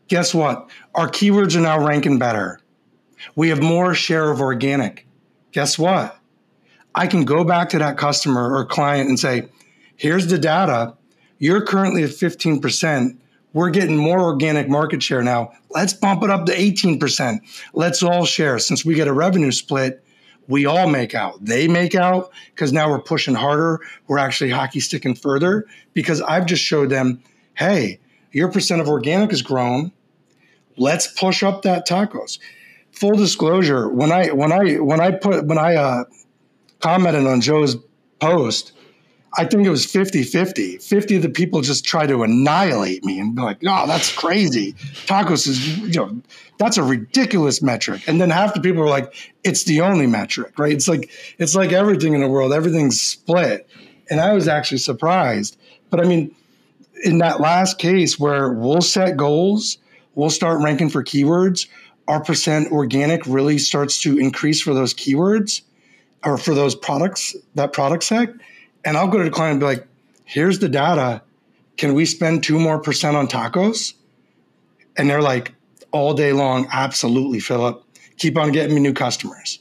Guess 0.08 0.34
what? 0.34 0.70
Our 0.94 1.08
keywords 1.08 1.56
are 1.56 1.60
now 1.60 1.84
ranking 1.84 2.18
better. 2.18 2.60
We 3.34 3.48
have 3.50 3.62
more 3.62 3.94
share 3.94 4.30
of 4.30 4.40
organic 4.40 5.06
guess 5.52 5.78
what? 5.78 6.18
I 6.94 7.06
can 7.06 7.24
go 7.24 7.44
back 7.44 7.68
to 7.70 7.78
that 7.78 7.96
customer 7.96 8.54
or 8.54 8.64
client 8.66 9.08
and 9.08 9.18
say, 9.18 9.48
here's 9.96 10.26
the 10.26 10.38
data. 10.38 10.94
You're 11.38 11.64
currently 11.64 12.02
at 12.02 12.10
15%. 12.10 13.16
We're 13.54 13.70
getting 13.70 13.96
more 13.96 14.20
organic 14.20 14.68
market 14.68 15.02
share 15.02 15.22
now. 15.22 15.52
Let's 15.70 15.92
bump 15.92 16.22
it 16.22 16.30
up 16.30 16.46
to 16.46 16.52
18%. 16.52 17.40
Let's 17.74 18.02
all 18.02 18.24
share. 18.24 18.58
Since 18.58 18.84
we 18.84 18.94
get 18.94 19.08
a 19.08 19.12
revenue 19.12 19.52
split, 19.52 20.04
we 20.48 20.66
all 20.66 20.88
make 20.88 21.14
out. 21.14 21.44
They 21.44 21.68
make 21.68 21.94
out 21.94 22.30
because 22.54 22.72
now 22.72 22.90
we're 22.90 23.02
pushing 23.02 23.34
harder. 23.34 23.80
We're 24.06 24.18
actually 24.18 24.50
hockey 24.50 24.80
sticking 24.80 25.14
further 25.14 25.66
because 25.94 26.20
I've 26.20 26.46
just 26.46 26.62
showed 26.62 26.90
them, 26.90 27.22
hey, 27.54 28.00
your 28.32 28.50
percent 28.50 28.80
of 28.80 28.88
organic 28.88 29.30
has 29.30 29.42
grown. 29.42 29.92
Let's 30.76 31.06
push 31.06 31.42
up 31.42 31.62
that 31.62 31.86
tacos 31.86 32.38
full 32.92 33.14
disclosure, 33.14 33.88
when 33.88 34.12
I 34.12 34.28
when 34.28 34.52
I 34.52 34.74
when 34.76 35.00
I 35.00 35.10
put 35.10 35.46
when 35.46 35.58
I 35.58 35.74
uh, 35.74 36.04
commented 36.80 37.26
on 37.26 37.40
Joe's 37.40 37.76
post, 38.20 38.72
I 39.34 39.46
think 39.46 39.66
it 39.66 39.70
was 39.70 39.86
50-50. 39.86 40.82
50 40.82 41.16
of 41.16 41.22
the 41.22 41.28
people 41.30 41.62
just 41.62 41.84
try 41.84 42.06
to 42.06 42.22
annihilate 42.22 43.04
me 43.04 43.18
and 43.18 43.34
be 43.34 43.40
like, 43.40 43.62
no, 43.62 43.86
that's 43.86 44.14
crazy. 44.14 44.74
Tacos 45.06 45.46
is, 45.46 45.78
you 45.78 46.00
know, 46.00 46.20
that's 46.58 46.76
a 46.76 46.82
ridiculous 46.82 47.62
metric. 47.62 48.02
And 48.06 48.20
then 48.20 48.30
half 48.30 48.52
the 48.54 48.60
people 48.60 48.82
are 48.82 48.88
like, 48.88 49.14
it's 49.42 49.64
the 49.64 49.80
only 49.80 50.06
metric, 50.06 50.58
right? 50.58 50.72
It's 50.72 50.86
like 50.86 51.10
it's 51.38 51.54
like 51.54 51.72
everything 51.72 52.12
in 52.14 52.20
the 52.20 52.28
world, 52.28 52.52
everything's 52.52 53.00
split. 53.00 53.68
And 54.10 54.20
I 54.20 54.34
was 54.34 54.48
actually 54.48 54.78
surprised. 54.78 55.56
But 55.88 56.00
I 56.00 56.04
mean, 56.04 56.34
in 57.02 57.18
that 57.18 57.40
last 57.40 57.78
case 57.78 58.18
where 58.18 58.52
we'll 58.52 58.82
set 58.82 59.16
goals, 59.16 59.78
we'll 60.14 60.30
start 60.30 60.62
ranking 60.62 60.90
for 60.90 61.02
keywords, 61.02 61.66
our 62.06 62.22
percent 62.22 62.70
organic 62.70 63.26
really 63.26 63.58
starts 63.58 64.00
to 64.02 64.18
increase 64.18 64.60
for 64.60 64.74
those 64.74 64.92
keywords 64.92 65.62
or 66.24 66.36
for 66.36 66.54
those 66.54 66.74
products, 66.74 67.34
that 67.54 67.72
product 67.72 68.04
set. 68.04 68.28
And 68.84 68.96
I'll 68.96 69.08
go 69.08 69.18
to 69.18 69.24
the 69.24 69.30
client 69.30 69.52
and 69.52 69.60
be 69.60 69.66
like, 69.66 69.86
here's 70.24 70.58
the 70.58 70.68
data. 70.68 71.22
Can 71.76 71.94
we 71.94 72.04
spend 72.04 72.42
two 72.42 72.58
more 72.58 72.78
percent 72.80 73.16
on 73.16 73.28
tacos? 73.28 73.94
And 74.96 75.08
they're 75.08 75.22
like, 75.22 75.54
all 75.90 76.14
day 76.14 76.32
long, 76.32 76.66
absolutely, 76.72 77.40
Philip. 77.40 77.84
Keep 78.16 78.36
on 78.38 78.52
getting 78.52 78.74
me 78.74 78.80
new 78.80 78.92
customers. 78.92 79.60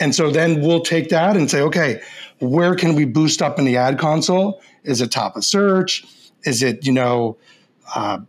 And 0.00 0.14
so 0.14 0.30
then 0.30 0.60
we'll 0.60 0.82
take 0.82 1.08
that 1.10 1.36
and 1.36 1.50
say, 1.50 1.62
okay, 1.62 2.02
where 2.38 2.74
can 2.74 2.94
we 2.94 3.04
boost 3.04 3.40
up 3.40 3.58
in 3.58 3.64
the 3.64 3.76
ad 3.76 3.98
console? 3.98 4.60
Is 4.84 5.00
it 5.00 5.10
top 5.10 5.36
of 5.36 5.44
search? 5.44 6.04
Is 6.44 6.62
it, 6.62 6.86
you 6.86 6.92
know, 6.92 7.38
uh, 7.94 8.20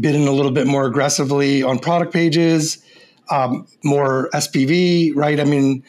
bidding 0.00 0.26
a 0.28 0.32
little 0.32 0.52
bit 0.52 0.66
more 0.66 0.86
aggressively 0.86 1.62
on 1.62 1.78
product 1.78 2.12
pages, 2.12 2.84
um, 3.30 3.66
more 3.84 4.30
SPV, 4.32 5.12
right? 5.14 5.40
I 5.40 5.44
mean, 5.44 5.84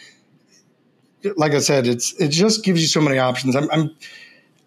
like 1.35 1.53
I 1.53 1.59
said, 1.59 1.87
it's 1.87 2.13
it 2.13 2.29
just 2.29 2.63
gives 2.63 2.81
you 2.81 2.87
so 2.87 3.01
many 3.01 3.17
options. 3.17 3.55
I'm 3.55 3.69
I'm 3.71 3.95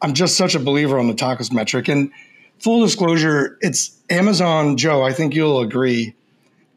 I'm 0.03 0.15
just 0.15 0.37
such 0.37 0.55
a 0.55 0.61
believer 0.61 0.99
on 0.99 1.07
the 1.07 1.15
tacos 1.15 1.53
metric. 1.53 1.89
And 1.89 2.11
full 2.59 2.85
disclosure, 2.85 3.59
it's 3.61 3.97
Amazon, 4.11 4.77
Joe. 4.77 5.03
I 5.03 5.13
think 5.13 5.35
you'll 5.35 5.61
agree. 5.61 6.15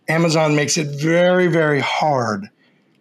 Amazon 0.07 0.55
makes 0.55 0.77
it 0.77 1.01
very 1.01 1.47
very 1.47 1.79
hard 1.79 2.49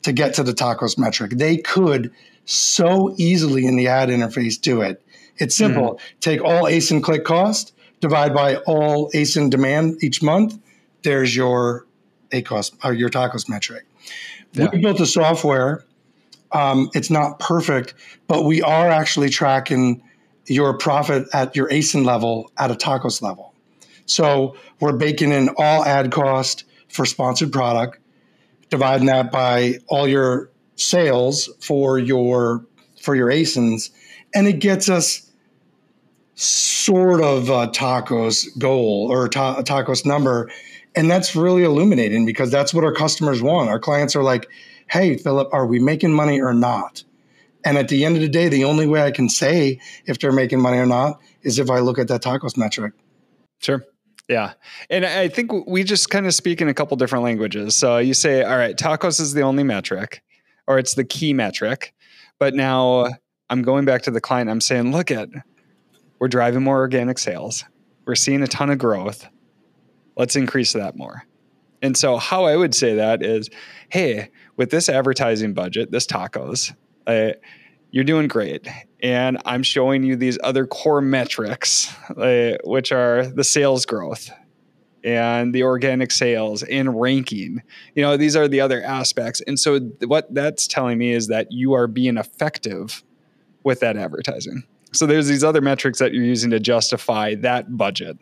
to 0.02 0.12
get 0.12 0.34
to 0.34 0.42
the 0.42 0.52
tacos 0.52 0.98
metric. 0.98 1.32
They 1.32 1.56
could 1.56 2.12
so 2.44 3.14
easily 3.18 3.66
in 3.66 3.76
the 3.76 3.88
ad 3.88 4.08
interface 4.08 4.60
do 4.60 4.80
it. 4.80 5.02
It's 5.36 5.54
simple. 5.54 5.94
Mm-hmm. 5.94 6.18
Take 6.20 6.42
all 6.42 6.64
ASIN 6.64 7.02
click 7.02 7.24
cost, 7.24 7.72
divide 8.00 8.34
by 8.34 8.56
all 8.56 9.10
ASIN 9.12 9.50
demand 9.50 10.02
each 10.02 10.22
month, 10.22 10.58
there's 11.02 11.34
your 11.34 11.86
ACOS 12.32 12.72
or 12.84 12.92
your 12.92 13.08
tacos 13.08 13.48
metric. 13.48 13.84
Yeah. 14.52 14.68
We 14.72 14.80
built 14.80 15.00
a 15.00 15.06
software. 15.06 15.84
Um, 16.52 16.90
it's 16.94 17.10
not 17.10 17.38
perfect, 17.38 17.94
but 18.26 18.44
we 18.44 18.62
are 18.62 18.88
actually 18.88 19.28
tracking 19.28 20.02
your 20.46 20.76
profit 20.76 21.28
at 21.32 21.54
your 21.54 21.68
ASIN 21.68 22.04
level 22.04 22.50
at 22.56 22.70
a 22.70 22.74
tacos 22.74 23.20
level. 23.20 23.54
So 24.06 24.56
we're 24.80 24.96
baking 24.96 25.32
in 25.32 25.50
all 25.58 25.84
ad 25.84 26.10
cost 26.10 26.64
for 26.88 27.04
sponsored 27.04 27.52
product, 27.52 27.98
dividing 28.70 29.06
that 29.06 29.30
by 29.30 29.74
all 29.88 30.08
your 30.08 30.50
sales 30.76 31.50
for 31.60 31.98
your 31.98 32.64
for 33.02 33.14
your 33.14 33.28
ASINs, 33.28 33.90
and 34.34 34.46
it 34.46 34.60
gets 34.60 34.88
us 34.88 35.30
sort 36.34 37.20
of 37.20 37.48
a 37.48 37.66
tacos 37.68 38.46
goal 38.58 39.08
or 39.10 39.28
ta- 39.28 39.60
tacos 39.62 40.06
number. 40.06 40.50
And 40.96 41.10
that's 41.10 41.36
really 41.36 41.64
illuminating 41.64 42.24
because 42.24 42.50
that's 42.50 42.72
what 42.72 42.84
our 42.84 42.94
customers 42.94 43.42
want. 43.42 43.68
Our 43.68 43.78
clients 43.78 44.16
are 44.16 44.22
like, 44.22 44.48
hey, 44.90 45.16
Philip, 45.16 45.48
are 45.52 45.66
we 45.66 45.78
making 45.78 46.12
money 46.12 46.40
or 46.40 46.54
not? 46.54 47.04
And 47.64 47.76
at 47.76 47.88
the 47.88 48.04
end 48.04 48.16
of 48.16 48.22
the 48.22 48.28
day, 48.28 48.48
the 48.48 48.64
only 48.64 48.86
way 48.86 49.02
I 49.02 49.10
can 49.10 49.28
say 49.28 49.80
if 50.06 50.18
they're 50.18 50.32
making 50.32 50.60
money 50.60 50.78
or 50.78 50.86
not 50.86 51.20
is 51.42 51.58
if 51.58 51.70
I 51.70 51.80
look 51.80 51.98
at 51.98 52.08
that 52.08 52.22
tacos 52.22 52.56
metric. 52.56 52.94
Sure. 53.58 53.84
Yeah. 54.28 54.52
And 54.90 55.04
I 55.04 55.28
think 55.28 55.50
we 55.66 55.84
just 55.84 56.10
kind 56.10 56.26
of 56.26 56.34
speak 56.34 56.60
in 56.60 56.68
a 56.68 56.74
couple 56.74 56.96
different 56.96 57.24
languages. 57.24 57.74
So 57.74 57.98
you 57.98 58.14
say, 58.14 58.42
all 58.42 58.56
right, 58.56 58.76
tacos 58.76 59.20
is 59.20 59.34
the 59.34 59.42
only 59.42 59.64
metric 59.64 60.22
or 60.66 60.78
it's 60.78 60.94
the 60.94 61.04
key 61.04 61.32
metric. 61.32 61.94
But 62.38 62.54
now 62.54 63.00
uh, 63.00 63.10
I'm 63.50 63.62
going 63.62 63.84
back 63.84 64.02
to 64.02 64.10
the 64.10 64.20
client. 64.20 64.50
I'm 64.50 64.60
saying, 64.60 64.92
look 64.92 65.10
at 65.10 65.28
we're 66.18 66.28
driving 66.28 66.62
more 66.62 66.78
organic 66.78 67.18
sales. 67.18 67.64
We're 68.06 68.14
seeing 68.14 68.42
a 68.42 68.46
ton 68.46 68.70
of 68.70 68.78
growth. 68.78 69.26
Let's 70.16 70.36
increase 70.36 70.72
that 70.72 70.96
more. 70.96 71.24
And 71.82 71.96
so, 71.96 72.16
how 72.16 72.44
I 72.44 72.56
would 72.56 72.74
say 72.74 72.94
that 72.94 73.22
is 73.22 73.48
hey, 73.90 74.30
with 74.56 74.70
this 74.70 74.88
advertising 74.88 75.54
budget, 75.54 75.90
this 75.90 76.06
tacos, 76.06 76.74
uh, 77.06 77.30
you're 77.90 78.04
doing 78.04 78.28
great. 78.28 78.68
And 79.02 79.38
I'm 79.44 79.62
showing 79.62 80.02
you 80.02 80.16
these 80.16 80.38
other 80.42 80.66
core 80.66 81.00
metrics, 81.00 81.90
uh, 82.10 82.58
which 82.64 82.92
are 82.92 83.26
the 83.26 83.44
sales 83.44 83.86
growth. 83.86 84.30
and 85.04 85.54
the 85.54 85.62
organic 85.62 86.10
sales 86.10 86.62
and 86.64 87.00
ranking. 87.00 87.62
You 87.94 88.02
know, 88.02 88.16
these 88.16 88.34
are 88.36 88.48
the 88.48 88.60
other 88.60 88.82
aspects. 88.82 89.40
And 89.46 89.58
so 89.58 89.78
what 90.04 90.32
that's 90.34 90.66
telling 90.66 90.98
me 90.98 91.12
is 91.12 91.28
that 91.28 91.46
you 91.50 91.72
are 91.74 91.86
being 91.86 92.16
effective 92.16 93.02
with 93.62 93.80
that 93.80 93.96
advertising. 93.96 94.64
So 94.92 95.06
there's 95.06 95.28
these 95.28 95.44
other 95.44 95.60
metrics 95.60 95.98
that 96.00 96.12
you're 96.12 96.24
using 96.24 96.50
to 96.50 96.60
justify 96.60 97.36
that 97.36 97.76
budget. 97.76 98.18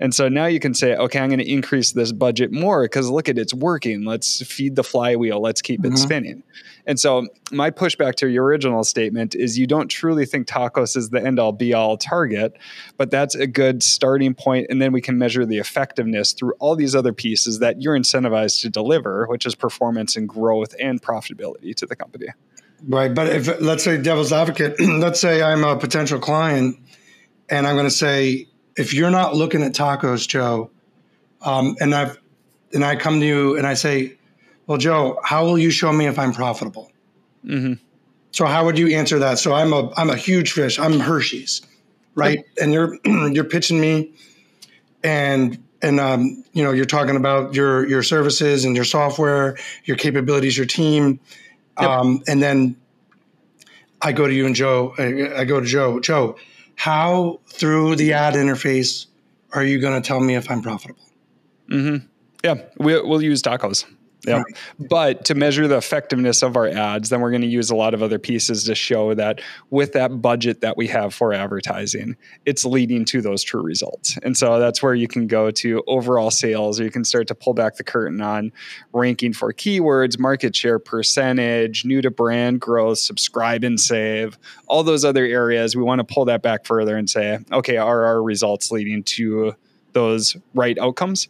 And 0.00 0.14
so 0.14 0.28
now 0.28 0.46
you 0.46 0.60
can 0.60 0.74
say, 0.74 0.94
okay, 0.94 1.18
I'm 1.18 1.28
going 1.28 1.40
to 1.40 1.50
increase 1.50 1.92
this 1.92 2.12
budget 2.12 2.52
more 2.52 2.84
because 2.84 3.10
look 3.10 3.28
at 3.28 3.38
it's 3.38 3.52
working. 3.52 4.04
Let's 4.04 4.44
feed 4.46 4.76
the 4.76 4.84
flywheel. 4.84 5.40
Let's 5.40 5.60
keep 5.60 5.82
mm-hmm. 5.82 5.94
it 5.94 5.98
spinning. 5.98 6.42
And 6.86 6.98
so 6.98 7.26
my 7.50 7.70
pushback 7.70 8.14
to 8.16 8.28
your 8.28 8.44
original 8.44 8.84
statement 8.84 9.34
is 9.34 9.58
you 9.58 9.66
don't 9.66 9.88
truly 9.88 10.24
think 10.24 10.46
tacos 10.46 10.96
is 10.96 11.10
the 11.10 11.22
end 11.22 11.38
all 11.38 11.52
be 11.52 11.74
all 11.74 11.96
target, 11.96 12.56
but 12.96 13.10
that's 13.10 13.34
a 13.34 13.46
good 13.46 13.82
starting 13.82 14.34
point. 14.34 14.68
And 14.70 14.80
then 14.80 14.92
we 14.92 15.00
can 15.00 15.18
measure 15.18 15.44
the 15.44 15.58
effectiveness 15.58 16.32
through 16.32 16.54
all 16.60 16.76
these 16.76 16.94
other 16.94 17.12
pieces 17.12 17.58
that 17.58 17.82
you're 17.82 17.98
incentivized 17.98 18.62
to 18.62 18.70
deliver, 18.70 19.26
which 19.26 19.44
is 19.44 19.54
performance 19.54 20.16
and 20.16 20.28
growth 20.28 20.74
and 20.80 21.02
profitability 21.02 21.74
to 21.74 21.86
the 21.86 21.96
company. 21.96 22.28
Right. 22.86 23.12
But 23.12 23.28
if 23.28 23.60
let's 23.60 23.84
say 23.84 24.00
devil's 24.00 24.32
advocate, 24.32 24.80
let's 24.80 25.20
say 25.20 25.42
I'm 25.42 25.64
a 25.64 25.76
potential 25.76 26.20
client 26.20 26.76
and 27.50 27.66
I'm 27.66 27.74
going 27.74 27.86
to 27.86 27.90
say, 27.90 28.48
if 28.78 28.94
you're 28.94 29.10
not 29.10 29.34
looking 29.34 29.62
at 29.62 29.72
tacos, 29.72 30.26
Joe, 30.26 30.70
um, 31.42 31.76
and 31.80 31.94
I've 31.94 32.18
and 32.72 32.84
I 32.84 32.96
come 32.96 33.20
to 33.20 33.26
you 33.26 33.56
and 33.56 33.66
I 33.66 33.74
say, 33.74 34.18
well, 34.66 34.78
Joe, 34.78 35.18
how 35.24 35.44
will 35.44 35.58
you 35.58 35.70
show 35.70 35.92
me 35.92 36.06
if 36.06 36.18
I'm 36.18 36.32
profitable? 36.32 36.92
Mm-hmm. 37.44 37.74
So 38.30 38.46
how 38.46 38.64
would 38.66 38.78
you 38.78 38.88
answer 38.88 39.18
that? 39.18 39.38
So 39.38 39.52
I'm 39.52 39.72
a 39.72 39.92
I'm 39.96 40.10
a 40.10 40.16
huge 40.16 40.52
fish. 40.52 40.78
I'm 40.78 41.00
Hershey's, 41.00 41.62
right? 42.14 42.38
Yep. 42.38 42.46
And 42.62 42.72
you're 42.72 42.98
you're 43.32 43.44
pitching 43.44 43.80
me, 43.80 44.12
and 45.02 45.62
and 45.82 45.98
um, 45.98 46.44
you 46.52 46.62
know 46.62 46.72
you're 46.72 46.84
talking 46.84 47.16
about 47.16 47.54
your 47.54 47.86
your 47.88 48.02
services 48.02 48.64
and 48.64 48.76
your 48.76 48.84
software, 48.84 49.56
your 49.84 49.96
capabilities, 49.96 50.56
your 50.56 50.66
team, 50.66 51.18
yep. 51.80 51.90
um, 51.90 52.22
and 52.28 52.42
then 52.42 52.76
I 54.02 54.12
go 54.12 54.26
to 54.26 54.32
you 54.32 54.46
and 54.46 54.54
Joe. 54.54 54.94
I, 54.98 55.40
I 55.40 55.44
go 55.44 55.60
to 55.60 55.66
Joe. 55.66 55.98
Joe, 56.00 56.36
how 56.78 57.40
through 57.48 57.96
the 57.96 58.12
ad 58.12 58.34
interface 58.34 59.06
are 59.52 59.64
you 59.64 59.80
going 59.80 60.00
to 60.00 60.06
tell 60.06 60.20
me 60.20 60.36
if 60.36 60.48
I'm 60.48 60.62
profitable? 60.62 61.02
Mm-hmm. 61.68 62.06
Yeah, 62.44 62.54
we, 62.78 63.00
will 63.00 63.20
use 63.20 63.42
tacos. 63.42 63.84
Yeah. 64.26 64.38
Right. 64.38 64.56
But 64.90 65.24
to 65.26 65.34
measure 65.34 65.68
the 65.68 65.76
effectiveness 65.76 66.42
of 66.42 66.56
our 66.56 66.66
ads, 66.66 67.08
then 67.08 67.20
we're 67.20 67.30
going 67.30 67.42
to 67.42 67.46
use 67.46 67.70
a 67.70 67.76
lot 67.76 67.94
of 67.94 68.02
other 68.02 68.18
pieces 68.18 68.64
to 68.64 68.74
show 68.74 69.14
that 69.14 69.40
with 69.70 69.92
that 69.92 70.20
budget 70.20 70.60
that 70.60 70.76
we 70.76 70.88
have 70.88 71.14
for 71.14 71.32
advertising, 71.32 72.16
it's 72.44 72.64
leading 72.64 73.04
to 73.06 73.22
those 73.22 73.44
true 73.44 73.62
results. 73.62 74.18
And 74.24 74.36
so 74.36 74.58
that's 74.58 74.82
where 74.82 74.94
you 74.94 75.06
can 75.06 75.28
go 75.28 75.52
to 75.52 75.84
overall 75.86 76.32
sales, 76.32 76.80
or 76.80 76.84
you 76.84 76.90
can 76.90 77.04
start 77.04 77.28
to 77.28 77.34
pull 77.34 77.54
back 77.54 77.76
the 77.76 77.84
curtain 77.84 78.20
on 78.20 78.50
ranking 78.92 79.32
for 79.32 79.52
keywords, 79.52 80.18
market 80.18 80.56
share 80.56 80.80
percentage, 80.80 81.84
new 81.84 82.02
to 82.02 82.10
brand 82.10 82.60
growth, 82.60 82.98
subscribe 82.98 83.62
and 83.62 83.78
save, 83.78 84.36
all 84.66 84.82
those 84.82 85.04
other 85.04 85.24
areas. 85.24 85.76
We 85.76 85.84
want 85.84 86.00
to 86.00 86.04
pull 86.04 86.24
that 86.24 86.42
back 86.42 86.66
further 86.66 86.96
and 86.96 87.08
say, 87.08 87.38
okay, 87.52 87.76
are 87.76 88.04
our 88.04 88.20
results 88.22 88.72
leading 88.72 89.04
to 89.04 89.54
those 89.92 90.36
right 90.54 90.76
outcomes? 90.78 91.28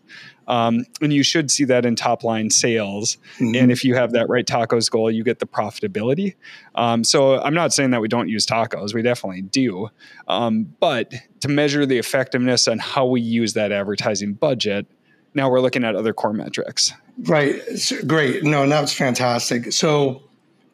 Um, 0.49 0.87
and 1.01 1.13
you 1.13 1.23
should 1.23 1.51
see 1.51 1.65
that 1.65 1.87
in 1.87 1.95
top 1.95 2.25
line 2.25 2.51
sales. 2.51 3.19
Mm-hmm. 3.39 3.55
And 3.55 3.71
if 3.71 3.85
you 3.85 3.95
have 3.95 4.13
that 4.13 4.29
right 4.29 4.47
tacos 4.47 4.91
goal, 4.91 5.11
you 5.11 5.23
get 5.23 5.39
the 5.39 5.47
profitability. 5.47 6.35
Um, 6.75 7.05
so 7.05 7.41
I'm 7.41 7.55
not 7.55 7.73
saying 7.73 7.91
that 7.91 8.01
we 8.01 8.09
don't 8.09 8.29
use 8.29 8.47
tacos, 8.47 8.95
we 8.95 9.03
definitely 9.03 9.43
do. 9.43 9.91
Um, 10.27 10.75
but 10.81 11.13
to 11.41 11.49
measure 11.49 11.87
the 11.87 11.99
effectiveness 11.99 12.67
on 12.67 12.79
how 12.79 13.07
we 13.07 13.21
use 13.21 13.53
that 13.53 13.71
advertising 13.71 14.33
budget, 14.33 14.87
now 15.35 15.51
we're 15.51 15.61
looking 15.61 15.85
at 15.85 15.95
other 15.95 16.13
core 16.15 16.33
metrics. 16.33 16.93
Right. 17.19 17.61
Great. 18.07 18.43
No, 18.43 18.63
and 18.63 18.73
that's 18.73 18.93
fantastic. 18.93 19.73
So, 19.73 20.23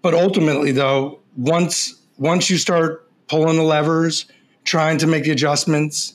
but 0.03 0.15
ultimately, 0.15 0.73
though, 0.73 1.21
once 1.37 2.01
once 2.17 2.49
you 2.49 2.59
start 2.59 3.11
pulling 3.29 3.57
the 3.57 3.63
levers, 3.63 4.27
trying 4.65 4.99
to 4.99 5.07
make 5.07 5.25
the 5.25 5.31
adjustments, 5.31 6.15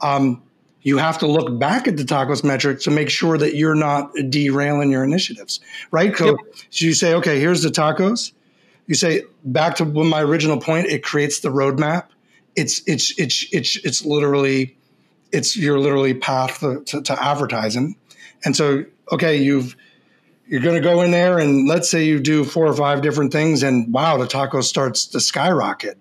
um, 0.00 0.42
you 0.88 0.96
have 0.96 1.18
to 1.18 1.26
look 1.26 1.58
back 1.58 1.86
at 1.86 1.98
the 1.98 2.02
tacos 2.02 2.42
metric 2.42 2.80
to 2.80 2.90
make 2.90 3.10
sure 3.10 3.36
that 3.36 3.54
you're 3.54 3.74
not 3.74 4.10
derailing 4.30 4.90
your 4.90 5.04
initiatives, 5.04 5.60
right? 5.90 6.16
So, 6.16 6.26
yep. 6.26 6.36
so 6.70 6.84
you 6.86 6.94
say, 6.94 7.12
okay, 7.14 7.38
here's 7.38 7.62
the 7.62 7.68
tacos. 7.68 8.32
You 8.86 8.94
say 8.94 9.24
back 9.44 9.76
to 9.76 9.84
my 9.84 10.22
original 10.22 10.58
point, 10.58 10.86
it 10.86 11.04
creates 11.04 11.40
the 11.40 11.50
roadmap. 11.50 12.06
It's 12.56 12.80
it's 12.86 13.12
it's 13.18 13.46
it's 13.52 13.76
it's 13.84 14.04
literally 14.04 14.78
it's 15.30 15.58
your 15.58 15.78
literally 15.78 16.14
path 16.14 16.60
to, 16.60 16.82
to, 16.84 17.02
to 17.02 17.22
advertising. 17.22 17.96
And 18.46 18.56
so, 18.56 18.84
okay, 19.12 19.36
you've 19.36 19.76
you're 20.46 20.62
going 20.62 20.76
to 20.76 20.80
go 20.80 21.02
in 21.02 21.10
there 21.10 21.38
and 21.38 21.68
let's 21.68 21.90
say 21.90 22.06
you 22.06 22.18
do 22.18 22.44
four 22.44 22.66
or 22.66 22.72
five 22.72 23.02
different 23.02 23.30
things 23.30 23.62
and 23.62 23.92
wow, 23.92 24.16
the 24.16 24.26
taco 24.26 24.62
starts 24.62 25.04
to 25.08 25.20
skyrocket. 25.20 25.98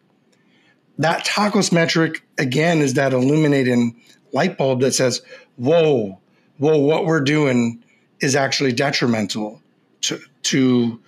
That 0.98 1.26
tacos 1.26 1.74
metric 1.74 2.24
again 2.38 2.78
is 2.80 2.94
that 2.94 3.12
illuminating 3.12 4.02
light 4.38 4.58
bulb 4.58 4.82
that 4.82 4.94
says, 4.94 5.22
whoa, 5.56 6.20
whoa, 6.60 6.78
what 6.78 7.06
we're 7.06 7.22
doing 7.22 7.84
is 8.20 8.36
actually 8.36 8.72
detrimental 8.72 9.62
to 10.02 10.20
to 10.44 11.00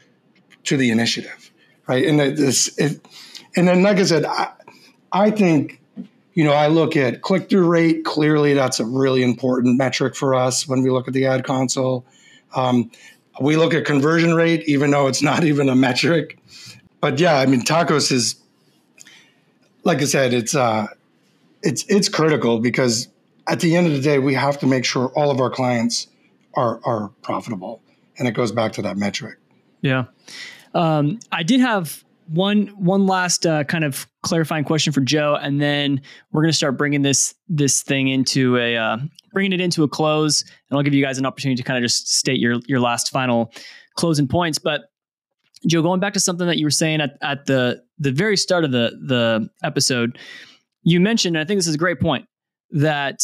to 0.64 0.78
the 0.78 0.90
initiative, 0.92 1.52
right? 1.88 2.06
And 2.06 2.20
this, 2.20 2.78
it, 2.78 3.00
and 3.56 3.68
then 3.68 3.82
like 3.84 3.98
I 3.98 4.04
said, 4.04 4.26
I, 4.26 4.52
I 5.12 5.32
think 5.32 5.80
you 6.34 6.44
know 6.44 6.54
I 6.54 6.68
look 6.68 6.98
at 6.98 7.22
click 7.22 7.50
through 7.50 7.68
rate. 7.68 8.04
Clearly, 8.04 8.54
that's 8.54 8.80
a 8.80 8.86
really 8.86 9.24
important 9.24 9.78
metric 9.78 10.16
for 10.16 10.34
us 10.34 10.68
when 10.68 10.82
we 10.82 10.90
look 10.90 11.08
at 11.08 11.14
the 11.14 11.26
ad 11.26 11.44
console. 11.44 12.06
Um, 12.56 12.92
we 13.40 13.56
look 13.56 13.74
at 13.74 13.86
conversion 13.86 14.34
rate, 14.34 14.64
even 14.68 14.92
though 14.92 15.08
it's 15.08 15.22
not 15.22 15.44
even 15.52 15.70
a 15.70 15.76
metric. 15.76 16.38
But 17.00 17.20
yeah, 17.20 17.36
I 17.38 17.46
mean, 17.46 17.62
tacos 17.62 18.12
is 18.12 18.36
like 19.84 20.02
I 20.02 20.06
said, 20.06 20.34
it's 20.34 20.56
uh, 20.56 20.88
it's 21.64 21.86
it's 21.88 22.10
critical 22.10 22.60
because 22.60 23.08
at 23.50 23.60
the 23.60 23.76
end 23.76 23.88
of 23.88 23.94
the 23.94 24.02
day, 24.02 24.20
we 24.20 24.36
have 24.36 24.60
to 24.60 24.68
make 24.68 24.86
sure 24.86 25.08
all 25.16 25.32
of 25.32 25.42
our 25.42 25.50
clients 25.50 26.08
are 26.56 26.80
are 26.86 27.10
profitable, 27.22 27.82
and 28.18 28.28
it 28.28 28.32
goes 28.32 28.52
back 28.52 28.74
to 28.74 28.82
that 28.84 28.98
metric. 28.98 29.38
Yeah, 29.82 30.06
um, 30.74 31.20
I 31.32 31.44
did 31.44 31.60
have 31.60 32.04
one 32.28 32.68
one 32.78 33.08
last 33.08 33.46
uh, 33.46 33.64
kind 33.64 33.84
of 33.84 34.08
clarifying 34.22 34.64
question 34.64 34.94
for 34.94 35.02
Joe, 35.02 35.36
and 35.36 35.60
then 35.60 36.02
we're 36.32 36.42
going 36.42 36.52
to 36.52 36.58
start 36.58 36.78
bringing 36.78 37.02
this 37.02 37.34
this 37.48 37.82
thing 37.82 38.08
into 38.08 38.58
a 38.58 38.78
uh, 38.78 38.98
bringing 39.34 39.54
it 39.54 39.62
into 39.62 39.84
a 39.84 39.88
close, 39.88 40.42
and 40.42 40.78
I'll 40.78 40.84
give 40.84 40.94
you 40.94 41.04
guys 41.04 41.18
an 41.18 41.26
opportunity 41.26 41.62
to 41.62 41.64
kind 41.64 41.78
of 41.78 41.84
just 41.84 42.14
state 42.14 42.40
your 42.40 42.60
your 42.68 42.80
last 42.80 43.10
final 43.10 43.52
closing 43.96 44.28
points. 44.28 44.60
But 44.60 44.82
Joe, 45.68 45.82
going 45.82 46.00
back 46.00 46.14
to 46.14 46.20
something 46.20 46.48
that 46.48 46.58
you 46.58 46.66
were 46.66 46.72
saying 46.72 47.02
at, 47.02 47.18
at 47.22 47.46
the 47.46 47.84
the 47.98 48.12
very 48.12 48.38
start 48.38 48.64
of 48.64 48.72
the 48.72 48.92
the 49.02 49.50
episode, 49.64 50.20
you 50.84 51.00
mentioned, 51.00 51.38
I 51.38 51.46
think 51.46 51.58
this 51.58 51.68
is 51.68 51.76
a 51.76 51.80
great 51.80 52.00
point, 52.00 52.28
that 52.72 53.22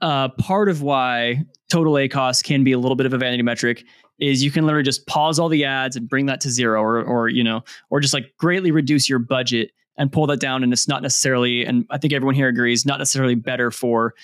uh, 0.00 0.28
part 0.30 0.68
of 0.68 0.82
why 0.82 1.44
total 1.70 1.94
ACOS 1.94 2.42
can 2.42 2.64
be 2.64 2.72
a 2.72 2.78
little 2.78 2.96
bit 2.96 3.06
of 3.06 3.12
a 3.12 3.18
vanity 3.18 3.42
metric 3.42 3.84
is 4.18 4.42
you 4.42 4.50
can 4.50 4.64
literally 4.64 4.84
just 4.84 5.06
pause 5.06 5.38
all 5.38 5.48
the 5.48 5.64
ads 5.64 5.96
and 5.96 6.08
bring 6.08 6.26
that 6.26 6.40
to 6.42 6.50
zero 6.50 6.80
or, 6.80 7.02
or 7.02 7.28
you 7.28 7.42
know, 7.42 7.62
or 7.90 8.00
just 8.00 8.12
like 8.12 8.32
greatly 8.38 8.70
reduce 8.70 9.08
your 9.08 9.18
budget 9.18 9.70
and 9.96 10.12
pull 10.12 10.26
that 10.26 10.40
down. 10.40 10.62
And 10.62 10.72
it's 10.72 10.88
not 10.88 11.02
necessarily, 11.02 11.64
and 11.64 11.86
I 11.90 11.98
think 11.98 12.12
everyone 12.12 12.34
here 12.34 12.48
agrees, 12.48 12.84
not 12.84 12.98
necessarily 12.98 13.34
better 13.34 13.70
for 13.70 14.14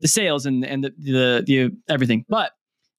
the 0.00 0.08
sales 0.08 0.46
and, 0.46 0.64
and 0.64 0.84
the, 0.84 0.94
the, 0.98 1.44
the 1.46 1.92
everything. 1.92 2.24
But 2.28 2.52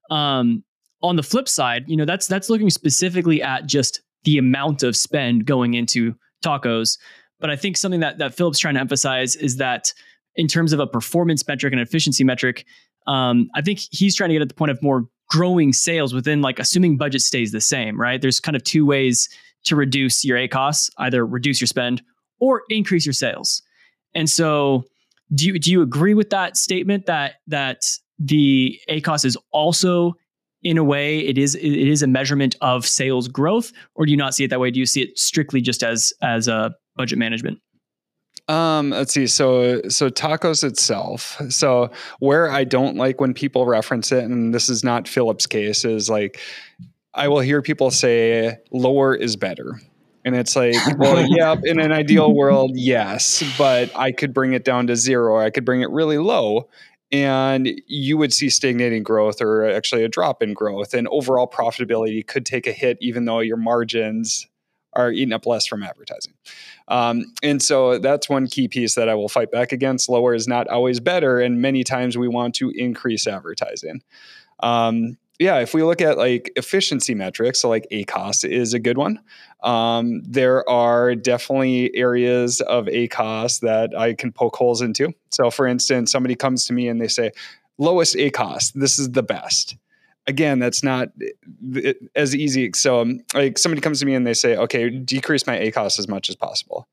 um, 0.09 0.63
on 1.01 1.15
the 1.15 1.23
flip 1.23 1.47
side, 1.47 1.85
you 1.87 1.95
know, 1.95 2.05
that's, 2.05 2.27
that's 2.27 2.49
looking 2.49 2.69
specifically 2.69 3.41
at 3.41 3.67
just 3.67 4.01
the 4.23 4.37
amount 4.37 4.83
of 4.83 4.95
spend 4.95 5.45
going 5.45 5.75
into 5.75 6.15
tacos 6.43 6.97
but 7.39 7.49
I 7.49 7.55
think 7.55 7.77
something 7.77 7.99
that 7.99 8.17
that 8.17 8.33
Philip's 8.33 8.59
trying 8.59 8.75
to 8.75 8.79
emphasize 8.79 9.35
is 9.35 9.57
that 9.57 9.93
in 10.37 10.47
terms 10.47 10.71
of 10.71 10.79
a 10.79 10.87
performance 10.87 11.45
metric 11.47 11.73
and 11.73 11.81
efficiency 11.81 12.23
metric, 12.23 12.65
um, 13.07 13.49
I 13.55 13.61
think 13.61 13.79
he's 13.91 14.15
trying 14.15 14.29
to 14.29 14.35
get 14.35 14.41
at 14.41 14.49
the 14.49 14.55
point 14.55 14.71
of 14.71 14.81
more 14.81 15.05
growing 15.29 15.73
sales 15.73 16.13
within 16.13 16.41
like 16.41 16.59
assuming 16.59 16.97
budget 16.97 17.21
stays 17.21 17.51
the 17.51 17.59
same, 17.59 17.99
right? 17.99 18.21
There's 18.21 18.39
kind 18.39 18.55
of 18.55 18.63
two 18.63 18.85
ways 18.85 19.27
to 19.65 19.75
reduce 19.75 20.23
your 20.23 20.37
ACOS, 20.37 20.89
either 20.99 21.25
reduce 21.25 21.59
your 21.59 21.67
spend 21.67 22.01
or 22.39 22.61
increase 22.69 23.05
your 23.05 23.13
sales. 23.13 23.61
And 24.15 24.29
so 24.29 24.85
do 25.33 25.45
you 25.45 25.59
do 25.59 25.71
you 25.71 25.81
agree 25.81 26.13
with 26.13 26.29
that 26.29 26.55
statement 26.55 27.05
that 27.07 27.35
that 27.47 27.83
the 28.19 28.79
ACOS 28.89 29.25
is 29.25 29.37
also 29.51 30.13
in 30.63 30.77
a 30.77 30.83
way 30.83 31.19
it 31.19 31.37
is 31.37 31.55
it 31.55 31.63
is 31.63 32.01
a 32.01 32.07
measurement 32.07 32.55
of 32.61 32.85
sales 32.85 33.27
growth 33.27 33.71
or 33.95 34.05
do 34.05 34.11
you 34.11 34.17
not 34.17 34.33
see 34.33 34.43
it 34.43 34.49
that 34.49 34.59
way 34.59 34.71
do 34.71 34.79
you 34.79 34.85
see 34.85 35.01
it 35.01 35.17
strictly 35.17 35.61
just 35.61 35.83
as 35.83 36.13
as 36.21 36.47
a 36.47 36.73
budget 36.95 37.19
management? 37.19 37.59
Um, 38.47 38.91
let's 38.91 39.13
see. 39.13 39.27
So, 39.27 39.81
so 39.89 40.09
tacos 40.09 40.63
itself. 40.63 41.41
So, 41.49 41.91
where 42.19 42.49
I 42.49 42.63
don't 42.63 42.95
like 42.95 43.19
when 43.19 43.33
people 43.33 43.65
reference 43.65 44.11
it, 44.11 44.23
and 44.23 44.53
this 44.53 44.69
is 44.69 44.83
not 44.83 45.07
Philip's 45.07 45.47
case, 45.47 45.83
is 45.83 46.09
like 46.09 46.39
I 47.13 47.27
will 47.27 47.39
hear 47.39 47.61
people 47.61 47.91
say 47.91 48.57
lower 48.71 49.15
is 49.15 49.35
better. 49.35 49.81
And 50.23 50.35
it's 50.35 50.55
like, 50.55 50.75
well, 50.97 51.25
yeah, 51.27 51.55
in 51.63 51.79
an 51.79 51.91
ideal 51.91 52.33
world, 52.33 52.71
yes, 52.75 53.43
but 53.57 53.91
I 53.97 54.11
could 54.11 54.33
bring 54.33 54.53
it 54.53 54.63
down 54.63 54.87
to 54.87 54.95
zero 54.95 55.33
or 55.33 55.43
I 55.43 55.49
could 55.49 55.65
bring 55.65 55.81
it 55.81 55.89
really 55.89 56.17
low 56.17 56.69
and 57.11 57.69
you 57.87 58.17
would 58.17 58.33
see 58.33 58.49
stagnating 58.49 59.03
growth 59.03 59.41
or 59.41 59.69
actually 59.69 60.03
a 60.03 60.09
drop 60.09 60.43
in 60.43 60.53
growth 60.53 60.93
and 60.93 61.07
overall 61.07 61.47
profitability 61.47 62.25
could 62.25 62.45
take 62.45 62.67
a 62.67 62.71
hit 62.71 62.97
even 62.99 63.25
though 63.25 63.39
your 63.39 63.57
margins 63.57 64.47
are 64.93 65.11
eating 65.11 65.33
up 65.33 65.45
less 65.45 65.65
from 65.65 65.83
advertising 65.83 66.33
um, 66.87 67.25
and 67.43 67.61
so 67.61 67.97
that's 67.99 68.29
one 68.29 68.47
key 68.47 68.67
piece 68.67 68.95
that 68.95 69.09
i 69.09 69.15
will 69.15 69.29
fight 69.29 69.51
back 69.51 69.71
against 69.71 70.09
lower 70.09 70.33
is 70.33 70.47
not 70.47 70.67
always 70.67 70.99
better 70.99 71.39
and 71.39 71.61
many 71.61 71.83
times 71.83 72.17
we 72.17 72.27
want 72.27 72.55
to 72.55 72.71
increase 72.75 73.27
advertising 73.27 74.01
um, 74.61 75.17
yeah, 75.39 75.59
if 75.59 75.73
we 75.73 75.83
look 75.83 76.01
at 76.01 76.17
like 76.17 76.51
efficiency 76.55 77.13
metrics, 77.13 77.61
so 77.61 77.69
like 77.69 77.85
ACOS 77.91 78.47
is 78.47 78.73
a 78.73 78.79
good 78.79 78.97
one. 78.97 79.19
Um, 79.61 80.23
there 80.23 80.67
are 80.67 81.13
definitely 81.13 81.95
areas 81.95 82.59
of 82.61 82.85
ACOS 82.85 83.59
that 83.61 83.95
I 83.97 84.13
can 84.13 84.31
poke 84.31 84.55
holes 84.55 84.81
into. 84.81 85.13
So, 85.31 85.51
for 85.51 85.67
instance, 85.67 86.11
somebody 86.11 86.35
comes 86.35 86.65
to 86.65 86.73
me 86.73 86.87
and 86.87 86.99
they 86.99 87.07
say, 87.07 87.31
lowest 87.77 88.15
ACOS, 88.15 88.73
this 88.73 88.97
is 88.97 89.11
the 89.11 89.23
best. 89.23 89.75
Again, 90.27 90.59
that's 90.59 90.83
not 90.83 91.09
as 92.15 92.35
easy. 92.35 92.71
So, 92.75 93.01
um, 93.01 93.21
like 93.33 93.57
somebody 93.57 93.81
comes 93.81 94.01
to 94.01 94.05
me 94.05 94.13
and 94.13 94.27
they 94.27 94.33
say, 94.33 94.57
okay, 94.57 94.89
decrease 94.89 95.47
my 95.47 95.57
ACOS 95.57 95.99
as 95.99 96.07
much 96.07 96.29
as 96.29 96.35
possible 96.35 96.87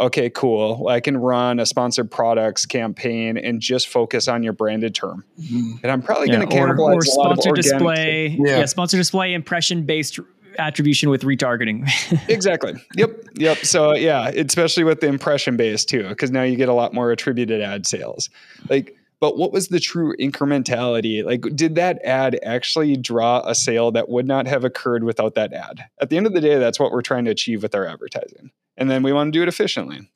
okay, 0.00 0.30
cool. 0.30 0.88
I 0.88 1.00
can 1.00 1.16
run 1.16 1.60
a 1.60 1.66
sponsored 1.66 2.10
products 2.10 2.66
campaign 2.66 3.36
and 3.36 3.60
just 3.60 3.88
focus 3.88 4.28
on 4.28 4.42
your 4.42 4.52
branded 4.52 4.94
term. 4.94 5.24
Mm-hmm. 5.40 5.76
And 5.82 5.92
I'm 5.92 6.02
probably 6.02 6.28
yeah, 6.28 6.36
going 6.36 6.48
to 6.48 6.56
cannibalize 6.56 6.94
or, 6.94 6.98
or 6.98 7.02
sponsor 7.02 7.52
display. 7.52 8.36
Yeah. 8.38 8.58
yeah, 8.58 8.64
sponsor 8.66 8.96
display 8.96 9.34
impression 9.34 9.84
based 9.84 10.18
attribution 10.58 11.08
with 11.08 11.22
retargeting. 11.22 11.88
exactly. 12.28 12.74
Yep. 12.96 13.10
Yep. 13.34 13.58
So 13.58 13.94
yeah, 13.94 14.28
especially 14.28 14.84
with 14.84 15.00
the 15.00 15.06
impression 15.06 15.56
base 15.56 15.84
too, 15.84 16.08
because 16.08 16.30
now 16.30 16.42
you 16.42 16.56
get 16.56 16.68
a 16.68 16.74
lot 16.74 16.92
more 16.92 17.10
attributed 17.10 17.60
ad 17.60 17.86
sales. 17.86 18.28
Like 18.68 18.96
but 19.22 19.38
what 19.38 19.52
was 19.52 19.68
the 19.68 19.78
true 19.78 20.16
incrementality? 20.16 21.24
Like, 21.24 21.42
did 21.54 21.76
that 21.76 22.04
ad 22.04 22.40
actually 22.42 22.96
draw 22.96 23.40
a 23.46 23.54
sale 23.54 23.92
that 23.92 24.08
would 24.08 24.26
not 24.26 24.48
have 24.48 24.64
occurred 24.64 25.04
without 25.04 25.36
that 25.36 25.52
ad? 25.52 25.84
At 26.00 26.10
the 26.10 26.16
end 26.16 26.26
of 26.26 26.32
the 26.32 26.40
day, 26.40 26.58
that's 26.58 26.80
what 26.80 26.90
we're 26.90 27.02
trying 27.02 27.24
to 27.26 27.30
achieve 27.30 27.62
with 27.62 27.72
our 27.72 27.86
advertising. 27.86 28.50
And 28.76 28.90
then 28.90 29.04
we 29.04 29.12
want 29.12 29.32
to 29.32 29.38
do 29.38 29.44
it 29.44 29.48
efficiently. 29.48 30.10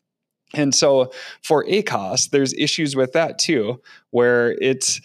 And 0.55 0.75
so 0.75 1.13
for 1.41 1.65
ACOS, 1.67 2.31
there's 2.31 2.53
issues 2.55 2.97
with 2.97 3.13
that 3.13 3.39
too, 3.39 3.81
where 4.11 4.57
it's 4.61 5.01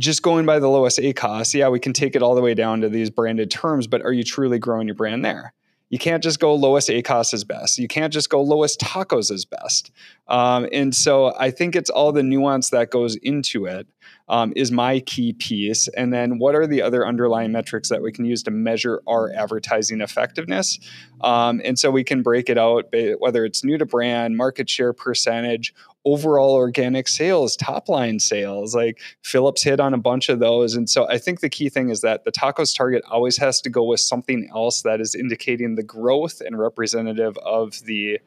just 0.00 0.22
going 0.22 0.44
by 0.44 0.58
the 0.58 0.68
lowest 0.68 0.98
ACOS. 0.98 1.54
Yeah, 1.54 1.68
we 1.68 1.78
can 1.78 1.92
take 1.92 2.16
it 2.16 2.24
all 2.24 2.34
the 2.34 2.42
way 2.42 2.54
down 2.54 2.80
to 2.80 2.88
these 2.88 3.10
branded 3.10 3.52
terms, 3.52 3.86
but 3.86 4.02
are 4.02 4.12
you 4.12 4.24
truly 4.24 4.58
growing 4.58 4.88
your 4.88 4.96
brand 4.96 5.24
there? 5.24 5.54
You 5.88 5.98
can't 5.98 6.22
just 6.22 6.40
go 6.40 6.54
lowest 6.54 6.88
ACOS 6.88 7.32
is 7.32 7.44
best. 7.44 7.78
You 7.78 7.86
can't 7.86 8.12
just 8.12 8.28
go 8.28 8.42
lowest 8.42 8.80
tacos 8.80 9.30
is 9.30 9.44
best. 9.44 9.92
Um, 10.26 10.68
and 10.72 10.94
so 10.94 11.34
I 11.38 11.50
think 11.50 11.76
it's 11.76 11.90
all 11.90 12.10
the 12.12 12.22
nuance 12.22 12.70
that 12.70 12.90
goes 12.90 13.16
into 13.16 13.66
it 13.66 13.86
um, 14.28 14.52
is 14.56 14.72
my 14.72 15.00
key 15.00 15.32
piece. 15.32 15.88
And 15.88 16.12
then 16.12 16.38
what 16.38 16.54
are 16.54 16.66
the 16.66 16.82
other 16.82 17.06
underlying 17.06 17.52
metrics 17.52 17.88
that 17.90 18.02
we 18.02 18.12
can 18.12 18.24
use 18.24 18.42
to 18.44 18.50
measure 18.50 19.02
our 19.06 19.32
advertising 19.32 20.00
effectiveness? 20.00 20.78
Um, 21.20 21.60
and 21.64 21.78
so 21.78 21.90
we 21.90 22.04
can 22.04 22.22
break 22.22 22.48
it 22.48 22.58
out, 22.58 22.92
whether 23.18 23.44
it's 23.44 23.64
new 23.64 23.78
to 23.78 23.86
brand, 23.86 24.36
market 24.36 24.68
share 24.68 24.92
percentage, 24.92 25.72
overall 26.04 26.54
organic 26.54 27.08
sales, 27.08 27.56
top 27.56 27.88
line 27.88 28.18
sales. 28.18 28.74
Like 28.74 29.00
Philip's 29.22 29.62
hit 29.62 29.80
on 29.80 29.94
a 29.94 29.98
bunch 29.98 30.28
of 30.28 30.38
those. 30.38 30.74
And 30.74 30.88
so 30.88 31.08
I 31.08 31.18
think 31.18 31.40
the 31.40 31.48
key 31.48 31.68
thing 31.68 31.88
is 31.90 32.00
that 32.00 32.24
the 32.24 32.32
tacos 32.32 32.76
target 32.76 33.02
always 33.08 33.36
has 33.38 33.60
to 33.62 33.70
go 33.70 33.84
with 33.84 34.00
something 34.00 34.48
else 34.54 34.82
that 34.82 35.00
is 35.00 35.14
indicating 35.14 35.74
the 35.74 35.82
growth 35.82 36.40
and 36.40 36.58
representative 36.58 37.36
of 37.38 37.82
the 37.84 38.20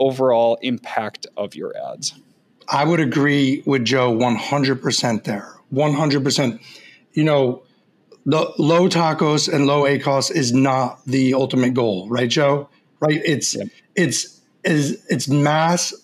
overall 0.00 0.58
impact 0.62 1.26
of 1.36 1.54
your 1.54 1.74
ads. 1.92 2.14
I 2.70 2.84
would 2.84 3.00
agree 3.00 3.62
with 3.66 3.84
Joe 3.84 4.14
100% 4.14 5.24
there. 5.24 5.54
100%. 5.74 6.60
You 7.12 7.24
know, 7.24 7.62
the 8.24 8.52
low 8.58 8.88
tacos 8.88 9.52
and 9.52 9.66
low 9.66 9.82
ACOS 9.82 10.30
is 10.30 10.52
not 10.52 11.04
the 11.04 11.34
ultimate 11.34 11.74
goal, 11.74 12.08
right, 12.08 12.28
Joe? 12.28 12.68
Right? 13.00 13.20
It's 13.24 13.54
yep. 13.54 13.68
it's 13.96 14.40
is 14.62 15.02
it's 15.08 15.26
mass. 15.26 15.94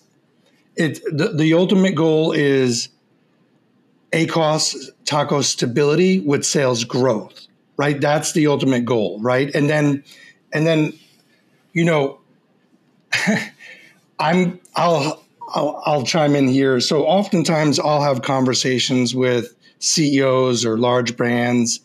It 0.75 0.99
the, 1.05 1.29
the 1.29 1.53
ultimate 1.53 1.95
goal 1.95 2.31
is 2.31 2.89
ACOS 4.11 4.89
taco 5.05 5.41
stability 5.41 6.19
with 6.19 6.43
sales 6.43 6.83
growth, 6.83 7.47
right? 7.77 8.01
That's 8.01 8.31
the 8.31 8.47
ultimate 8.47 8.83
goal, 8.83 9.19
right? 9.21 9.53
And 9.53 9.69
then 9.69 10.03
and 10.51 10.65
then, 10.65 10.93
you 11.73 11.85
know, 11.85 12.19
I'm 14.19 14.59
I'll 14.75 15.23
I'll, 15.57 15.81
I'll 15.87 16.03
chime 16.03 16.35
in 16.35 16.47
here. 16.47 16.79
So 16.79 17.03
oftentimes 17.05 17.79
I'll 17.79 18.03
have 18.03 18.21
conversations 18.21 19.15
with 19.15 19.55
CEOs 19.79 20.63
or 20.63 20.77
large 20.77 21.17
brands 21.17 21.79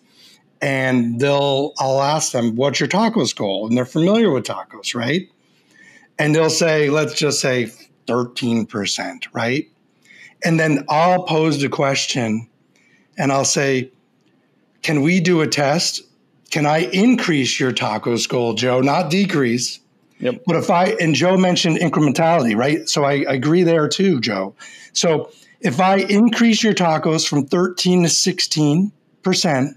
and 0.61 1.19
they'll 1.19 1.73
I'll 1.79 2.03
ask 2.03 2.33
them, 2.33 2.55
what's 2.55 2.81
your 2.81 2.89
tacos 2.89 3.35
goal? 3.35 3.67
And 3.67 3.77
they're 3.77 3.87
familiar 3.87 4.31
with 4.31 4.45
tacos, 4.45 4.95
right? 4.95 5.27
And 6.19 6.35
they'll 6.35 6.51
say, 6.51 6.91
let's 6.91 7.15
just 7.15 7.41
say 7.41 7.73
13%, 8.09 9.27
right? 9.33 9.71
And 10.45 10.61
then 10.61 10.85
I'll 10.91 11.23
pose 11.23 11.59
the 11.59 11.71
question 11.71 12.51
and 13.17 13.33
I'll 13.33 13.47
say, 13.47 13.91
can 14.83 15.01
we 15.01 15.19
do 15.19 15.41
a 15.41 15.47
test? 15.47 16.03
Can 16.51 16.67
I 16.67 16.81
increase 16.93 17.59
your 17.59 17.73
tacos 17.73 18.29
goal, 18.29 18.53
Joe, 18.53 18.83
not 18.83 19.11
decrease? 19.11 19.81
Yep. 20.23 20.45
But 20.47 20.57
if 20.57 20.71
I 20.71 20.87
and 21.01 21.17
Joe 21.17 21.37
mentioned 21.37 21.79
incrementality, 21.79 22.57
right? 22.57 22.89
So 22.89 23.03
I, 23.05 23.25
I 23.29 23.35
agree 23.35 23.65
there 23.65 23.89
too, 23.89 24.21
Joe. 24.21 24.55
So 24.93 25.33
if 25.61 25.81
I 25.81 25.97
increase 25.97 26.63
your 26.63 26.75
tacos 26.75 27.29
from 27.29 27.45
13 27.45 28.05
to 28.05 28.09
16 28.09 28.93
percent, 29.23 29.77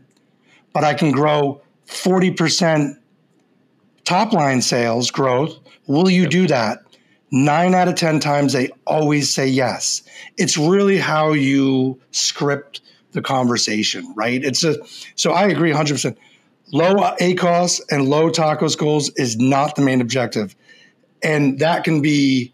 but 0.72 0.84
I 0.84 0.94
can 0.94 1.12
grow 1.12 1.62
40 1.88 2.32
percent 2.32 2.98
top 4.04 4.34
line 4.34 4.62
sales 4.62 5.10
growth, 5.10 5.58
will 5.88 6.12
you 6.12 6.24
yep. 6.24 6.32
do 6.32 6.48
that? 6.48 6.80
Nine 7.32 7.74
out 7.74 7.88
of 7.88 7.96
10 7.96 8.20
times 8.20 8.54
they 8.54 8.70
always 8.86 9.34
say 9.34 9.48
yes. 9.48 10.04
It's 10.38 10.60
really 10.60 11.00
how 11.00 11.34
you 11.34 12.00
script 12.12 12.82
the 13.14 13.22
conversation, 13.24 14.14
right? 14.16 14.44
It's 14.44 14.64
a 14.64 14.78
so 15.16 15.32
I 15.32 15.48
agree 15.48 15.72
100 15.72 15.96
percent 15.96 16.20
low 16.76 16.96
ACOS 17.22 17.82
and 17.90 18.10
low 18.10 18.30
tacos 18.30 18.78
goals 18.78 19.10
is 19.16 19.38
not 19.38 19.76
the 19.76 19.82
main 19.82 20.02
objective. 20.02 20.56
And 21.24 21.60
that 21.60 21.86
can 21.86 22.02
be 22.02 22.54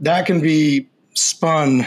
that 0.00 0.26
can 0.26 0.40
be 0.40 0.88
spun 1.14 1.86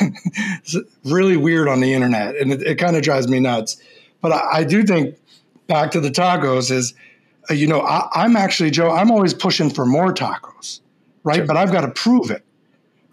really 1.04 1.36
weird 1.36 1.68
on 1.68 1.80
the 1.80 1.92
internet. 1.92 2.36
And 2.36 2.52
it, 2.52 2.62
it 2.62 2.74
kind 2.76 2.96
of 2.96 3.02
drives 3.02 3.28
me 3.28 3.40
nuts. 3.40 3.76
But 4.20 4.32
I, 4.32 4.58
I, 4.58 4.64
do 4.64 4.84
think 4.84 5.16
back 5.66 5.90
to 5.92 6.00
the 6.00 6.10
tacos 6.10 6.70
is, 6.70 6.94
uh, 7.50 7.54
you 7.54 7.66
know, 7.66 7.80
I, 7.80 8.24
am 8.24 8.36
actually, 8.36 8.70
Joe, 8.70 8.90
I'm 8.90 9.10
always 9.10 9.34
pushing 9.34 9.70
for 9.70 9.86
more 9.86 10.12
tacos, 10.12 10.80
right? 11.24 11.38
Sure. 11.38 11.46
But 11.46 11.56
I've 11.56 11.72
got 11.72 11.80
to 11.80 11.88
prove 11.88 12.30
it 12.30 12.44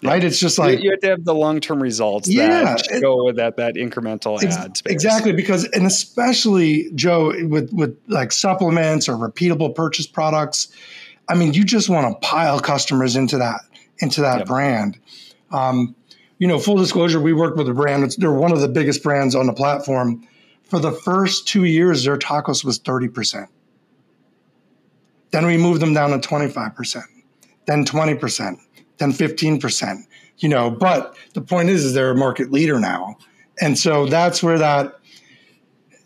right? 0.04 0.24
It's 0.24 0.40
just 0.40 0.58
like 0.58 0.82
you 0.82 0.92
have 0.92 1.00
to 1.02 1.08
have 1.08 1.26
the 1.26 1.34
long 1.34 1.60
term 1.60 1.82
results. 1.82 2.28
Yeah, 2.28 2.76
that 2.76 3.02
go 3.02 3.26
with 3.26 3.38
that 3.38 3.58
that 3.58 3.76
incremental 3.76 4.42
ex- 4.42 4.56
ad 4.56 4.78
space. 4.78 4.92
Exactly, 4.92 5.32
because 5.34 5.66
and 5.66 5.86
especially 5.86 6.92
Joe 6.96 7.34
with 7.48 7.72
with 7.72 7.98
like 8.08 8.32
supplements 8.32 9.08
or 9.08 9.16
repeatable 9.16 9.74
purchase 9.74 10.08
products. 10.08 10.70
I 11.28 11.36
mean, 11.36 11.54
you 11.54 11.64
just 11.64 11.90
want 11.90 12.12
to 12.12 12.28
pile 12.28 12.60
customers 12.60 13.16
into 13.16 13.38
that 13.38 13.62
into 14.00 14.22
that 14.22 14.40
yep. 14.40 14.48
brand. 14.48 15.00
Um, 15.52 15.96
you 16.38 16.48
know, 16.48 16.60
full 16.60 16.78
disclosure, 16.78 17.20
we 17.20 17.34
work 17.34 17.56
with 17.56 17.70
a 17.70 17.74
brand. 17.74 18.04
It's, 18.04 18.16
they're 18.18 18.32
one 18.32 18.52
of 18.52 18.60
the 18.60 18.68
biggest 18.68 19.02
brands 19.02 19.36
on 19.36 19.48
the 19.48 19.54
platform. 19.54 20.28
For 20.66 20.80
the 20.80 20.92
first 20.92 21.48
two 21.48 21.64
years, 21.64 22.04
their 22.04 22.18
tacos 22.18 22.64
was 22.64 22.78
thirty 22.78 23.08
percent. 23.08 23.50
Then 25.32 25.46
we 25.46 25.58
moved 25.58 25.82
them 25.82 25.94
down 25.94 26.12
to 26.12 26.20
twenty 26.20 26.50
five 26.50 26.76
percent. 26.76 27.06
Then 27.66 27.86
twenty 27.86 28.16
percent 28.16 28.60
than 28.98 29.12
15%, 29.12 30.06
you 30.38 30.50
know, 30.50 30.70
but 30.70 31.16
the 31.34 31.42
point 31.42 31.70
is, 31.70 31.86
is 31.86 31.94
they're 31.94 32.12
a 32.12 32.16
market 32.16 32.52
leader 32.52 32.80
now. 32.80 33.18
And 33.62 33.78
so 33.78 34.06
that's 34.06 34.44
where 34.44 34.60
that 34.60 35.00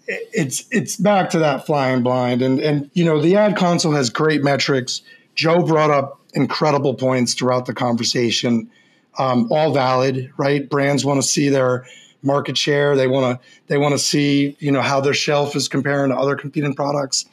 it's 0.08 0.66
it's 0.72 0.96
back 0.96 1.30
to 1.32 1.40
that 1.40 1.66
flying 1.66 2.02
blind. 2.02 2.42
And 2.42 2.60
and 2.60 2.90
you 2.94 3.06
know 3.06 3.22
the 3.22 3.36
ad 3.36 3.56
console 3.56 3.94
has 3.94 4.10
great 4.10 4.44
metrics. 4.44 5.02
Joe 5.36 5.64
brought 5.64 5.92
up 5.92 6.20
incredible 6.34 6.96
points 6.96 7.34
throughout 7.34 7.66
the 7.66 7.74
conversation 7.74 8.70
um, 9.18 9.52
all 9.52 9.74
valid 9.74 10.32
right? 10.38 10.68
Brands 10.68 11.04
want 11.04 11.22
to 11.22 11.28
see 11.28 11.50
their 11.50 11.86
market 12.22 12.58
share. 12.58 12.96
They 12.96 13.08
want 13.08 13.40
to 13.40 13.48
they 13.68 13.78
want 13.78 13.94
to 13.94 14.00
see 14.00 14.56
you 14.60 14.72
know 14.72 14.82
how 14.82 15.00
their 15.00 15.14
shelf 15.14 15.56
is 15.56 15.68
comparing 15.68 16.12
to 16.12 16.18
other 16.18 16.36
competing 16.36 16.74
products. 16.74 17.26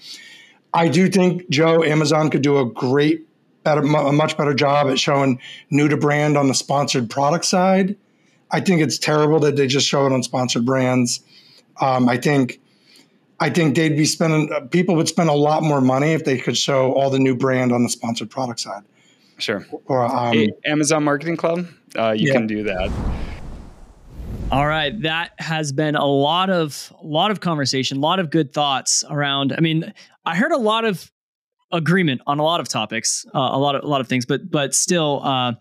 I 0.74 0.88
do 0.88 1.09
think 1.09 1.48
joe 1.48 1.82
amazon 1.82 2.28
could 2.28 2.42
do 2.42 2.59
a 2.59 2.66
great 2.66 3.26
better, 3.67 3.81
a 3.83 4.12
much 4.12 4.37
better 4.39 4.55
job 4.55 4.87
at 4.87 4.99
showing 4.99 5.41
new 5.71 5.89
to 5.89 5.97
brand 5.97 6.39
on 6.39 6.47
the 6.47 6.55
sponsored 6.55 7.11
product 7.11 7.45
side. 7.45 7.97
I 8.53 8.61
think 8.61 8.81
it's 8.81 8.97
terrible 8.97 9.41
that 9.41 9.57
they 9.57 9.67
just 9.67 9.89
show 9.89 10.07
it 10.07 10.12
on 10.12 10.23
sponsored 10.23 10.64
brands. 10.64 11.21
Um, 11.81 12.09
I 12.09 12.17
think, 12.17 12.61
I 13.41 13.51
think 13.51 13.75
they'd 13.75 13.97
be 13.97 14.05
spending. 14.05 14.49
People 14.71 14.95
would 14.95 15.09
spend 15.09 15.29
a 15.29 15.35
lot 15.35 15.64
more 15.64 15.81
money 15.81 16.12
if 16.12 16.25
they 16.25 16.39
could 16.39 16.57
show 16.57 16.93
all 16.93 17.11
the 17.11 17.19
new 17.19 17.37
brand 17.37 17.73
on 17.73 17.83
the 17.83 17.89
sponsored 17.89 18.31
product 18.31 18.61
side. 18.61 18.85
Sure. 19.39 19.67
Or 19.87 20.07
um, 20.07 20.33
hey, 20.33 20.53
Amazon 20.64 21.03
Marketing 21.03 21.37
Cloud, 21.37 21.67
uh, 21.99 22.12
you 22.12 22.29
yeah. 22.29 22.33
can 22.33 22.47
do 22.47 22.62
that. 22.62 22.91
All 24.53 24.69
right, 24.69 24.99
that 25.03 25.33
has 25.41 25.73
been 25.73 25.97
a 25.97 26.07
lot 26.07 26.51
of 26.51 26.93
a 27.03 27.07
lot 27.07 27.33
of 27.33 27.41
conversation, 27.41 27.97
a 27.97 28.01
lot 28.01 28.21
of 28.21 28.31
good 28.31 28.53
thoughts 28.53 29.03
around. 29.11 29.53
I 29.53 29.61
mean, 29.61 29.93
I 30.25 30.37
heard 30.37 30.53
a 30.53 30.57
lot 30.57 30.85
of 30.85 31.11
agreement 31.73 32.21
on 32.27 32.39
a 32.39 32.43
lot 32.43 32.61
of 32.61 32.69
topics, 32.69 33.27
uh, 33.35 33.39
a 33.39 33.59
lot 33.59 33.75
of 33.75 33.85
a 33.85 33.87
lot 33.87 34.01
of 34.01 34.09
things, 34.09 34.25
but 34.25 34.51
but 34.51 34.75
still, 34.75 35.21
uh, 35.25 35.53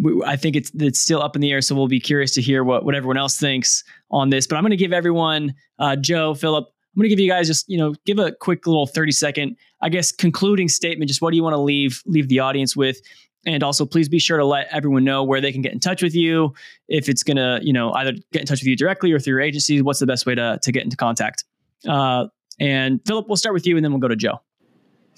we, 0.00 0.22
I 0.24 0.36
think 0.36 0.56
it's 0.56 0.70
it's 0.74 0.98
still 0.98 1.22
up 1.22 1.36
in 1.36 1.42
the 1.42 1.50
air. 1.50 1.60
So 1.60 1.74
we'll 1.74 1.88
be 1.88 2.00
curious 2.00 2.32
to 2.34 2.42
hear 2.42 2.64
what 2.64 2.84
what 2.84 2.94
everyone 2.94 3.16
else 3.16 3.38
thinks 3.38 3.84
on 4.10 4.30
this. 4.30 4.46
But 4.46 4.56
I'm 4.56 4.62
going 4.62 4.70
to 4.70 4.76
give 4.76 4.92
everyone, 4.92 5.54
uh, 5.78 5.96
Joe, 5.96 6.34
Philip, 6.34 6.66
I'm 6.68 7.00
going 7.00 7.04
to 7.04 7.08
give 7.08 7.20
you 7.20 7.30
guys 7.30 7.46
just 7.46 7.68
you 7.68 7.78
know 7.78 7.94
give 8.04 8.18
a 8.18 8.32
quick 8.32 8.66
little 8.66 8.86
30 8.86 9.12
second, 9.12 9.56
I 9.82 9.88
guess, 9.88 10.12
concluding 10.12 10.68
statement. 10.68 11.08
Just 11.08 11.22
what 11.22 11.30
do 11.30 11.36
you 11.36 11.42
want 11.42 11.54
to 11.54 11.60
leave 11.60 12.02
leave 12.06 12.28
the 12.28 12.40
audience 12.40 12.76
with? 12.76 13.00
And 13.46 13.62
also, 13.62 13.86
please 13.86 14.08
be 14.08 14.18
sure 14.18 14.38
to 14.38 14.44
let 14.44 14.66
everyone 14.72 15.04
know 15.04 15.22
where 15.22 15.40
they 15.40 15.52
can 15.52 15.62
get 15.62 15.72
in 15.72 15.78
touch 15.78 16.02
with 16.02 16.16
you. 16.16 16.52
If 16.88 17.08
it's 17.08 17.22
going 17.22 17.36
to, 17.36 17.60
you 17.62 17.72
know, 17.72 17.92
either 17.92 18.12
get 18.32 18.40
in 18.40 18.46
touch 18.46 18.60
with 18.60 18.66
you 18.66 18.74
directly 18.74 19.12
or 19.12 19.20
through 19.20 19.34
your 19.34 19.40
agency, 19.40 19.80
what's 19.82 20.00
the 20.00 20.06
best 20.06 20.26
way 20.26 20.34
to, 20.34 20.58
to 20.60 20.72
get 20.72 20.82
into 20.82 20.96
contact? 20.96 21.44
Uh, 21.86 22.26
and 22.58 23.00
Philip, 23.06 23.28
we'll 23.28 23.36
start 23.36 23.54
with 23.54 23.64
you 23.64 23.76
and 23.76 23.84
then 23.84 23.92
we'll 23.92 24.00
go 24.00 24.08
to 24.08 24.16
Joe. 24.16 24.40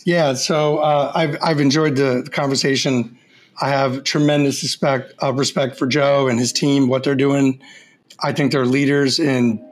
Yeah, 0.05 0.35
so 0.35 0.79
uh, 0.79 1.13
I've, 1.15 1.37
I've 1.43 1.61
enjoyed 1.61 1.97
the 1.97 2.29
conversation. 2.33 3.19
I 3.61 3.71
have 3.71 4.05
tremendous 4.05 4.63
respect, 4.63 5.13
uh, 5.23 5.33
respect 5.33 5.77
for 5.77 5.87
Joe 5.87 6.29
and 6.29 6.39
his 6.39 6.53
team, 6.53 6.89
what 6.89 7.05
they're 7.05 7.15
doing. 7.15 7.61
I 8.21 8.33
think 8.33 8.53
they're 8.53 8.67
leaders 8.67 9.19
in, 9.19 9.65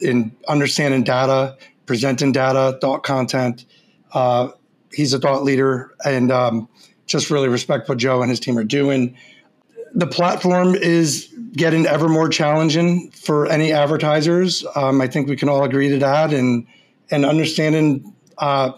in 0.00 0.34
understanding 0.48 1.02
data, 1.02 1.56
presenting 1.86 2.32
data, 2.32 2.78
thought 2.80 3.02
content. 3.02 3.64
Uh, 4.12 4.48
he's 4.92 5.12
a 5.12 5.18
thought 5.18 5.42
leader. 5.42 5.92
And, 6.04 6.30
um, 6.30 6.68
just 7.06 7.30
really 7.30 7.48
respect 7.48 7.88
what 7.88 7.98
Joe 7.98 8.22
and 8.22 8.30
his 8.30 8.40
team 8.40 8.58
are 8.58 8.64
doing. 8.64 9.16
The 9.94 10.06
platform 10.06 10.74
is 10.74 11.32
getting 11.52 11.86
ever 11.86 12.08
more 12.08 12.28
challenging 12.28 13.10
for 13.10 13.46
any 13.48 13.72
advertisers. 13.72 14.64
Um, 14.74 15.00
I 15.00 15.06
think 15.06 15.28
we 15.28 15.36
can 15.36 15.48
all 15.48 15.64
agree 15.64 15.90
to 15.90 15.98
that, 15.98 16.32
and 16.32 16.66
and 17.10 17.26
understanding 17.26 18.14
uh, 18.38 18.72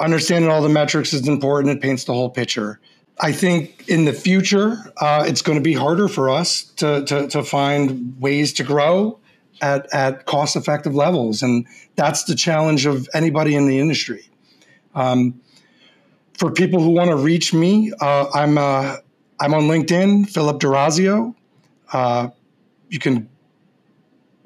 understanding 0.00 0.50
all 0.50 0.62
the 0.62 0.68
metrics 0.68 1.12
is 1.12 1.28
important. 1.28 1.76
It 1.76 1.82
paints 1.82 2.04
the 2.04 2.14
whole 2.14 2.30
picture. 2.30 2.80
I 3.20 3.32
think 3.32 3.84
in 3.88 4.06
the 4.06 4.12
future, 4.12 4.92
uh, 4.96 5.24
it's 5.26 5.42
going 5.42 5.58
to 5.58 5.62
be 5.62 5.74
harder 5.74 6.08
for 6.08 6.30
us 6.30 6.62
to, 6.76 7.04
to, 7.04 7.28
to 7.28 7.42
find 7.42 8.18
ways 8.18 8.54
to 8.54 8.64
grow 8.64 9.18
at, 9.60 9.92
at 9.92 10.24
cost 10.24 10.56
effective 10.56 10.94
levels. 10.94 11.42
And 11.42 11.66
that's 11.96 12.24
the 12.24 12.34
challenge 12.34 12.86
of 12.86 13.08
anybody 13.12 13.54
in 13.54 13.66
the 13.66 13.78
industry. 13.78 14.30
Um, 14.94 15.40
for 16.38 16.50
people 16.50 16.80
who 16.80 16.90
want 16.90 17.10
to 17.10 17.16
reach 17.16 17.52
me, 17.52 17.92
uh, 18.00 18.30
I'm 18.32 18.56
uh, 18.56 18.96
I'm 19.38 19.54
on 19.54 19.62
LinkedIn, 19.62 20.28
Philip 20.28 20.58
D'Orazio. 20.58 21.34
Uh, 21.92 22.28
you 22.88 22.98
can 22.98 23.28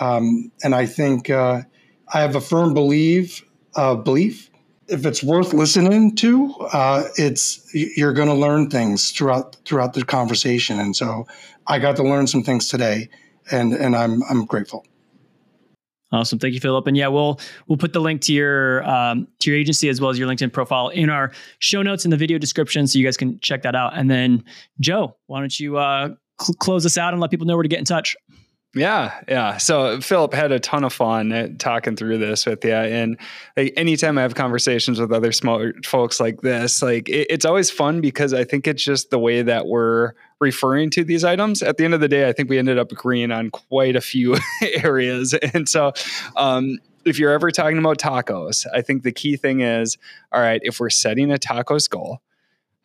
um, 0.00 0.52
and 0.62 0.74
I 0.74 0.84
think 0.86 1.30
I 1.30 1.64
have 2.12 2.36
a 2.36 2.40
firm 2.40 2.74
believe 2.74 3.44
belief 3.74 4.50
if 4.90 5.06
it's 5.06 5.22
worth 5.22 5.54
listening 5.54 6.16
to, 6.16 6.52
uh, 6.72 7.04
it's 7.16 7.72
you're 7.72 8.12
going 8.12 8.28
to 8.28 8.34
learn 8.34 8.68
things 8.68 9.12
throughout 9.12 9.56
throughout 9.64 9.94
the 9.94 10.04
conversation. 10.04 10.80
And 10.80 10.94
so, 10.94 11.26
I 11.66 11.78
got 11.78 11.96
to 11.96 12.02
learn 12.02 12.26
some 12.26 12.42
things 12.42 12.68
today, 12.68 13.08
and 13.50 13.72
and 13.72 13.94
I'm 13.94 14.22
I'm 14.28 14.44
grateful. 14.44 14.84
Awesome, 16.12 16.40
thank 16.40 16.54
you, 16.54 16.60
Philip. 16.60 16.86
And 16.88 16.96
yeah, 16.96 17.06
we'll 17.06 17.38
we'll 17.68 17.78
put 17.78 17.92
the 17.92 18.00
link 18.00 18.20
to 18.22 18.32
your 18.32 18.82
um, 18.88 19.28
to 19.38 19.50
your 19.50 19.58
agency 19.58 19.88
as 19.88 20.00
well 20.00 20.10
as 20.10 20.18
your 20.18 20.28
LinkedIn 20.28 20.52
profile 20.52 20.88
in 20.88 21.08
our 21.08 21.30
show 21.60 21.82
notes 21.82 22.04
in 22.04 22.10
the 22.10 22.16
video 22.16 22.36
description, 22.36 22.86
so 22.86 22.98
you 22.98 23.04
guys 23.04 23.16
can 23.16 23.38
check 23.40 23.62
that 23.62 23.76
out. 23.76 23.96
And 23.96 24.10
then, 24.10 24.42
Joe, 24.80 25.16
why 25.26 25.38
don't 25.38 25.60
you 25.60 25.78
uh, 25.78 26.08
cl- 26.40 26.56
close 26.58 26.84
us 26.84 26.98
out 26.98 27.12
and 27.12 27.20
let 27.20 27.30
people 27.30 27.46
know 27.46 27.54
where 27.54 27.62
to 27.62 27.68
get 27.68 27.78
in 27.78 27.84
touch? 27.84 28.16
Yeah, 28.72 29.20
yeah. 29.26 29.56
So 29.56 30.00
Philip 30.00 30.32
had 30.32 30.52
a 30.52 30.60
ton 30.60 30.84
of 30.84 30.92
fun 30.92 31.56
talking 31.58 31.96
through 31.96 32.18
this 32.18 32.46
with 32.46 32.64
you, 32.64 32.72
and 32.72 33.16
like, 33.56 33.72
anytime 33.76 34.16
I 34.16 34.22
have 34.22 34.36
conversations 34.36 35.00
with 35.00 35.12
other 35.12 35.32
smart 35.32 35.84
folks 35.84 36.20
like 36.20 36.42
this, 36.42 36.80
like 36.80 37.08
it, 37.08 37.26
it's 37.30 37.44
always 37.44 37.68
fun 37.68 38.00
because 38.00 38.32
I 38.32 38.44
think 38.44 38.68
it's 38.68 38.84
just 38.84 39.10
the 39.10 39.18
way 39.18 39.42
that 39.42 39.66
we're 39.66 40.12
referring 40.40 40.90
to 40.90 41.02
these 41.02 41.24
items. 41.24 41.62
At 41.62 41.78
the 41.78 41.84
end 41.84 41.94
of 41.94 42.00
the 42.00 42.08
day, 42.08 42.28
I 42.28 42.32
think 42.32 42.48
we 42.48 42.58
ended 42.58 42.78
up 42.78 42.92
agreeing 42.92 43.32
on 43.32 43.50
quite 43.50 43.96
a 43.96 44.00
few 44.00 44.36
areas, 44.62 45.34
and 45.34 45.68
so. 45.68 45.92
Um, 46.36 46.78
if 47.06 47.18
you're 47.18 47.32
ever 47.32 47.50
talking 47.50 47.78
about 47.78 47.96
tacos, 47.96 48.66
I 48.74 48.82
think 48.82 49.04
the 49.04 49.10
key 49.10 49.38
thing 49.38 49.60
is 49.60 49.96
all 50.32 50.40
right, 50.42 50.60
if 50.62 50.80
we're 50.80 50.90
setting 50.90 51.32
a 51.32 51.38
tacos 51.38 51.88
goal, 51.88 52.20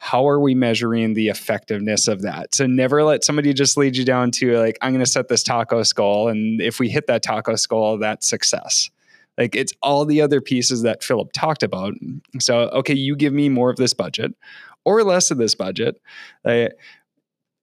how 0.05 0.27
are 0.27 0.39
we 0.39 0.53
measuring 0.53 1.15
the 1.15 1.29
effectiveness 1.29 2.07
of 2.07 2.21
that? 2.21 2.53
So 2.53 2.67
never 2.67 3.03
let 3.03 3.23
somebody 3.23 3.55
just 3.55 3.75
lead 3.75 3.97
you 3.97 4.05
down 4.05 4.29
to 4.33 4.55
like, 4.59 4.77
I'm 4.79 4.91
going 4.91 5.03
to 5.03 5.09
set 5.09 5.29
this 5.29 5.43
tacos 5.43 5.95
goal. 5.95 6.27
And 6.27 6.61
if 6.61 6.79
we 6.79 6.89
hit 6.89 7.07
that 7.07 7.23
tacos 7.23 7.67
goal, 7.67 7.97
that's 7.97 8.27
success. 8.27 8.91
Like 9.35 9.55
it's 9.55 9.73
all 9.81 10.05
the 10.05 10.21
other 10.21 10.41
pieces 10.41 10.83
that 10.83 11.03
Philip 11.03 11.33
talked 11.33 11.63
about. 11.63 11.95
So, 12.39 12.69
okay, 12.69 12.93
you 12.93 13.15
give 13.15 13.33
me 13.33 13.49
more 13.49 13.71
of 13.71 13.77
this 13.77 13.95
budget 13.95 14.35
or 14.83 15.03
less 15.03 15.31
of 15.31 15.39
this 15.39 15.55
budget. 15.55 15.99
Uh, 16.45 16.67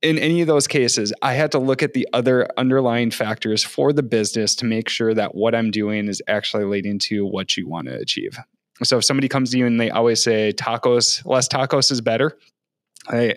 in 0.03 0.19
any 0.19 0.41
of 0.41 0.49
those 0.49 0.67
cases, 0.67 1.13
I 1.23 1.35
had 1.35 1.53
to 1.53 1.61
look 1.61 1.81
at 1.81 1.93
the 1.93 2.09
other 2.13 2.49
underlying 2.57 3.13
factors 3.13 3.63
for 3.63 3.93
the 3.93 4.03
business 4.03 4.57
to 4.57 4.65
make 4.65 4.89
sure 4.89 5.15
that 5.15 5.37
what 5.37 5.55
I'm 5.55 5.71
doing 5.71 6.09
is 6.09 6.21
actually 6.27 6.65
leading 6.65 6.99
to 6.99 7.25
what 7.25 7.57
you 7.57 7.69
want 7.69 7.87
to 7.87 7.95
achieve. 7.95 8.37
So 8.85 8.99
if 8.99 9.05
somebody 9.05 9.29
comes 9.29 9.51
to 9.51 9.59
you 9.59 9.67
and 9.67 9.81
they 9.81 9.91
always 9.91 10.23
say 10.23 10.53
tacos, 10.53 11.25
less 11.25 11.49
tacos 11.49 11.91
is 11.91 12.01
better, 12.01 12.37
I 13.09 13.37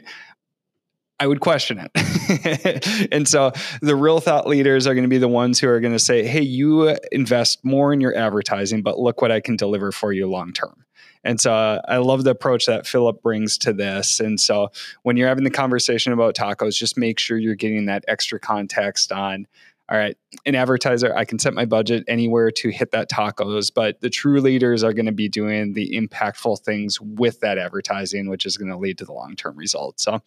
I 1.17 1.27
would 1.27 1.39
question 1.39 1.79
it. 1.79 3.07
and 3.11 3.25
so 3.25 3.53
the 3.81 3.95
real 3.95 4.19
thought 4.19 4.47
leaders 4.47 4.85
are 4.85 4.93
going 4.93 5.05
to 5.05 5.09
be 5.09 5.17
the 5.17 5.29
ones 5.29 5.59
who 5.59 5.69
are 5.69 5.79
going 5.79 5.93
to 5.93 5.99
say, 5.99 6.27
"Hey, 6.27 6.41
you 6.41 6.97
invest 7.11 7.63
more 7.63 7.93
in 7.93 8.01
your 8.01 8.15
advertising, 8.15 8.83
but 8.83 8.99
look 8.99 9.21
what 9.21 9.31
I 9.31 9.39
can 9.39 9.55
deliver 9.55 9.91
for 9.91 10.11
you 10.11 10.27
long 10.29 10.51
term." 10.51 10.85
And 11.23 11.41
so 11.41 11.53
uh, 11.53 11.81
I 11.87 11.97
love 11.97 12.23
the 12.23 12.29
approach 12.29 12.67
that 12.67 12.85
Philip 12.85 13.21
brings 13.23 13.57
to 13.59 13.73
this. 13.73 14.19
And 14.19 14.39
so 14.39 14.69
when 15.01 15.17
you're 15.17 15.27
having 15.27 15.43
the 15.43 15.49
conversation 15.49 16.13
about 16.13 16.35
tacos, 16.35 16.75
just 16.75 16.97
make 16.97 17.17
sure 17.17 17.37
you're 17.37 17.55
getting 17.55 17.85
that 17.87 18.05
extra 18.07 18.39
context 18.39 19.11
on 19.11 19.47
all 19.87 19.97
right, 19.97 20.17
an 20.47 20.55
advertiser, 20.55 21.15
I 21.15 21.25
can 21.25 21.37
set 21.37 21.53
my 21.53 21.65
budget 21.65 22.03
anywhere 22.07 22.49
to 22.51 22.69
hit 22.69 22.91
that 22.91 23.07
tacos, 23.09 23.71
but 23.73 24.01
the 24.01 24.09
true 24.09 24.41
leaders 24.41 24.83
are 24.83 24.93
going 24.93 25.05
to 25.05 25.11
be 25.11 25.29
doing 25.29 25.73
the 25.73 25.91
impactful 25.95 26.61
things 26.61 26.99
with 26.99 27.39
that 27.41 27.59
advertising, 27.59 28.27
which 28.27 28.47
is 28.47 28.57
going 28.57 28.71
to 28.71 28.77
lead 28.77 28.97
to 28.97 29.05
the 29.05 29.13
long 29.13 29.35
term 29.35 29.55
results. 29.55 30.03
So, 30.03 30.21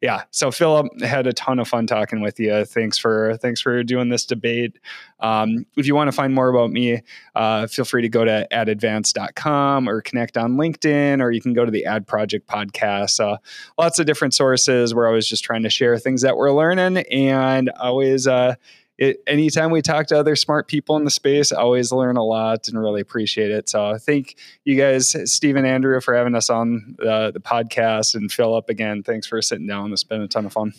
yeah. 0.00 0.22
So, 0.30 0.52
Philip 0.52 1.00
had 1.00 1.26
a 1.26 1.32
ton 1.32 1.58
of 1.58 1.66
fun 1.66 1.88
talking 1.88 2.20
with 2.20 2.38
you. 2.38 2.64
Thanks 2.64 2.98
for 2.98 3.36
thanks 3.38 3.60
for 3.60 3.82
doing 3.82 4.10
this 4.10 4.24
debate. 4.26 4.78
Um, 5.18 5.66
if 5.76 5.88
you 5.88 5.96
want 5.96 6.08
to 6.08 6.12
find 6.12 6.32
more 6.32 6.48
about 6.48 6.70
me, 6.70 7.02
uh, 7.34 7.66
feel 7.66 7.84
free 7.84 8.02
to 8.02 8.08
go 8.08 8.24
to 8.24 8.46
adadvance.com 8.52 9.88
or 9.88 10.02
connect 10.02 10.36
on 10.36 10.56
LinkedIn, 10.56 11.20
or 11.20 11.32
you 11.32 11.40
can 11.40 11.52
go 11.52 11.64
to 11.64 11.70
the 11.72 11.84
Ad 11.84 12.06
Project 12.06 12.46
podcast. 12.48 13.18
Uh, 13.18 13.38
lots 13.76 13.98
of 13.98 14.06
different 14.06 14.34
sources. 14.34 14.94
where 14.94 15.08
I 15.08 15.12
was 15.12 15.28
just 15.28 15.42
trying 15.42 15.64
to 15.64 15.70
share 15.70 15.98
things 15.98 16.22
that 16.22 16.36
we're 16.36 16.52
learning 16.52 16.98
and 17.10 17.70
always. 17.70 18.28
Uh, 18.28 18.54
it, 19.00 19.22
anytime 19.26 19.70
we 19.70 19.80
talk 19.80 20.06
to 20.08 20.18
other 20.18 20.36
smart 20.36 20.68
people 20.68 20.94
in 20.96 21.04
the 21.04 21.10
space, 21.10 21.52
I 21.52 21.56
always 21.56 21.90
learn 21.90 22.18
a 22.18 22.22
lot 22.22 22.68
and 22.68 22.78
really 22.78 23.00
appreciate 23.00 23.50
it. 23.50 23.68
So 23.70 23.96
thank 23.96 24.36
you 24.64 24.76
guys, 24.76 25.16
Steve 25.24 25.56
and 25.56 25.66
Andrew, 25.66 25.98
for 26.02 26.14
having 26.14 26.34
us 26.34 26.50
on 26.50 26.96
the, 26.98 27.30
the 27.32 27.40
podcast, 27.40 28.14
and 28.14 28.30
Philip 28.30 28.68
again. 28.68 29.02
Thanks 29.02 29.26
for 29.26 29.40
sitting 29.40 29.66
down. 29.66 29.90
It's 29.92 30.04
been 30.04 30.20
a 30.20 30.28
ton 30.28 30.44
of 30.44 30.52
fun. 30.52 30.74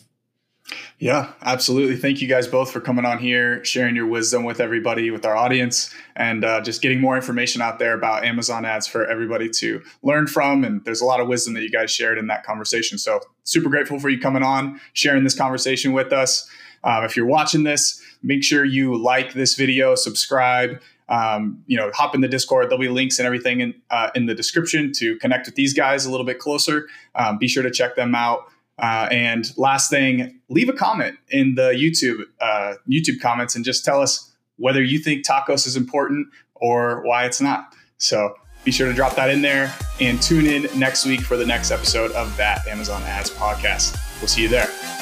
Yeah, 1.00 1.34
absolutely. 1.42 1.98
Thank 1.98 2.22
you 2.22 2.28
guys 2.28 2.48
both 2.48 2.72
for 2.72 2.80
coming 2.80 3.06
on 3.06 3.18
here, 3.18 3.66
sharing 3.66 3.96
your 3.96 4.06
wisdom 4.06 4.44
with 4.44 4.60
everybody, 4.60 5.10
with 5.10 5.26
our 5.26 5.36
audience, 5.36 5.94
and 6.16 6.46
uh, 6.46 6.62
just 6.62 6.84
getting 6.84 7.02
more 7.02 7.16
information 7.16 7.60
out 7.64 7.80
there 7.80 7.96
about 7.96 8.24
Amazon 8.24 8.66
ads 8.66 8.86
for 8.86 9.06
everybody 9.08 9.50
to 9.50 9.82
learn 10.04 10.28
from. 10.28 10.64
And 10.64 10.86
there's 10.86 11.02
a 11.02 11.06
lot 11.06 11.20
of 11.20 11.28
wisdom 11.28 11.56
that 11.56 11.64
you 11.64 11.72
guys 11.72 11.90
shared 11.92 12.20
in 12.20 12.28
that 12.28 12.44
conversation. 12.44 13.00
So, 13.00 13.20
super 13.44 13.68
grateful 13.70 14.00
for 14.00 14.10
you 14.10 14.20
coming 14.20 14.44
on, 14.44 14.80
sharing 14.94 15.24
this 15.24 15.36
conversation 15.36 15.92
with 15.92 16.14
us. 16.14 16.48
Um, 16.84 17.04
if 17.04 17.18
you're 17.18 17.26
watching 17.26 17.64
this, 17.64 18.02
make 18.24 18.44
sure 18.44 18.66
you 18.66 18.96
like 18.98 19.34
this 19.34 19.56
video, 19.56 19.96
subscribe. 19.96 20.82
Um, 21.10 21.62
you 21.68 21.76
know, 21.76 21.92
hop 21.94 22.16
in 22.16 22.22
the 22.22 22.28
Discord. 22.30 22.68
There'll 22.70 22.80
be 22.80 22.88
links 22.88 23.20
and 23.20 23.26
everything 23.26 23.60
in, 23.60 23.74
uh, 23.90 24.12
in 24.16 24.28
the 24.28 24.34
description 24.34 24.94
to 24.94 25.18
connect 25.18 25.46
with 25.46 25.56
these 25.56 25.74
guys 25.74 26.06
a 26.06 26.12
little 26.12 26.26
bit 26.26 26.40
closer. 26.40 26.88
Um, 27.16 27.38
be 27.38 27.50
sure 27.50 27.64
to 27.64 27.72
check 27.72 27.96
them 27.96 28.16
out. 28.16 28.46
Uh, 28.80 29.08
and 29.12 29.52
last 29.58 29.90
thing, 29.90 30.40
leave 30.50 30.70
a 30.70 30.74
comment 30.74 31.18
in 31.30 31.56
the 31.56 31.72
YouTube 31.72 32.24
uh, 32.40 32.76
YouTube 32.90 33.20
comments 33.22 33.56
and 33.56 33.64
just 33.64 33.86
tell 33.86 34.02
us 34.02 34.32
whether 34.58 34.82
you 34.82 35.00
think 35.00 35.26
tacos 35.26 35.68
is 35.68 35.76
important 35.76 36.28
or 36.56 37.04
why 37.06 37.26
it's 37.26 37.42
not. 37.42 37.76
So 37.98 38.36
be 38.64 38.72
sure 38.72 38.88
to 38.88 38.94
drop 38.94 39.16
that 39.16 39.30
in 39.30 39.42
there 39.42 39.74
and 40.00 40.22
tune 40.22 40.46
in 40.46 40.68
next 40.78 41.06
week 41.06 41.22
for 41.22 41.38
the 41.38 41.46
next 41.46 41.72
episode 41.72 42.12
of 42.12 42.36
that 42.38 42.66
Amazon 42.68 43.02
Ads 43.04 43.32
podcast. 43.32 43.98
We'll 44.20 44.28
see 44.28 44.44
you 44.44 44.50
there. 44.50 45.01